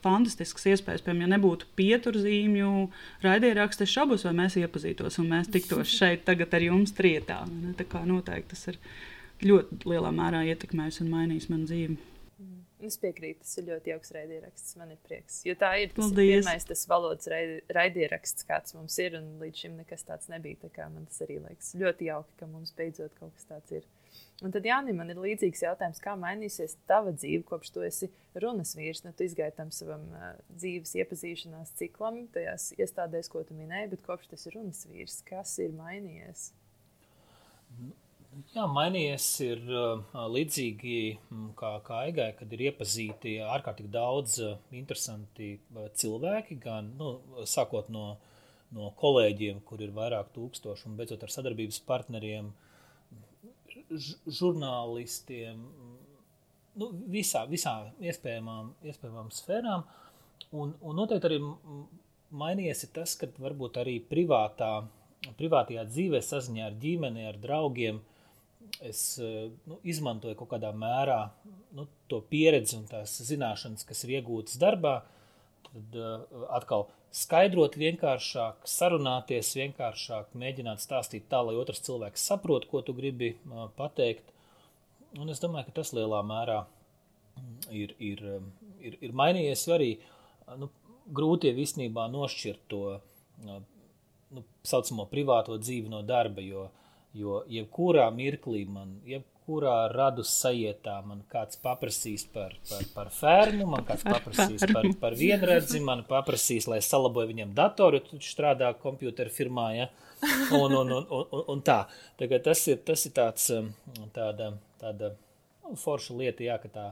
[0.05, 1.05] fantastisks iespējas.
[1.05, 2.73] Piemēram, ja nebūtu pieturzīmju
[3.25, 7.43] raidierakstu, es šaubos, vai mēs iepazītos un mēs tiktos šeit tagad ar jums trietā.
[7.53, 7.75] Ne?
[7.79, 8.81] Tā kā noteikti tas ir
[9.45, 11.97] ļoti lielā mērā ietekmējis un mainījis manu dzīvi.
[12.39, 12.63] Mm.
[12.89, 14.77] Es piekrītu, tas ir ļoti jauks raidieraksts.
[14.79, 15.41] Man ir prieks.
[15.47, 17.31] Jo tā ir tas ir pirmais tas valodas
[17.75, 19.19] raidieraksts, kāds mums ir.
[19.43, 20.71] Līdz šim nekas tāds nebija.
[20.75, 23.89] Tā man tas arī liekas ļoti jauki, ka mums beidzot kaut kas tāds ir.
[24.47, 28.07] Un tad, Jānis, man ir līdzīgs jautājums, kā mainīsies tava dzīve, kopš tu esi
[28.39, 29.03] runas vīrs.
[29.03, 34.07] Nu, tu izgāji tam savam uh, dzīves iepazīšanās ciklam, tajās iestādēs, ko tu minēji, bet
[34.07, 36.53] kopš tas ir runas vīrs, kas ir mainījies?
[37.81, 37.91] Nu
[38.39, 39.63] Jā, mainījies ir
[40.31, 40.99] līdzīgi
[41.59, 44.37] kā, kā Aigai, kad ir iepazīti ārkārtīgi daudz
[44.75, 45.57] interesanti
[45.99, 47.09] cilvēki, gan nu,
[47.51, 48.05] sākot no,
[48.77, 52.51] no kolēģiem, kur ir vairāk tūkstoši, un beidzot ar sadarbības partneriem,
[54.39, 55.65] žurnālistiem,
[56.79, 59.83] nu, visā, visā iespējamām, iespējamām sfērām.
[60.53, 61.41] Un, un noteikti arī
[62.45, 64.77] mainījies tas, ka varbūt arī privātā,
[65.41, 67.99] privātajā dzīvē saziņā ar ģimeni, ar draugiem–
[68.81, 71.19] es eh, nu, izmantoju kaut kādā mērā
[71.77, 75.01] nu, to pieredzi un tās zināšanas, kas ir iegūtas darbā,
[75.69, 82.81] tad uh, atkal skaidrot vienkāršāk, sarunāties vienkāršāk, mēģināt stāstīt tā, lai otrs cilvēks saprot, ko
[82.85, 84.33] tu gribi uh, pateikt.
[85.19, 86.63] Un es domāju, ka tas lielā mērā
[87.73, 88.25] ir, ir,
[88.81, 89.93] ir, ir mainījies, arī
[90.61, 90.71] nu,
[91.13, 92.83] grūti jau īstenībā nošķirt to
[93.45, 100.99] nu, saucamo privāto dzīvi no darba, jo uh, Jo jebkurā mirklī man, jebkurā radus sajietā
[101.07, 106.69] man kāds paprasīs par, par, par fermu, man kāds paprasīs par, par vienredzi, man paprasīs,
[106.69, 109.89] lai salaboju viņam datoru, tu strādā kompjuteru firmā, ja?
[110.53, 111.83] un, un, un, un, un tā.
[112.19, 113.71] Tagad tas ir, tas ir tāds, um,
[114.15, 115.13] tāda, tāda
[115.65, 116.87] nu, forša lieta, jā, ka tā,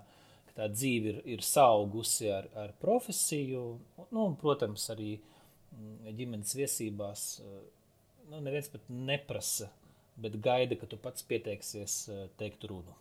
[0.49, 3.65] ka tā dzīve ir, ir saugusi ar, ar profesiju,
[4.09, 7.59] nu, un, protams, arī mm, ģimenes viesībās, uh,
[8.31, 9.71] nu, neviens pat neprasa,
[10.21, 12.95] bet gaida, ka tu pats pieteiksies eh, teikt runu.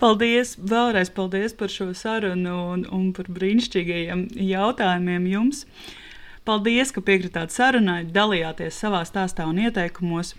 [0.00, 0.54] Paldies!
[0.58, 5.64] Vēlreiz paldies par šo sarunu un, un par brīnišķīgajiem jautājumiem jums.
[6.44, 10.34] Paldies, ka piekritāt sarunai, dalījāties savā stāstā un ieteikumos.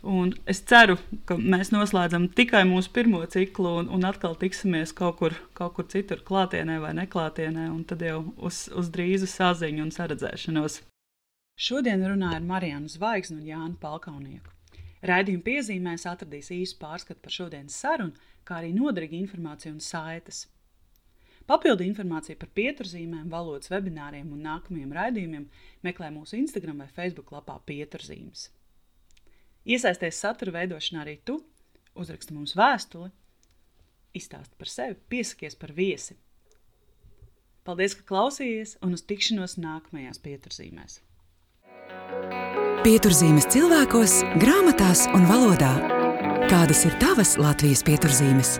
[0.00, 0.94] Un es ceru,
[1.28, 5.88] ka mēs noslēdzam tikai mūsu pirmo ciklu un, un atkal tiksimies kaut kur, kaut kur
[5.92, 10.80] citur, klātienē vai neklātienē, un tad jau uz, uz drīzu saziņu un saredzēšanos.
[11.60, 14.54] Šodien runāju ar Marijānu Zvaigznu un Jānu Palkaunieku.
[15.06, 20.44] Raidījuma piezīmēs atradīs īsu pārskatu par šodienas sarunu, kā arī noderīgu informāciju un saites.
[21.48, 25.46] Papildu informāciju par pieturzīmēm, valodas webināriem un nākamajiem raidījumiem
[25.86, 28.50] meklē mūsu Instagram vai Facebook lapā Pieturzīmes.
[29.66, 31.40] Iesaisties satura veidošanā arī tu,
[31.98, 33.10] uzraksti mums vēstuli,
[34.16, 36.18] izstāsti par sevi, piesakies par viesi.
[37.66, 41.00] Paldies, ka klausījāties un uz tikšanos nākamajās pieturzīmēs!
[41.90, 42.49] thank you
[42.80, 45.74] Pieturzīmes cilvēkos, grāmatās un valodā.
[46.48, 48.56] Kādas ir tavas Latvijas pieturzīmes?